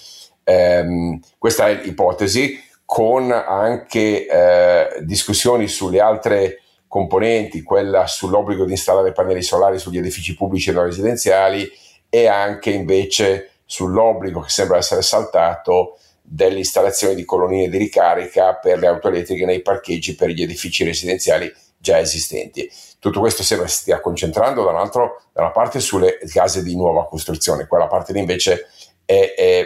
Ehm, 0.43 1.19
questa 1.37 1.67
è 1.69 1.81
l'ipotesi 1.81 2.61
con 2.85 3.31
anche 3.31 4.27
eh, 4.27 5.01
discussioni 5.01 5.67
sulle 5.67 5.99
altre 5.99 6.61
componenti, 6.87 7.63
quella 7.63 8.05
sull'obbligo 8.07 8.63
di 8.63 8.71
installare 8.71 9.11
pannelli 9.11 9.41
solari 9.41 9.79
sugli 9.79 9.97
edifici 9.97 10.35
pubblici 10.35 10.69
e 10.69 10.73
non 10.73 10.85
residenziali 10.85 11.69
e 12.09 12.27
anche 12.27 12.69
invece 12.69 13.49
sull'obbligo 13.65 14.41
che 14.41 14.49
sembra 14.49 14.77
essere 14.77 15.01
saltato 15.01 15.97
dell'installazione 16.27 17.15
di 17.15 17.23
colonnine 17.23 17.69
di 17.69 17.77
ricarica 17.77 18.55
per 18.55 18.79
le 18.79 18.87
auto 18.87 19.07
elettriche 19.07 19.45
nei 19.45 19.61
parcheggi 19.61 20.15
per 20.15 20.29
gli 20.29 20.41
edifici 20.41 20.83
residenziali 20.83 21.53
già 21.77 21.99
esistenti. 21.99 22.69
Tutto 22.99 23.19
questo 23.19 23.43
sembra 23.43 23.67
si 23.67 23.81
stia 23.81 23.99
concentrando 23.99 24.63
da, 24.63 24.71
da 24.71 25.41
una 25.41 25.51
parte 25.51 25.79
sulle 25.79 26.17
case 26.31 26.63
di 26.63 26.75
nuova 26.75 27.07
costruzione, 27.07 27.67
quella 27.67 27.87
parte 27.87 28.13
lì 28.13 28.19
invece 28.19 28.67
è, 29.05 29.33
è, 29.37 29.63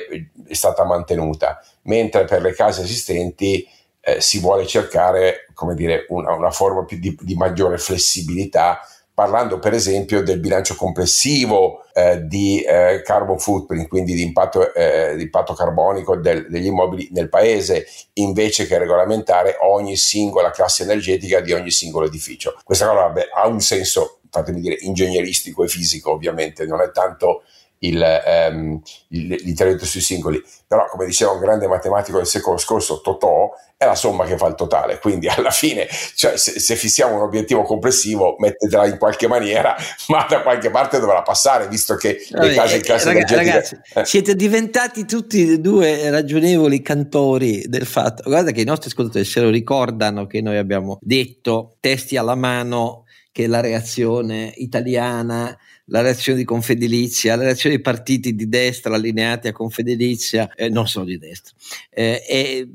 è 0.47 0.53
stata 0.53 0.83
mantenuta, 0.83 1.63
mentre 1.83 2.25
per 2.25 2.41
le 2.41 2.53
case 2.53 2.81
esistenti 2.83 3.65
eh, 4.01 4.19
si 4.19 4.39
vuole 4.39 4.67
cercare 4.67 5.45
dire, 5.75 6.05
una, 6.09 6.33
una 6.33 6.51
forma 6.51 6.85
di, 6.89 7.17
di, 7.19 7.35
maggiore 7.35 7.77
flessibilità, 7.77 8.79
parlando 9.19 9.59
per 9.59 9.73
esempio 9.73 10.23
del 10.23 10.39
bilancio 10.39 10.75
complessivo 10.75 11.83
eh, 11.91 12.25
di 12.25 12.61
eh, 12.61 13.01
carbon 13.03 13.37
footprint, 13.37 13.89
quindi 13.89 14.13
di 14.13 14.21
impatto, 14.21 14.73
eh, 14.73 15.13
di 15.17 15.23
impatto 15.23 15.53
carbonico 15.53 16.15
del, 16.15 16.47
degli 16.47 16.67
immobili 16.67 17.09
nel 17.11 17.27
paese, 17.27 17.85
invece 18.13 18.65
che 18.65 18.77
regolamentare 18.77 19.57
ogni 19.59 19.97
singola 19.97 20.51
classe 20.51 20.83
energetica 20.83 21.41
di 21.41 21.51
ogni 21.51 21.69
singolo 21.69 22.05
edificio. 22.05 22.57
Questa 22.63 22.87
cosa 22.87 23.09
beh, 23.09 23.27
ha 23.35 23.45
un 23.45 23.59
senso, 23.59 24.19
fatemi 24.29 24.61
dire, 24.61 24.77
ingegneristico 24.79 25.65
e 25.65 25.67
fisico 25.67 26.11
ovviamente, 26.11 26.65
non 26.65 26.79
è 26.79 26.89
tanto 26.91 27.43
il, 27.79 28.01
ehm, 28.01 28.81
l'intervento 29.09 29.85
sui 29.85 30.01
singoli, 30.01 30.41
però 30.67 30.87
come 30.89 31.05
diceva 31.05 31.31
un 31.31 31.39
grande 31.39 31.67
matematico 31.67 32.17
del 32.17 32.27
secolo 32.27 32.57
scorso, 32.57 33.01
Totò, 33.01 33.51
è 33.77 33.85
la 33.85 33.95
somma 33.95 34.25
che 34.25 34.35
fa 34.35 34.47
il 34.47 34.55
totale, 34.55 34.99
quindi 34.99 35.27
alla 35.29 35.51
fine 35.51 35.87
cioè, 36.15 36.35
se, 36.37 36.59
se, 36.59 36.75
fissiamo 36.75 37.15
un 37.15 37.21
obiettivo 37.21 37.63
complessivo 37.63 38.35
mettetela 38.37 38.85
in 38.85 38.97
qualche 38.97 39.27
maniera, 39.27 39.75
ma 40.09 40.25
da 40.27 40.41
qualche 40.41 40.69
parte 40.69 40.99
dovrà 40.99 41.21
passare, 41.21 41.67
visto 41.69 41.95
che 41.95 42.25
le 42.29 42.53
case 42.53 42.77
in 42.77 42.81
classe 42.81 43.05
ragazzi, 43.05 43.33
energetica... 43.33 43.53
Ragazzi, 43.53 43.99
eh. 43.99 44.05
siete 44.05 44.35
diventati 44.35 45.05
tutti 45.05 45.53
e 45.53 45.59
due 45.59 46.09
ragionevoli 46.09 46.81
cantori 46.81 47.63
del 47.67 47.85
fatto, 47.85 48.23
guarda 48.25 48.51
che 48.51 48.61
i 48.61 48.65
nostri 48.65 48.89
ascoltatori 48.89 49.23
se 49.23 49.39
lo 49.39 49.49
ricordano 49.49 50.27
che 50.27 50.41
noi 50.41 50.57
abbiamo 50.57 50.97
detto, 51.01 51.77
testi 51.79 52.17
alla 52.17 52.35
mano, 52.35 53.05
che 53.31 53.47
la 53.47 53.61
reazione 53.61 54.51
italiana 54.55 55.57
la 55.89 56.01
reazione 56.01 56.37
di 56.37 56.45
Confedilizia, 56.45 57.35
la 57.35 57.43
reazione 57.43 57.75
dei 57.75 57.83
partiti 57.83 58.35
di 58.35 58.47
destra 58.47 58.95
allineati 58.95 59.47
a 59.47 59.51
Confedilizia, 59.51 60.53
eh, 60.55 60.69
non 60.69 60.87
solo 60.87 61.05
di 61.05 61.17
destra, 61.17 61.53
eh, 61.89 62.23
e 62.27 62.67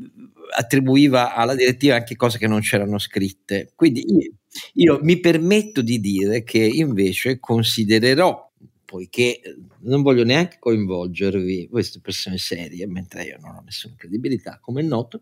attribuiva 0.57 1.35
alla 1.35 1.55
direttiva 1.55 1.97
anche 1.97 2.17
cose 2.17 2.39
che 2.39 2.47
non 2.47 2.61
c'erano 2.61 2.99
scritte. 2.99 3.73
Quindi 3.75 4.05
io, 4.07 4.33
io 4.75 4.99
mi 5.03 5.19
permetto 5.19 5.83
di 5.83 6.01
dire 6.01 6.43
che 6.45 6.59
invece 6.59 7.41
considererò 7.41 8.53
poiché 8.95 9.41
eh, 9.41 9.57
non 9.81 10.03
voglio 10.03 10.23
neanche 10.23 10.59
coinvolgervi, 10.61 11.67
queste 11.67 11.99
persone 11.99 12.39
serie, 12.39 12.87
mentre 12.87 13.25
io 13.25 13.39
non 13.41 13.57
ho 13.57 13.63
nessuna 13.65 13.97
credibilità, 13.97 14.61
come 14.61 14.83
è 14.83 14.85
noto, 14.85 15.21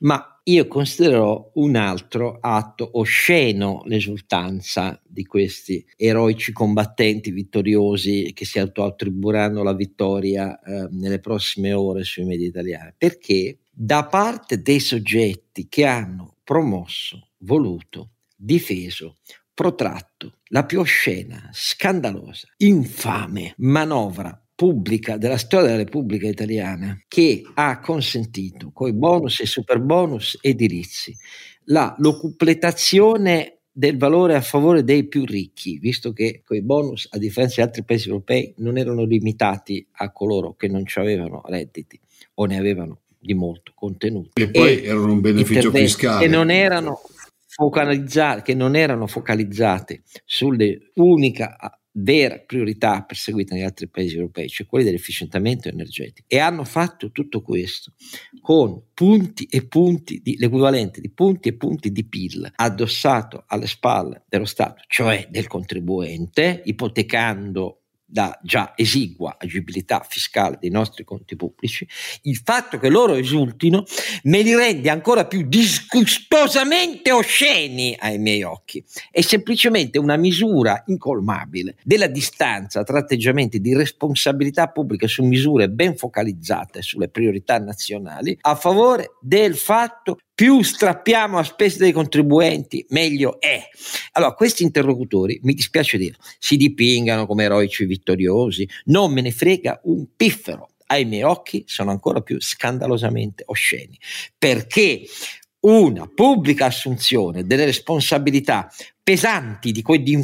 ma 0.00 0.38
io 0.44 0.68
considererò 0.68 1.52
un 1.54 1.76
altro 1.76 2.36
atto 2.38 2.90
osceno 2.98 3.80
l'esultanza 3.86 5.00
di 5.02 5.24
questi 5.24 5.82
eroici 5.96 6.52
combattenti 6.52 7.30
vittoriosi 7.30 8.32
che 8.34 8.44
si 8.44 8.58
autoattribuiranno 8.58 9.62
la 9.62 9.74
vittoria 9.74 10.60
eh, 10.60 10.88
nelle 10.90 11.18
prossime 11.18 11.72
ore 11.72 12.04
sui 12.04 12.26
media 12.26 12.48
italiani, 12.48 12.92
perché 12.98 13.60
da 13.70 14.04
parte 14.04 14.60
dei 14.60 14.80
soggetti 14.80 15.68
che 15.70 15.86
hanno 15.86 16.34
promosso, 16.44 17.30
voluto, 17.38 18.10
difeso, 18.36 19.16
protratto 19.56 20.34
la 20.48 20.66
più 20.66 20.80
oscena, 20.80 21.48
scandalosa, 21.50 22.48
infame 22.58 23.54
manovra 23.56 24.38
pubblica 24.54 25.16
della 25.16 25.38
storia 25.38 25.68
della 25.68 25.82
Repubblica 25.82 26.28
Italiana 26.28 27.02
che 27.08 27.42
ha 27.54 27.80
consentito 27.80 28.70
coi 28.72 28.92
bonus 28.92 29.40
e 29.40 29.46
super 29.46 29.80
bonus 29.80 30.38
edilizi 30.42 31.16
la 31.64 31.94
locupletazione 31.98 33.60
del 33.72 33.96
valore 33.96 34.34
a 34.34 34.40
favore 34.42 34.84
dei 34.84 35.06
più 35.06 35.24
ricchi, 35.24 35.78
visto 35.78 36.12
che 36.12 36.42
quei 36.44 36.62
bonus, 36.62 37.08
a 37.10 37.18
differenza 37.18 37.56
di 37.56 37.66
altri 37.66 37.82
paesi 37.82 38.08
europei, 38.08 38.54
non 38.58 38.76
erano 38.76 39.04
limitati 39.04 39.86
a 39.92 40.12
coloro 40.12 40.54
che 40.54 40.68
non 40.68 40.84
avevano 40.94 41.42
redditi 41.46 41.98
o 42.34 42.44
ne 42.44 42.58
avevano 42.58 43.00
di 43.18 43.34
molto 43.34 43.72
contenuti. 43.74 44.40
E 44.40 44.50
poi 44.50 44.84
erano 44.84 45.12
un 45.12 45.20
beneficio 45.20 45.70
fiscale. 45.70 46.24
E 46.24 46.28
non 46.28 46.50
erano 46.50 47.00
focalizzate, 47.56 48.42
che 48.42 48.54
non 48.54 48.76
erano 48.76 49.06
focalizzate 49.06 50.02
sulle 50.24 50.90
unica 50.96 51.56
vera 51.98 52.38
priorità 52.38 53.02
perseguita 53.02 53.54
negli 53.54 53.64
altri 53.64 53.88
paesi 53.88 54.16
europei, 54.16 54.48
cioè 54.48 54.66
quelli 54.66 54.84
dell'efficientamento 54.84 55.68
energetico. 55.68 56.26
E 56.28 56.38
hanno 56.38 56.64
fatto 56.64 57.10
tutto 57.10 57.40
questo 57.40 57.92
con 58.42 58.88
punti 58.92 59.46
e 59.46 59.66
punti, 59.66 60.20
di, 60.22 60.36
l'equivalente 60.38 61.00
di 61.00 61.10
punti 61.10 61.48
e 61.48 61.56
punti 61.56 61.90
di 61.90 62.06
PIL 62.06 62.52
addossato 62.56 63.44
alle 63.46 63.66
spalle 63.66 64.24
dello 64.28 64.44
Stato, 64.44 64.82
cioè 64.88 65.26
del 65.30 65.46
contribuente, 65.46 66.60
ipotecando 66.64 67.85
da 68.08 68.38
già 68.42 68.72
esigua 68.76 69.36
agibilità 69.38 70.06
fiscale 70.08 70.58
dei 70.60 70.70
nostri 70.70 71.02
conti 71.02 71.34
pubblici, 71.34 71.86
il 72.22 72.36
fatto 72.36 72.78
che 72.78 72.88
loro 72.88 73.14
esultino 73.14 73.84
me 74.24 74.42
li 74.42 74.54
rende 74.54 74.88
ancora 74.88 75.26
più 75.26 75.42
disgustosamente 75.42 77.10
osceni 77.10 77.96
ai 77.98 78.18
miei 78.18 78.44
occhi. 78.44 78.82
È 79.10 79.20
semplicemente 79.20 79.98
una 79.98 80.16
misura 80.16 80.84
incolmabile 80.86 81.76
della 81.82 82.06
distanza 82.06 82.84
tra 82.84 83.00
atteggiamenti 83.00 83.60
di 83.60 83.74
responsabilità 83.74 84.68
pubblica 84.68 85.08
su 85.08 85.24
misure 85.24 85.68
ben 85.68 85.96
focalizzate 85.96 86.82
sulle 86.82 87.08
priorità 87.08 87.58
nazionali 87.58 88.38
a 88.40 88.54
favore 88.54 89.16
del 89.20 89.56
fatto 89.56 90.18
più 90.36 90.62
strappiamo 90.62 91.38
a 91.38 91.42
spese 91.44 91.78
dei 91.78 91.92
contribuenti, 91.92 92.84
meglio 92.90 93.40
è. 93.40 93.66
Allora, 94.12 94.34
questi 94.34 94.64
interlocutori, 94.64 95.40
mi 95.44 95.54
dispiace 95.54 95.96
dire, 95.96 96.16
si 96.38 96.58
dipingano 96.58 97.26
come 97.26 97.44
eroici 97.44 97.86
vittoriosi, 97.86 98.68
non 98.84 99.14
me 99.14 99.22
ne 99.22 99.32
frega 99.32 99.80
un 99.84 100.08
piffero. 100.14 100.72
Ai 100.88 101.06
miei 101.06 101.22
occhi 101.22 101.64
sono 101.66 101.90
ancora 101.90 102.20
più 102.20 102.38
scandalosamente 102.38 103.44
osceni, 103.46 103.98
perché 104.36 105.06
una 105.60 106.06
pubblica 106.06 106.66
assunzione 106.66 107.46
delle 107.46 107.64
responsabilità 107.64 108.70
pesanti 109.06 109.70
di, 109.70 109.82
que- 109.82 110.02
di 110.02 110.20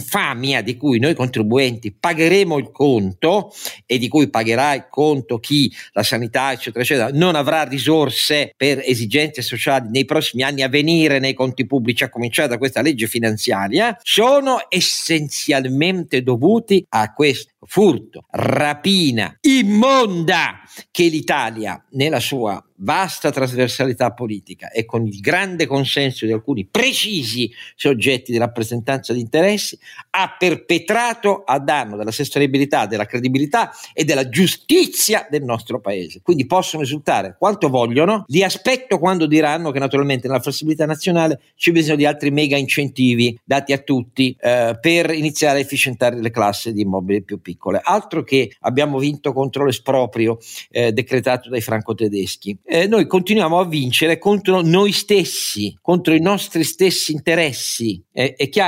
di 0.65 0.77
cui 0.77 0.99
noi 0.99 1.15
contribuenti 1.15 1.93
pagheremo 1.93 2.59
il 2.59 2.73
conto 2.73 3.53
e 3.87 3.97
di 3.97 4.09
cui 4.09 4.29
pagherà 4.29 4.75
il 4.75 4.89
conto 4.91 5.39
chi 5.39 5.73
la 5.93 6.03
sanità 6.03 6.51
eccetera 6.51 6.83
eccetera 6.83 7.11
non 7.13 7.37
avrà 7.37 7.63
risorse 7.63 8.53
per 8.57 8.81
esigenze 8.85 9.41
sociali 9.41 9.89
nei 9.89 10.05
prossimi 10.05 10.43
anni 10.43 10.63
a 10.63 10.69
venire 10.69 11.21
nei 11.21 11.33
conti 11.33 11.65
pubblici 11.65 12.03
a 12.03 12.09
cominciare 12.09 12.49
da 12.49 12.59
questa 12.59 12.83
legge 12.83 13.07
finanziaria 13.07 13.97
sono 14.03 14.67
essenzialmente 14.69 16.25
dovuti 16.25 16.85
a 16.89 17.13
questo 17.13 17.53
furto, 17.65 18.25
rapina 18.31 19.37
immonda 19.43 20.61
che 20.91 21.07
l'Italia 21.07 21.83
nella 21.91 22.19
sua 22.19 22.63
vasta 22.79 23.31
trasversalità 23.31 24.13
politica 24.13 24.71
e 24.71 24.85
con 24.85 25.07
il 25.07 25.21
grande 25.21 25.67
consenso 25.67 26.27
di 26.27 26.33
alcuni 26.33 26.67
precisi 26.67 27.53
soggetti 27.77 28.33
di 28.33 28.39
rappresentanza 28.39 28.71
rappresentanza 28.73 29.13
di 29.13 29.21
interessi, 29.21 29.79
ha 30.11 30.35
perpetrato 30.39 31.43
a 31.45 31.59
danno 31.59 31.97
della 31.97 32.11
sostenibilità, 32.11 32.87
della 32.87 33.05
credibilità 33.05 33.73
e 33.93 34.05
della 34.05 34.29
giustizia 34.29 35.27
del 35.31 35.43
nostro 35.43 35.81
paese. 35.81 36.21
Quindi 36.23 36.47
possono 36.47 36.83
risultare 36.83 37.37
quanto 37.39 37.69
vogliono, 37.69 38.25
li 38.29 38.43
aspetto 38.43 38.99
quando 38.99 39.27
diranno 39.27 39.71
che 39.71 39.79
naturalmente 39.79 40.27
nella 40.27 40.41
flessibilità 40.41 40.87
nazionale 40.87 41.41
c'è 41.57 41.73
bisogno 41.73 41.97
di 41.97 42.07
altri 42.07 42.31
mega 42.31 42.57
incentivi 42.57 43.39
dati 43.45 43.73
a 43.73 43.79
tutti 43.79 44.35
eh, 44.41 44.79
per 44.81 45.11
iniziare 45.11 45.59
a 45.59 45.61
efficientare 45.61 46.21
le 46.21 46.31
classi 46.31 46.73
di 46.73 46.83
immobili 46.83 47.23
più 47.23 47.41
piccole. 47.41 47.81
Altro 47.83 48.23
che 48.23 48.55
abbiamo 48.61 48.99
vinto 48.99 49.33
contro 49.33 49.65
l'esproprio 49.65 50.39
eh, 50.71 50.93
decretato 50.93 51.49
dai 51.49 51.61
franco-tedeschi. 51.61 52.59
Eh, 52.65 52.87
noi 52.87 53.07
continuiamo 53.07 53.59
a 53.59 53.67
vincere 53.67 54.19
contro 54.19 54.63
noi 54.63 54.93
stessi, 54.93 55.77
contro 55.81 56.15
i 56.15 56.21
nostri 56.21 56.65
stessi 56.65 57.13
interessi. 57.13 58.03
è 58.13 58.49
chiaro? 58.49 58.62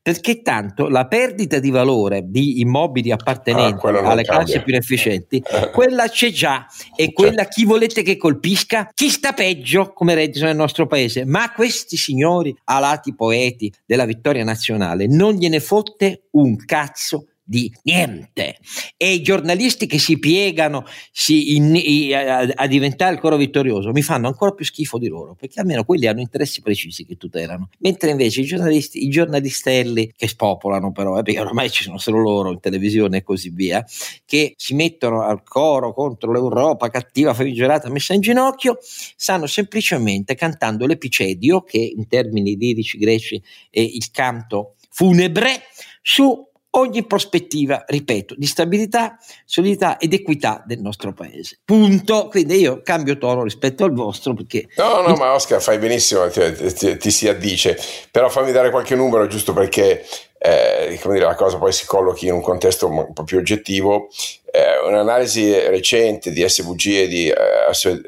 Perché 0.00 0.42
tanto 0.42 0.88
la 0.88 1.06
perdita 1.06 1.58
di 1.58 1.70
valore 1.70 2.22
di 2.24 2.60
immobili 2.60 3.10
appartenenti 3.10 3.86
ah, 3.86 4.10
alle 4.10 4.22
classi 4.22 4.60
più 4.62 4.74
efficienti, 4.74 5.42
quella 5.72 6.08
c'è 6.08 6.30
già 6.30 6.66
e 6.94 7.04
certo. 7.04 7.22
quella 7.22 7.44
chi 7.44 7.64
volete 7.64 8.02
che 8.02 8.16
colpisca? 8.16 8.90
Chi 8.94 9.08
sta 9.08 9.32
peggio 9.32 9.92
come 9.92 10.14
reddito 10.14 10.44
nel 10.44 10.56
nostro 10.56 10.86
paese? 10.86 11.24
Ma 11.24 11.52
questi 11.52 11.96
signori 11.96 12.56
alati 12.64 13.14
poeti 13.14 13.72
della 13.84 14.04
vittoria 14.04 14.44
nazionale 14.44 15.06
non 15.06 15.34
gliene 15.34 15.60
fotte 15.60 16.28
un 16.32 16.56
cazzo 16.56 17.26
di 17.52 17.70
niente. 17.82 18.56
E 18.96 19.12
i 19.12 19.20
giornalisti 19.20 19.86
che 19.86 19.98
si 19.98 20.18
piegano 20.18 20.86
si 21.12 21.54
in, 21.54 21.76
in, 21.76 22.14
a, 22.14 22.48
a, 22.54 22.66
diventare 22.66 23.12
il 23.12 23.20
coro 23.20 23.36
vittorioso 23.36 23.92
mi 23.92 24.00
fanno 24.00 24.26
ancora 24.26 24.52
più 24.52 24.64
schifo 24.64 24.96
di 24.96 25.08
loro 25.08 25.34
perché 25.34 25.60
almeno 25.60 25.84
quelli 25.84 26.06
hanno 26.06 26.20
interessi 26.20 26.62
precisi 26.62 27.04
che 27.04 27.18
tutelano. 27.18 27.68
Mentre 27.80 28.10
invece 28.10 28.40
i 28.40 28.44
giornalisti 28.44 29.04
i 29.04 29.10
giornalistelli 29.10 30.14
che 30.16 30.28
spopolano 30.28 30.92
però 30.92 31.18
eh, 31.18 31.22
perché 31.22 31.40
ormai 31.40 31.70
ci 31.70 31.82
sono 31.82 31.98
solo 31.98 32.20
loro 32.20 32.52
in 32.52 32.60
televisione 32.60 33.18
e 33.18 33.22
così 33.22 33.50
via 33.50 33.84
che 34.24 34.54
si 34.56 34.72
mettono 34.74 35.20
al 35.20 35.42
coro 35.42 35.92
contro 35.92 36.32
l'Europa 36.32 36.88
cattiva 36.88 37.34
famigerata 37.34 37.90
messa 37.90 38.14
in 38.14 38.22
ginocchio 38.22 38.78
stanno 38.80 39.46
semplicemente 39.46 40.34
cantando 40.34 40.86
l'epicedio 40.86 41.60
che 41.60 41.76
in 41.76 42.06
termini 42.08 42.56
lirici 42.56 42.96
greci 42.96 43.42
è 43.68 43.80
il 43.80 44.10
canto 44.10 44.76
funebre 44.88 45.64
su 46.00 46.50
ogni 46.74 47.04
prospettiva, 47.04 47.84
ripeto, 47.86 48.34
di 48.36 48.46
stabilità, 48.46 49.18
solidità 49.44 49.98
ed 49.98 50.12
equità 50.12 50.62
del 50.66 50.80
nostro 50.80 51.12
paese. 51.12 51.58
Punto. 51.64 52.28
Quindi 52.28 52.56
io 52.56 52.80
cambio 52.82 53.18
tono 53.18 53.42
rispetto 53.42 53.84
al 53.84 53.92
vostro 53.92 54.34
perché... 54.34 54.68
No, 54.76 55.02
no, 55.02 55.14
ma 55.14 55.34
Oscar 55.34 55.60
fai 55.60 55.78
benissimo, 55.78 56.28
ti, 56.28 56.72
ti, 56.74 56.96
ti 56.96 57.10
si 57.10 57.28
addice, 57.28 57.78
però 58.10 58.28
fammi 58.28 58.52
dare 58.52 58.70
qualche 58.70 58.94
numero 58.94 59.26
giusto 59.26 59.52
perché 59.52 60.04
eh, 60.44 60.98
come 61.00 61.14
dire, 61.14 61.26
la 61.26 61.36
cosa 61.36 61.56
poi 61.56 61.72
si 61.72 61.86
collochi 61.86 62.26
in 62.26 62.32
un 62.32 62.40
contesto 62.40 62.88
un 62.88 63.12
po' 63.12 63.22
più 63.22 63.38
oggettivo. 63.38 64.08
Eh, 64.50 64.86
un'analisi 64.86 65.52
recente 65.68 66.32
di 66.32 66.46
SVG 66.46 66.86
e 66.88 67.06
di 67.06 67.28
eh, 67.28 67.34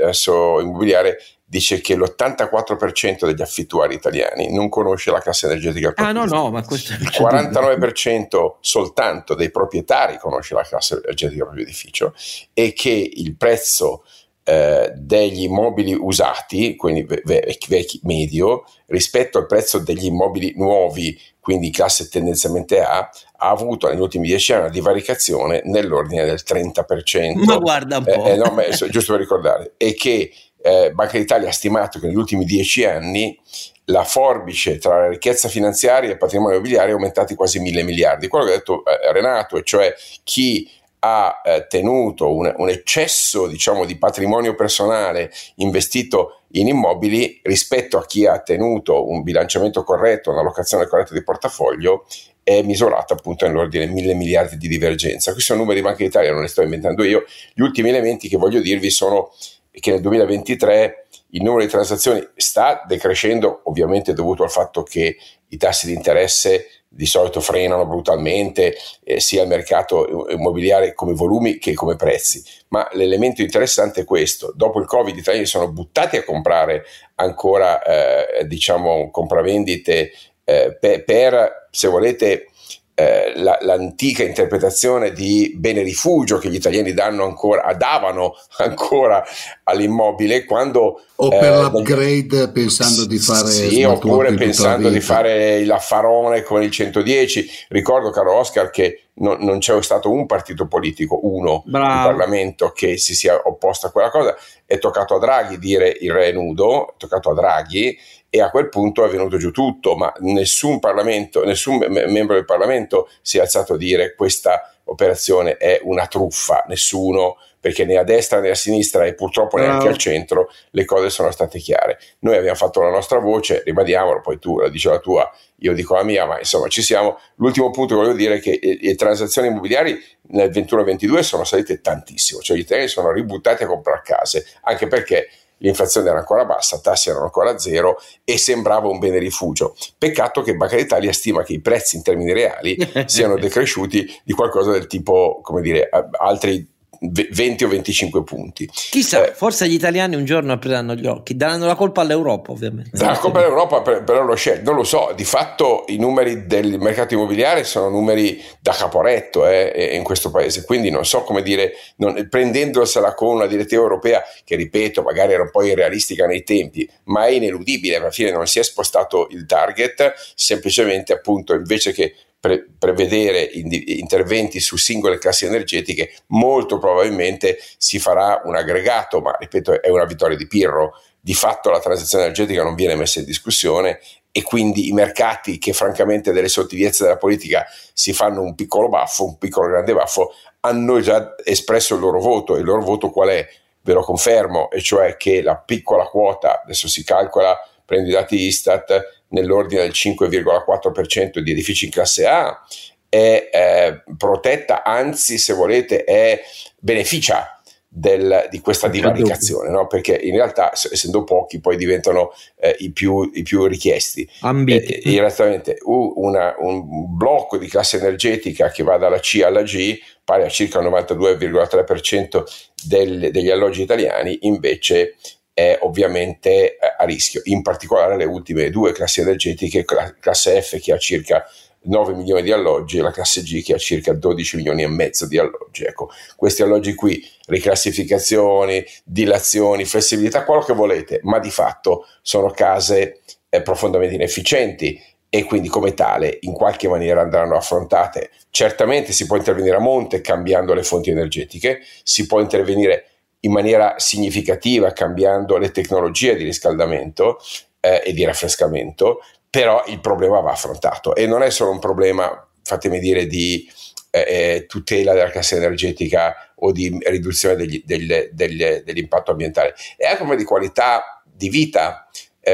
Asso 0.04 0.60
Immobiliare 0.60 1.18
dice 1.55 1.80
che 1.80 1.94
l'84% 1.94 3.26
degli 3.26 3.40
affittuari 3.40 3.94
italiani 3.94 4.52
non 4.52 4.68
conosce 4.68 5.12
la 5.12 5.20
classe 5.20 5.46
energetica 5.46 5.92
Ah 5.94 6.11
no, 6.11 6.24
no, 6.24 6.50
ma 6.50 6.64
questo 6.64 6.94
è 6.94 6.96
il 6.96 7.07
49% 7.14 8.55
soltanto 8.59 9.34
dei 9.34 9.52
proprietari 9.52 10.18
conosce 10.18 10.55
la 10.55 10.64
classe 10.64 10.94
energetica 10.94 11.44
del 11.44 11.44
proprio 11.44 11.62
edificio 11.62 12.14
e 12.52 12.72
che 12.72 12.90
il 12.90 13.36
prezzo 13.36 14.02
eh, 14.42 14.92
degli 14.96 15.44
immobili 15.44 15.94
usati, 15.94 16.74
quindi 16.74 17.07
vecchi, 17.24 17.66
vecchi 17.68 18.00
medio, 18.02 18.64
rispetto 18.86 19.38
al 19.38 19.46
prezzo 19.46 19.78
degli 19.78 20.07
immobili 20.07 20.55
nuovi, 20.57 21.18
quindi 21.40 21.70
classe 21.70 22.09
tendenzialmente 22.09 22.82
A, 22.82 23.09
ha 23.36 23.48
avuto 23.48 23.88
negli 23.88 24.00
ultimi 24.00 24.26
dieci 24.26 24.52
anni 24.52 24.62
una 24.62 24.72
divaricazione 24.72 25.62
nell'ordine 25.64 26.24
del 26.24 26.42
30%. 26.46 27.44
Ma 27.44 27.59
guarda 27.59 27.98
un 27.98 28.05
po'. 28.05 28.24
Eh, 28.24 28.30
eh, 28.30 28.36
no, 28.36 28.50
ma, 28.50 28.68
giusto 28.68 29.12
per 29.12 29.20
ricordare, 29.20 29.74
e 29.76 29.94
che 29.94 30.30
eh, 30.66 30.92
Banca 30.92 31.18
d'Italia 31.18 31.50
ha 31.50 31.52
stimato 31.52 31.98
che 31.98 32.06
negli 32.06 32.16
ultimi 32.16 32.46
dieci 32.46 32.84
anni 32.84 33.38
la 33.86 34.02
forbice 34.02 34.78
tra 34.78 35.00
la 35.00 35.08
ricchezza 35.08 35.48
finanziaria 35.48 36.08
e 36.08 36.12
il 36.12 36.18
patrimonio 36.18 36.54
immobiliare 36.54 36.88
è 36.88 36.92
aumentata 36.92 37.34
quasi 37.34 37.58
mille 37.58 37.82
miliardi. 37.82 38.28
Quello 38.28 38.46
che 38.46 38.52
ha 38.52 38.56
detto 38.56 38.82
eh, 38.86 39.12
Renato, 39.12 39.60
cioè 39.62 39.94
chi 40.22 40.66
ha 41.00 41.42
eh, 41.44 41.66
tenuto 41.68 42.34
un, 42.34 42.50
un 42.56 42.70
eccesso 42.70 43.46
diciamo, 43.46 43.84
di 43.84 43.98
patrimonio 43.98 44.54
personale 44.54 45.30
investito 45.56 46.44
in 46.52 46.68
immobili 46.68 47.40
rispetto 47.42 47.98
a 47.98 48.06
chi 48.06 48.24
ha 48.24 48.40
tenuto 48.40 49.06
un 49.10 49.22
bilanciamento 49.22 49.84
corretto, 49.84 50.30
una 50.30 50.42
locazione 50.42 50.86
corretta 50.86 51.12
di 51.12 51.22
portafoglio 51.22 52.06
è 52.42 52.62
misurata 52.62 53.14
appunto 53.14 53.46
nell'ordine 53.46 53.86
mille 53.86 54.14
miliardi 54.14 54.56
di 54.56 54.68
divergenza. 54.68 55.32
Questi 55.32 55.50
sono 55.50 55.60
numeri 55.60 55.80
di 55.80 55.86
Banca 55.86 56.04
d'Italia, 56.04 56.32
non 56.32 56.42
li 56.42 56.48
sto 56.48 56.62
inventando 56.62 57.02
io. 57.02 57.24
Gli 57.52 57.62
ultimi 57.62 57.90
elementi 57.90 58.28
che 58.28 58.36
voglio 58.36 58.60
dirvi 58.60 58.90
sono 58.90 59.32
che 59.78 59.90
nel 59.90 60.00
2023 60.00 61.06
il 61.30 61.42
numero 61.42 61.62
di 61.62 61.70
transazioni 61.70 62.26
sta 62.36 62.84
decrescendo, 62.86 63.62
ovviamente 63.64 64.12
dovuto 64.12 64.44
al 64.44 64.50
fatto 64.50 64.82
che 64.82 65.16
i 65.48 65.56
tassi 65.56 65.86
di 65.86 65.92
interesse 65.92 66.68
di 66.94 67.06
solito 67.06 67.40
frenano 67.40 67.86
brutalmente 67.86 68.76
eh, 69.02 69.18
sia 69.18 69.42
il 69.42 69.48
mercato 69.48 70.28
immobiliare 70.30 70.94
come 70.94 71.12
volumi 71.12 71.58
che 71.58 71.74
come 71.74 71.96
prezzi. 71.96 72.42
Ma 72.68 72.88
l'elemento 72.92 73.42
interessante 73.42 74.02
è 74.02 74.04
questo: 74.04 74.52
dopo 74.54 74.78
il 74.78 74.86
Covid, 74.86 75.14
gli 75.14 75.18
italiani 75.18 75.46
sono 75.46 75.70
buttati 75.70 76.16
a 76.16 76.24
comprare 76.24 76.84
ancora, 77.16 77.82
eh, 77.82 78.46
diciamo, 78.46 79.10
compravendite 79.10 80.12
eh, 80.44 80.76
per, 80.78 81.04
per, 81.04 81.68
se 81.70 81.88
volete, 81.88 82.50
eh, 82.95 83.32
la, 83.36 83.59
l'antica 83.62 84.22
interpretazione 84.22 85.12
di 85.12 85.53
bene 85.57 85.82
rifugio 85.82 86.38
che 86.38 86.49
gli 86.49 86.55
italiani 86.55 86.92
danno 86.92 87.24
ancora, 87.24 87.72
davano 87.74 88.34
ancora 88.59 89.24
all'immobile 89.64 90.45
quando 90.45 91.01
o 91.16 91.28
per 91.28 91.53
eh, 91.53 91.61
l'upgrade 91.62 92.51
pensando 92.51 93.05
di 93.05 93.18
fare 93.18 93.51
sì, 93.51 93.82
oppure 93.82 94.34
pensando 94.34 94.88
di 94.88 95.01
fare 95.01 95.64
l'affarone 95.64 96.42
con 96.42 96.62
il 96.62 96.70
110 96.70 97.49
ricordo 97.68 98.11
caro 98.11 98.34
Oscar 98.34 98.70
che 98.70 99.05
non, 99.14 99.38
non 99.40 99.59
c'è 99.59 99.80
stato 99.82 100.11
un 100.11 100.26
partito 100.26 100.66
politico 100.66 101.20
uno 101.22 101.62
Bravo. 101.66 102.11
in 102.11 102.16
Parlamento 102.16 102.70
che 102.70 102.97
si 102.97 103.14
sia 103.14 103.40
opposto 103.45 103.86
a 103.86 103.90
quella 103.90 104.11
cosa. 104.11 104.34
È 104.64 104.78
toccato 104.78 105.16
a 105.16 105.18
Draghi 105.18 105.59
dire 105.59 105.97
il 106.01 106.12
re 106.12 106.32
nudo 106.32 106.88
è 106.88 106.95
toccato 106.97 107.30
a 107.30 107.34
Draghi 107.34 107.97
e 108.35 108.41
a 108.41 108.51
quel 108.51 108.68
punto 108.68 109.05
è 109.05 109.09
venuto 109.09 109.37
giù 109.37 109.53
tutto, 109.53 109.95
ma 109.95 110.12
nessun, 110.18 110.80
Parlamento, 110.80 111.45
nessun 111.45 111.76
membro 111.89 112.35
del 112.35 112.45
Parlamento 112.45 113.09
si 113.22 113.39
è 113.39 113.41
alzato 113.41 113.74
a 113.74 113.76
dire 113.76 114.16
questa 114.16 114.74
operazione 114.87 115.57
è 115.57 115.78
una 115.85 116.09
truffa, 116.09 116.64
nessuno, 116.66 117.37
perché 117.61 117.85
né 117.85 117.97
a 117.97 118.03
destra 118.03 118.41
né 118.41 118.51
a 118.51 118.57
sinistra 118.57 119.05
e 119.05 119.14
purtroppo 119.14 119.57
neanche 119.57 119.87
al 119.87 119.97
centro 119.99 120.51
le 120.70 120.85
cose 120.85 121.11
sono 121.11 121.30
state 121.30 121.61
chiare. 121.61 122.01
Noi 122.18 122.37
abbiamo 122.37 122.57
fatto 122.57 122.82
la 122.82 122.91
nostra 122.91 123.20
voce, 123.20 123.62
ribadiamolo, 123.64 124.20
poi 124.20 124.41
tu 124.41 124.59
la 124.59 124.68
dici 124.68 124.89
la 124.89 124.99
tua, 124.99 125.32
io 125.59 125.72
dico 125.72 125.95
la 125.95 126.03
mia, 126.03 126.26
ma 126.26 126.37
insomma 126.37 126.66
ci 126.66 126.82
siamo. 126.82 127.20
L'ultimo 127.37 127.70
punto 127.70 127.95
che 127.95 128.01
voglio 128.01 128.16
dire 128.16 128.39
è 128.39 128.41
che 128.41 128.59
le 128.80 128.95
transazioni 128.97 129.47
immobiliari 129.47 129.97
nel 130.30 130.51
21-22 130.51 131.20
sono 131.20 131.45
salite 131.45 131.80
tantissimo, 131.80 132.41
cioè 132.41 132.57
gli 132.57 132.62
italiani 132.62 132.89
sono 132.89 133.12
ributtati 133.12 133.62
a 133.62 133.68
comprare 133.68 134.03
case, 134.05 134.45
anche 134.62 134.89
perché 134.89 135.28
l'inflazione 135.59 136.09
era 136.09 136.18
ancora 136.18 136.44
bassa, 136.44 136.76
i 136.76 136.80
tassi 136.82 137.09
erano 137.09 137.24
ancora 137.24 137.59
zero 137.59 137.98
e 138.24 138.38
sembrava 138.38 138.88
un 138.88 138.98
bene 138.98 139.18
rifugio. 139.18 139.74
Peccato 139.96 140.42
che 140.42 140.55
Banca 140.55 140.76
d'Italia 140.76 141.12
stima 141.12 141.42
che 141.42 141.55
i 141.55 141.61
prezzi 141.61 141.96
in 141.96 142.02
termini 142.02 142.32
reali 142.32 142.76
siano 143.07 143.38
decresciuti 143.38 144.07
di 144.24 144.32
qualcosa 144.32 144.70
del 144.70 144.86
tipo, 144.86 145.40
come 145.42 145.62
dire, 145.62 145.88
altri 146.18 146.73
20 147.11 147.64
o 147.64 147.68
25 147.68 148.24
punti. 148.24 148.68
Chissà, 148.72 149.26
eh, 149.26 149.32
forse 149.32 149.68
gli 149.68 149.74
italiani 149.74 150.16
un 150.16 150.24
giorno 150.24 150.52
apriranno 150.52 150.94
gli 150.94 151.07
occhi, 151.07 151.36
daranno 151.36 151.66
la 151.66 151.74
colpa 151.74 152.00
all'Europa 152.00 152.52
ovviamente. 152.52 152.90
La 153.05 153.18
colpa 153.18 153.38
all'Europa 153.38 153.80
però 153.80 154.22
lo 154.22 154.34
scel- 154.34 154.62
non 154.62 154.74
lo 154.74 154.84
so, 154.84 155.12
di 155.14 155.24
fatto 155.24 155.84
i 155.88 155.96
numeri 155.96 156.46
del 156.46 156.78
mercato 156.78 157.14
immobiliare 157.14 157.64
sono 157.64 157.88
numeri 157.88 158.42
da 158.61 158.72
caporetto 158.72 159.46
eh, 159.46 159.90
in 159.94 160.02
questo 160.02 160.30
paese, 160.30 160.64
quindi 160.64 160.90
non 160.90 161.05
so 161.05 161.22
come 161.22 161.42
dire, 161.42 161.72
non, 161.96 162.26
prendendosela 162.28 163.14
con 163.14 163.34
una 163.34 163.46
direttiva 163.46 163.82
europea 163.82 164.22
che 164.44 164.57
ripeto 164.57 165.02
magari 165.02 165.32
era 165.32 165.42
un 165.42 165.50
po' 165.50 165.62
irrealistica 165.62 166.26
nei 166.26 166.42
tempi, 166.42 166.88
ma 167.05 167.26
è 167.26 167.30
ineludibile, 167.30 167.96
alla 167.96 168.11
fine 168.11 168.30
non 168.30 168.46
si 168.46 168.59
è 168.59 168.62
spostato 168.62 169.28
il 169.30 169.46
target, 169.46 170.14
semplicemente 170.34 171.12
appunto 171.12 171.55
invece 171.55 171.92
che 171.92 172.14
pre- 172.45 172.66
prevedere 172.78 173.40
indi- 173.40 173.99
interventi 174.01 174.61
su 174.61 174.76
singole 174.76 175.16
classi 175.16 175.47
energetiche, 175.47 176.12
molto 176.26 176.76
probabilmente 176.76 177.57
si 177.78 177.99
farà 177.99 178.42
un 178.45 178.55
aggregato, 178.55 179.22
ma 179.22 179.34
ripeto 179.38 179.80
è 179.80 179.88
una 179.88 180.05
vittoria 180.05 180.36
di 180.36 180.47
Pirro. 180.47 181.01
Di 181.18 181.32
fatto 181.32 181.70
la 181.70 181.80
transizione 181.80 182.24
energetica 182.24 182.62
non 182.62 182.74
viene 182.74 182.97
messa 182.97 183.18
in 183.18 183.24
discussione 183.24 183.99
e 184.30 184.42
quindi 184.42 184.88
i 184.88 184.92
mercati 184.92 185.57
che 185.57 185.72
francamente 185.72 186.32
delle 186.32 186.49
sottigliezze 186.49 187.05
della 187.05 187.16
politica 187.16 187.64
si 187.95 188.12
fanno 188.12 188.42
un 188.42 188.55
piccolo 188.55 188.90
baffo, 188.90 189.24
un 189.24 189.38
piccolo 189.38 189.68
grande 189.68 189.95
baffo, 189.95 190.34
hanno 190.61 191.01
già 191.01 191.34
espresso 191.42 191.95
il 191.95 192.01
loro 192.01 192.20
voto. 192.20 192.59
Il 192.59 192.64
loro 192.64 192.82
voto 192.82 193.09
qual 193.09 193.30
è? 193.30 193.49
Ve 193.80 193.92
lo 193.95 194.03
confermo, 194.03 194.70
e 194.70 194.82
cioè 194.82 195.16
che 195.16 195.40
la 195.40 195.57
piccola 195.57 196.05
quota, 196.05 196.61
adesso 196.62 196.88
si 196.88 197.05
calcola 197.05 197.59
prendo 197.86 198.11
i 198.11 198.12
dati 198.12 198.36
Istat, 198.36 199.23
nell'ordine 199.28 199.82
del 199.82 199.92
5,4% 199.92 201.38
di 201.38 201.50
edifici 201.50 201.86
in 201.86 201.90
classe 201.90 202.26
A, 202.26 202.64
è 203.08 203.50
eh, 203.52 204.02
protetta, 204.16 204.82
anzi 204.82 205.38
se 205.38 205.52
volete 205.52 206.04
è 206.04 206.42
beneficia 206.80 207.54
del, 207.96 208.48
di 208.50 208.58
questa 208.58 208.88
divaricazione, 208.88 209.70
no? 209.70 209.86
perché 209.86 210.16
in 210.16 210.34
realtà 210.34 210.72
essendo 210.72 211.22
pochi 211.22 211.60
poi 211.60 211.76
diventano 211.76 212.32
eh, 212.56 212.74
i, 212.80 212.90
più, 212.90 213.30
i, 213.32 213.44
più, 213.44 213.66
richiesti. 213.66 214.28
Ambiti. 214.40 214.94
Eh, 214.94 215.24
esattamente, 215.24 215.78
una, 215.84 216.56
un 216.58 217.16
blocco 217.16 217.56
di 217.56 217.68
classe 217.68 217.98
energetica 217.98 218.70
che 218.70 218.82
va 218.82 218.96
dalla 218.96 219.20
C 219.20 219.42
alla 219.44 219.62
G, 219.62 219.96
pari 220.24 220.42
a 220.42 220.48
circa 220.48 220.80
il 220.80 220.88
92,3% 220.88 222.42
del, 222.84 223.30
degli 223.30 223.50
alloggi 223.50 223.82
italiani, 223.82 224.38
invece 224.42 225.14
è 225.55 225.78
ovviamente 225.82 226.76
eh, 226.76 226.78
a 226.98 227.05
rischio, 227.05 227.40
in 227.44 227.62
particolare 227.62 228.16
le 228.16 228.24
ultime 228.24 228.68
due 228.70 228.92
classi 228.92 229.20
energetiche, 229.20 229.84
classe 229.84 230.61
F 230.61 230.80
che 230.80 230.92
ha 230.92 230.98
circa 230.98 231.48
9 231.84 232.14
milioni 232.14 232.42
di 232.42 232.50
alloggi 232.50 232.98
e 232.98 233.02
la 233.02 233.11
classe 233.11 233.42
G 233.42 233.62
che 233.62 233.74
ha 233.74 233.78
circa 233.78 234.12
12 234.12 234.57
milioni 234.57 234.82
e 234.82 234.88
mezzo 234.88 235.26
di 235.26 235.38
alloggi. 235.38 235.84
Ecco, 235.84 236.11
questi 236.36 236.62
alloggi 236.62 236.94
qui, 236.94 237.24
riclassificazioni, 237.46 238.84
dilazioni, 239.05 239.84
flessibilità, 239.84 240.44
quello 240.44 240.62
che 240.62 240.72
volete, 240.72 241.20
ma 241.22 241.38
di 241.38 241.50
fatto 241.50 242.07
sono 242.22 242.50
case 242.50 243.20
eh, 243.48 243.62
profondamente 243.62 244.14
inefficienti 244.14 245.00
e 245.28 245.44
quindi 245.44 245.68
come 245.68 245.94
tale 245.94 246.38
in 246.42 246.52
qualche 246.52 246.88
maniera 246.88 247.20
andranno 247.20 247.57
affrontate. 247.57 248.30
Certamente 248.50 249.12
si 249.12 249.26
può 249.26 249.36
intervenire 249.36 249.76
a 249.76 249.80
monte 249.80 250.20
cambiando 250.20 250.74
le 250.74 250.84
fonti 250.84 251.11
energetiche, 251.11 251.80
si 252.02 252.26
può 252.26 252.40
intervenire 252.40 253.09
in 253.45 253.53
maniera 253.53 253.95
significativa 253.99 254.92
cambiando 254.92 255.57
le 255.57 255.70
tecnologie 255.70 256.34
di 256.34 256.45
riscaldamento 256.45 257.38
eh, 257.80 258.03
e 258.05 258.12
di 258.12 258.24
raffrescamento, 258.24 259.20
però 259.49 259.84
il 259.86 260.01
problema 260.01 260.40
va 260.40 260.53
affrontato 260.53 261.14
e 261.14 261.26
non 261.26 261.42
è 261.42 261.51
solo 261.51 261.70
un 261.70 261.78
problema, 261.78 262.47
fatemi 262.62 262.99
dire, 262.99 263.26
di 263.26 263.70
eh, 264.11 264.24
eh 264.26 264.66
tutela 264.66 265.12
della 265.12 265.30
classe 265.30 265.57
energetica 265.57 266.53
o 266.57 266.72
di 266.72 266.99
riduzione 267.03 267.57
degli, 267.57 267.82
degli, 267.84 268.12
degli, 268.32 268.64
dell'impatto 268.84 269.30
ambientale, 269.30 269.74
è 269.97 270.07
anche 270.07 270.18
come 270.18 270.36
di 270.36 270.45
qualità 270.45 271.22
di 271.24 271.49
vita. 271.49 272.09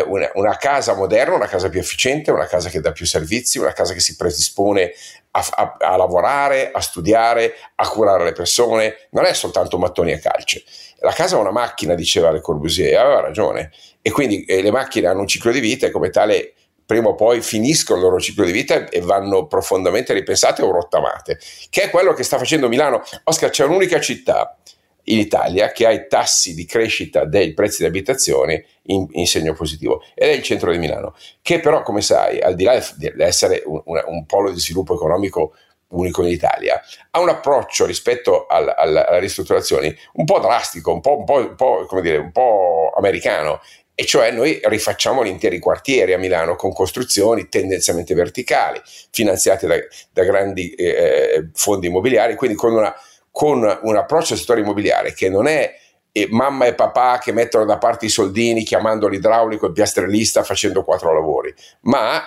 Una, 0.06 0.30
una, 0.34 0.56
casa 0.56 0.94
moderna, 0.94 1.34
una 1.34 1.48
casa 1.48 1.68
più 1.68 1.80
efficiente, 1.80 2.30
una 2.30 2.46
casa 2.46 2.68
che 2.68 2.78
dà 2.78 2.92
più 2.92 3.04
servizi, 3.06 3.58
una 3.58 3.72
casa 3.72 3.92
che 3.92 3.98
si 3.98 4.14
predispone 4.14 4.92
a, 5.32 5.46
a, 5.50 5.76
a 5.78 5.96
lavorare, 5.96 6.70
a 6.72 6.80
studiare, 6.80 7.54
a 7.76 7.88
curare 7.88 8.24
le 8.24 8.32
persone, 8.32 9.08
non 9.10 9.24
è 9.24 9.32
soltanto 9.32 9.78
mattoni 9.78 10.12
e 10.12 10.18
calce. 10.18 10.62
La 11.00 11.12
casa 11.12 11.36
è 11.36 11.40
una 11.40 11.52
macchina, 11.52 11.94
diceva 11.94 12.30
Le 12.30 12.40
Corbusier, 12.40 12.98
aveva 12.98 13.20
ragione. 13.20 13.70
E 14.02 14.10
quindi 14.10 14.44
eh, 14.44 14.62
le 14.62 14.70
macchine 14.70 15.06
hanno 15.06 15.20
un 15.20 15.26
ciclo 15.26 15.52
di 15.52 15.60
vita 15.60 15.86
e 15.86 15.90
come 15.90 16.10
tale 16.10 16.54
prima 16.84 17.08
o 17.08 17.14
poi 17.14 17.40
finiscono 17.40 18.00
il 18.00 18.04
loro 18.04 18.18
ciclo 18.18 18.44
di 18.44 18.50
vita 18.50 18.88
e 18.88 19.00
vanno 19.00 19.46
profondamente 19.46 20.12
ripensate 20.12 20.62
o 20.62 20.72
rottamate, 20.72 21.38
che 21.68 21.82
è 21.82 21.90
quello 21.90 22.12
che 22.14 22.24
sta 22.24 22.36
facendo 22.36 22.68
Milano. 22.68 23.02
Oscar, 23.24 23.50
c'è 23.50 23.64
un'unica 23.64 24.00
città 24.00 24.58
in 25.12 25.18
Italia 25.18 25.72
che 25.72 25.86
ha 25.86 25.90
i 25.90 26.06
tassi 26.08 26.54
di 26.54 26.64
crescita 26.64 27.24
dei 27.24 27.52
prezzi 27.52 27.82
di 27.82 27.88
abitazione 27.88 28.64
in, 28.84 29.06
in, 29.12 29.26
segno 29.26 29.54
positivo. 29.54 30.02
Ed 30.14 30.28
è 30.28 30.32
il 30.32 30.42
centro 30.42 30.70
di 30.70 30.78
Milano, 30.78 31.14
che 31.42 31.60
però, 31.60 31.82
come 31.82 32.00
sai, 32.00 32.40
al 32.40 32.54
di 32.54 32.64
là 32.64 32.82
di 32.96 33.12
essere 33.18 33.62
un, 33.64 33.82
un, 33.84 34.26
polo 34.26 34.50
di 34.50 34.60
sviluppo 34.60 34.94
economico 34.94 35.54
unico 35.88 36.22
in 36.22 36.28
Italia, 36.28 36.80
ha 37.10 37.20
un 37.20 37.28
approccio 37.28 37.84
rispetto 37.84 38.46
al, 38.46 38.72
al, 38.76 38.96
alla 38.96 39.18
ristrutturazione 39.18 39.96
un 40.14 40.24
po' 40.24 40.38
drastico, 40.38 40.92
un 40.92 41.00
po', 41.00 41.18
un 41.18 41.24
po', 41.24 41.36
un 41.36 41.54
po', 41.56 41.84
come 41.86 42.02
dire, 42.02 42.18
un 42.18 42.30
po' 42.30 42.92
americano, 42.96 43.60
e 44.00 44.06
cioè 44.06 44.30
noi 44.30 44.58
rifacciamo 44.62 45.22
gli 45.22 45.28
interi 45.28 45.58
quartieri 45.58 46.14
a 46.14 46.18
Milano 46.18 46.56
con 46.56 46.72
costruzioni 46.72 47.50
tendenzialmente 47.50 48.14
verticali, 48.14 48.80
finanziate 49.10 49.66
da, 49.66 49.76
da 50.12 50.24
grandi 50.24 50.70
eh, 50.70 51.50
fondi 51.52 51.88
immobiliari, 51.88 52.34
quindi 52.34 52.56
con, 52.56 52.72
una, 52.72 52.94
con 53.30 53.78
un 53.82 53.96
approccio 53.96 54.32
al 54.32 54.38
settore 54.38 54.60
immobiliare 54.60 55.12
che 55.12 55.28
non 55.28 55.46
è 55.46 55.74
e 56.12 56.26
mamma 56.30 56.66
e 56.66 56.74
papà 56.74 57.18
che 57.18 57.32
mettono 57.32 57.64
da 57.64 57.78
parte 57.78 58.06
i 58.06 58.08
soldini 58.08 58.64
chiamando 58.64 59.06
l'idraulico 59.06 59.66
e 59.66 59.72
piastrellista 59.72 60.42
facendo 60.42 60.82
quattro 60.82 61.14
lavori, 61.14 61.54
ma 61.82 62.22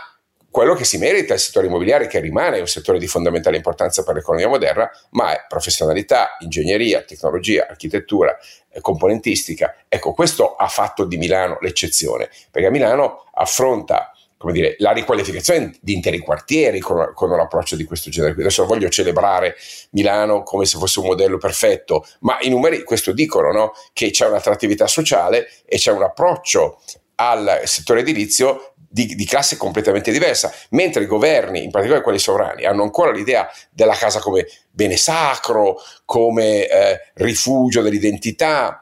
quello 0.54 0.76
che 0.76 0.86
si 0.86 1.00
merita 1.00 1.34
è 1.34 1.38
il 1.38 1.42
settore 1.42 1.66
immobiliare 1.66 2.06
che 2.06 2.20
rimane 2.20 2.60
un 2.60 2.68
settore 2.68 3.00
di 3.00 3.08
fondamentale 3.08 3.58
importanza 3.58 4.04
per 4.04 4.14
l'economia 4.14 4.48
moderna, 4.48 4.88
ma 5.10 5.34
è 5.34 5.46
professionalità, 5.48 6.38
ingegneria, 6.42 7.02
tecnologia, 7.02 7.66
architettura, 7.68 8.38
eh, 8.70 8.80
componentistica. 8.80 9.76
Ecco, 9.90 10.14
questo 10.14 10.56
ha 10.56 10.68
fatto 10.68 11.06
di 11.06 11.18
Milano 11.18 11.58
l'eccezione, 11.60 12.30
perché 12.52 12.70
Milano 12.70 13.26
affronta 13.34 14.13
come 14.44 14.52
dire, 14.52 14.76
la 14.80 14.92
riqualificazione 14.92 15.74
di 15.80 15.94
interi 15.94 16.20
quartieri 16.20 16.82
con, 16.82 17.14
con, 17.16 17.32
un 17.32 17.40
approccio 17.40 17.78
di 17.78 17.86
questo 17.86 18.10
genere. 18.10 18.34
Adesso 18.34 18.66
non 18.66 18.72
voglio 18.72 18.90
celebrare 18.90 19.56
Milano 19.92 20.44
come 20.44 20.66
se 20.66 20.78
fosse 20.78 21.00
un 21.00 21.06
modello 21.06 21.38
perfetto, 21.38 22.06
ma 22.20 22.38
i 22.42 22.50
numeri 22.50 22.84
questo 22.84 23.14
dicono, 23.14 23.54
no? 23.54 23.72
che 23.94 24.12
c'è 24.12 24.28
un'attrattività 24.28 24.86
sociale 24.86 25.48
e 25.66 25.78
c'è 25.78 25.94
un 25.94 26.04
approccio 26.04 26.82
al 27.16 27.62
settore 27.64 28.02
edilizio 28.02 28.74
di, 28.90 29.16
di, 29.16 29.26
classe 29.26 29.56
completamente 29.56 30.12
diversa, 30.12 30.54
mentre 30.72 31.04
i 31.04 31.08
governi, 31.08 31.64
in 31.64 31.72
particolare 31.72 32.04
quelli 32.04 32.20
sovrani, 32.20 32.66
hanno 32.66 32.84
ancora 32.84 33.12
l'idea 33.12 33.50
della 33.72 33.96
casa 33.96 34.20
come 34.20 34.46
bene 34.70 34.98
sacro, 34.98 35.78
come 36.04 36.68
eh, 36.68 37.00
rifugio 37.14 37.82
dell'identità. 37.82 38.82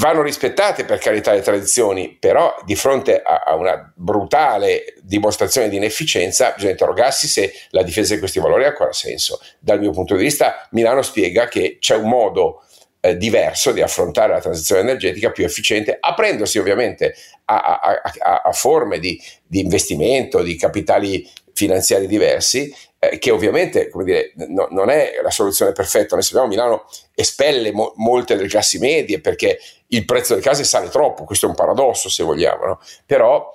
Vanno 0.00 0.22
rispettate 0.22 0.84
per 0.84 0.98
carità 0.98 1.32
le 1.32 1.40
tradizioni, 1.40 2.16
però 2.20 2.54
di 2.64 2.76
fronte 2.76 3.20
a, 3.20 3.42
a 3.44 3.56
una 3.56 3.92
brutale 3.96 4.94
dimostrazione 5.02 5.68
di 5.68 5.74
inefficienza 5.74 6.52
bisogna 6.52 6.70
interrogarsi 6.70 7.26
se 7.26 7.52
la 7.70 7.82
difesa 7.82 8.14
di 8.14 8.20
questi 8.20 8.38
valori 8.38 8.64
ha 8.64 8.68
ancora 8.68 8.92
senso. 8.92 9.40
Dal 9.58 9.80
mio 9.80 9.90
punto 9.90 10.14
di 10.14 10.22
vista 10.22 10.68
Milano 10.70 11.02
spiega 11.02 11.48
che 11.48 11.78
c'è 11.80 11.96
un 11.96 12.08
modo 12.08 12.62
eh, 13.00 13.16
diverso 13.16 13.72
di 13.72 13.82
affrontare 13.82 14.34
la 14.34 14.40
transizione 14.40 14.82
energetica 14.82 15.32
più 15.32 15.44
efficiente, 15.44 15.96
aprendosi 15.98 16.58
ovviamente 16.58 17.16
a, 17.46 17.80
a, 17.80 18.42
a, 18.44 18.52
forme 18.52 19.00
di, 19.00 19.20
di, 19.44 19.58
investimento, 19.58 20.42
di 20.42 20.56
capitali 20.56 21.28
finanziari 21.52 22.06
diversi, 22.06 22.72
eh, 23.00 23.18
che 23.18 23.32
ovviamente 23.32 23.90
dire, 24.04 24.32
no, 24.48 24.68
non 24.70 24.90
è 24.90 25.18
la 25.22 25.30
soluzione 25.30 25.72
perfetta. 25.72 26.14
Noi 26.14 26.22
sappiamo 26.22 26.48
che 26.48 26.54
Milano 26.54 26.84
espelle 27.14 27.72
mo- 27.72 27.94
molte 27.96 28.36
delle 28.36 28.48
classi 28.48 28.78
medie 28.78 29.20
perché 29.20 29.58
il 29.88 30.04
prezzo 30.04 30.34
delle 30.34 30.44
case 30.44 30.64
sale 30.64 30.88
troppo, 30.88 31.24
questo 31.24 31.46
è 31.46 31.48
un 31.48 31.54
paradosso 31.54 32.08
se 32.08 32.22
vogliamo, 32.22 32.64
no? 32.66 32.80
però 33.06 33.52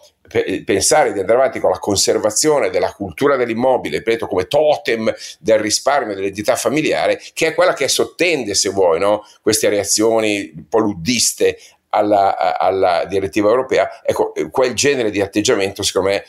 pensare 0.65 1.13
di 1.13 1.19
andare 1.19 1.37
avanti 1.37 1.59
con 1.59 1.69
la 1.69 1.79
conservazione 1.79 2.69
della 2.69 2.93
cultura 2.93 3.35
dell'immobile, 3.35 3.97
ripeto, 3.97 4.27
come 4.27 4.47
totem 4.47 5.13
del 5.39 5.59
risparmio 5.59 6.15
dell'entità 6.15 6.55
familiare, 6.55 7.21
che 7.33 7.47
è 7.47 7.53
quella 7.53 7.73
che 7.73 7.87
sottende, 7.87 8.55
se 8.55 8.69
vuoi, 8.69 8.99
no? 8.99 9.25
queste 9.41 9.69
reazioni 9.69 10.51
un 10.55 10.67
po' 10.67 10.79
luddiste 10.79 11.57
alla, 11.89 12.57
alla, 12.57 13.05
direttiva 13.05 13.49
europea. 13.49 14.01
Ecco, 14.03 14.31
quel 14.49 14.73
genere 14.73 15.11
di 15.11 15.21
atteggiamento, 15.21 15.83
secondo 15.83 16.09
me, 16.09 16.23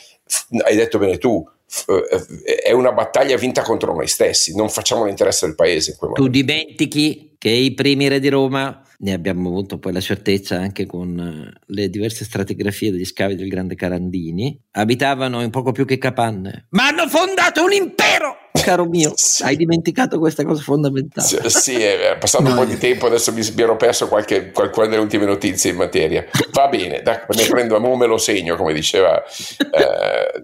hai 0.63 0.75
detto 0.75 0.99
bene 0.99 1.17
tu, 1.17 1.43
è 2.63 2.71
una 2.71 2.91
battaglia 2.91 3.37
vinta 3.37 3.63
contro 3.63 3.93
noi 3.93 4.07
stessi, 4.07 4.55
non 4.55 4.69
facciamo 4.69 5.05
l'interesse 5.05 5.47
del 5.47 5.55
paese. 5.55 5.97
tu 6.13 6.27
dimentichi 6.27 7.34
che 7.45 7.51
i 7.51 7.75
primi 7.75 8.07
re 8.07 8.19
di 8.19 8.29
Roma 8.29 8.81
ne 8.97 9.13
abbiamo 9.13 9.49
avuto 9.49 9.77
poi 9.77 9.93
la 9.93 9.99
certezza 9.99 10.55
anche 10.55 10.87
con 10.87 11.19
eh, 11.19 11.61
le 11.67 11.89
diverse 11.91 12.25
stratigrafie 12.25 12.89
degli 12.89 13.05
scavi 13.05 13.35
del 13.35 13.49
grande 13.49 13.75
Carandini, 13.75 14.59
abitavano 14.71 15.43
in 15.43 15.51
poco 15.51 15.71
più 15.71 15.85
che 15.85 15.99
capanne, 15.99 16.65
ma 16.69 16.87
hanno 16.87 17.07
fondato 17.07 17.63
un 17.63 17.71
impero! 17.71 18.37
Caro 18.51 18.85
mio, 18.85 19.11
sì. 19.13 19.43
hai 19.43 19.57
dimenticato 19.57 20.17
questa 20.17 20.43
cosa 20.43 20.63
fondamentale. 20.63 21.27
Sì, 21.27 21.37
sì 21.49 21.75
è 21.75 22.17
passato 22.17 22.45
un 22.45 22.55
po' 22.55 22.65
di 22.65 22.77
tempo, 22.77 23.05
adesso 23.05 23.31
mi, 23.31 23.41
mi 23.55 23.61
ero 23.61 23.75
perso 23.75 24.07
qualche, 24.07 24.49
qualcuna 24.49 24.87
delle 24.87 25.01
ultime 25.01 25.25
notizie 25.25 25.69
in 25.69 25.75
materia. 25.75 26.25
Va 26.51 26.67
bene, 26.67 27.03
da, 27.03 27.27
ne 27.29 27.45
prendo, 27.47 27.79
me 27.79 28.05
lo 28.07 28.17
segno, 28.17 28.55
come 28.55 28.73
diceva 28.73 29.21
eh, 29.23 30.43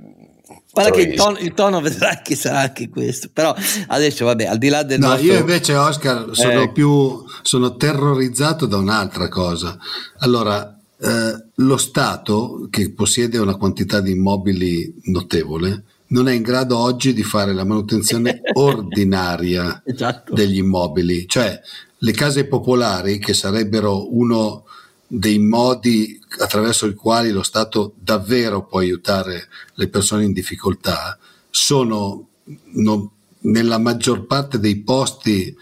Guarda 0.73 0.91
che 0.91 1.01
il 1.01 1.15
tono, 1.15 1.37
il 1.37 1.53
tono, 1.53 1.81
vedrai 1.81 2.19
che 2.23 2.35
sarà 2.35 2.59
anche 2.61 2.89
questo, 2.89 3.29
però 3.31 3.53
adesso 3.87 4.25
vabbè, 4.25 4.45
al 4.45 4.57
di 4.57 4.69
là 4.69 4.83
del... 4.83 4.99
No, 4.99 5.09
nostro... 5.09 5.25
io 5.25 5.39
invece 5.39 5.75
Oscar 5.75 6.29
sono 6.31 6.61
eh. 6.61 6.71
più, 6.71 7.23
sono 7.41 7.75
terrorizzato 7.75 8.65
da 8.65 8.77
un'altra 8.77 9.27
cosa. 9.27 9.77
Allora, 10.19 10.77
eh, 10.99 11.45
lo 11.55 11.77
Stato, 11.77 12.67
che 12.69 12.91
possiede 12.91 13.37
una 13.37 13.55
quantità 13.55 13.99
di 13.99 14.11
immobili 14.11 14.93
notevole, 15.05 15.83
non 16.07 16.27
è 16.27 16.33
in 16.33 16.41
grado 16.41 16.77
oggi 16.77 17.13
di 17.13 17.23
fare 17.23 17.53
la 17.53 17.63
manutenzione 17.63 18.41
ordinaria 18.53 19.81
esatto. 19.85 20.33
degli 20.33 20.57
immobili, 20.57 21.27
cioè 21.27 21.59
le 21.97 22.11
case 22.13 22.45
popolari, 22.45 23.19
che 23.19 23.33
sarebbero 23.33 24.13
uno 24.15 24.65
dei 25.13 25.39
modi 25.39 26.17
attraverso 26.39 26.87
i 26.87 26.93
quali 26.93 27.31
lo 27.31 27.43
Stato 27.43 27.95
davvero 27.99 28.65
può 28.65 28.79
aiutare 28.79 29.49
le 29.73 29.89
persone 29.89 30.23
in 30.23 30.31
difficoltà 30.31 31.19
sono 31.49 32.29
non, 32.75 33.09
nella 33.41 33.77
maggior 33.77 34.25
parte 34.25 34.57
dei 34.57 34.81
posti, 34.81 35.53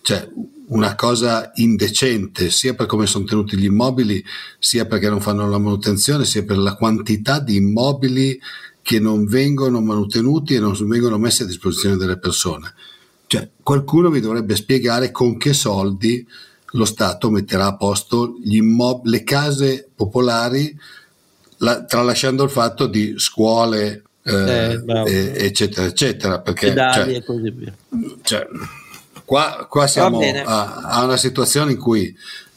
cioè 0.00 0.26
una 0.68 0.94
cosa 0.94 1.50
indecente, 1.56 2.50
sia 2.50 2.74
per 2.74 2.86
come 2.86 3.06
sono 3.06 3.26
tenuti 3.26 3.58
gli 3.58 3.66
immobili, 3.66 4.24
sia 4.58 4.86
perché 4.86 5.10
non 5.10 5.20
fanno 5.20 5.46
la 5.50 5.58
manutenzione, 5.58 6.24
sia 6.24 6.42
per 6.42 6.56
la 6.56 6.74
quantità 6.74 7.40
di 7.40 7.56
immobili 7.56 8.40
che 8.80 8.98
non 8.98 9.26
vengono 9.26 9.82
mantenuti 9.82 10.54
e 10.54 10.60
non 10.60 10.74
vengono 10.88 11.18
messi 11.18 11.42
a 11.42 11.46
disposizione 11.46 11.96
delle 11.96 12.18
persone. 12.18 12.72
Cioè, 13.26 13.50
qualcuno 13.62 14.08
mi 14.08 14.20
dovrebbe 14.20 14.56
spiegare 14.56 15.10
con 15.10 15.36
che 15.36 15.52
soldi 15.52 16.26
lo 16.74 16.84
Stato 16.84 17.30
metterà 17.30 17.66
a 17.66 17.76
posto 17.76 18.36
immob- 18.44 19.06
le 19.06 19.22
case 19.22 19.88
popolari, 19.94 20.76
la- 21.58 21.84
tralasciando 21.84 22.42
il 22.44 22.50
fatto 22.50 22.86
di 22.86 23.14
scuole, 23.16 24.02
eh, 24.24 24.82
eh, 25.06 25.32
eccetera, 25.36 25.86
eccetera. 25.86 26.40
Perché, 26.40 26.74
cioè, 26.74 27.08
e 27.08 27.24
così 27.24 27.50
via. 27.50 27.72
Cioè, 28.22 28.46
qua, 29.24 29.66
qua 29.68 29.86
siamo 29.86 30.20
a, 30.20 30.74
a 30.82 31.04
una 31.04 31.16
situazione 31.16 31.72
in 31.72 31.78
cui 31.78 32.14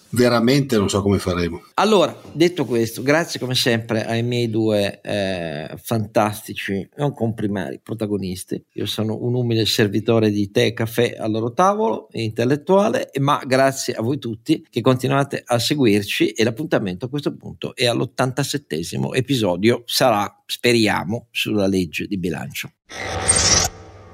veramente 0.10 0.78
non 0.78 0.90
so 0.90 1.02
come 1.02 1.20
faremo. 1.20 1.64
Allora, 1.76 2.20
detto 2.32 2.66
questo, 2.66 3.02
grazie 3.02 3.40
come 3.40 3.56
sempre 3.56 4.06
ai 4.06 4.24
miei 4.24 4.50
due 4.50 5.02
eh, 5.02 5.76
fantastici, 5.82 6.88
non 6.98 7.14
comprimari, 7.14 7.80
protagonisti. 7.82 8.64
Io 8.74 8.86
sono 8.86 9.18
un 9.22 9.36
umile 9.36 9.66
servitore 9.66 10.30
di 10.30 10.50
tè 10.52 10.66
e 10.66 10.74
caffè 10.74 11.16
al 11.18 11.32
loro 11.32 11.54
tavolo, 11.54 12.08
intellettuale, 12.12 13.10
ma 13.20 13.42
grazie 13.46 13.94
a 13.94 14.02
voi 14.02 14.20
tutti 14.20 14.66
che 14.70 14.82
continuate 14.82 15.42
a 15.46 15.60
seguirci 15.60 16.32
e 16.32 16.44
l'appuntamento 16.44 17.06
a 17.06 17.10
questo 17.10 17.36
punto 17.36 17.76
è 17.76 17.86
all'87 17.86 19.16
episodio, 19.16 19.84
sarà, 19.86 20.42
speriamo, 20.46 21.28
sulla 21.32 21.68
legge 21.68 22.08
di 22.08 22.18
bilancio. 22.18 22.72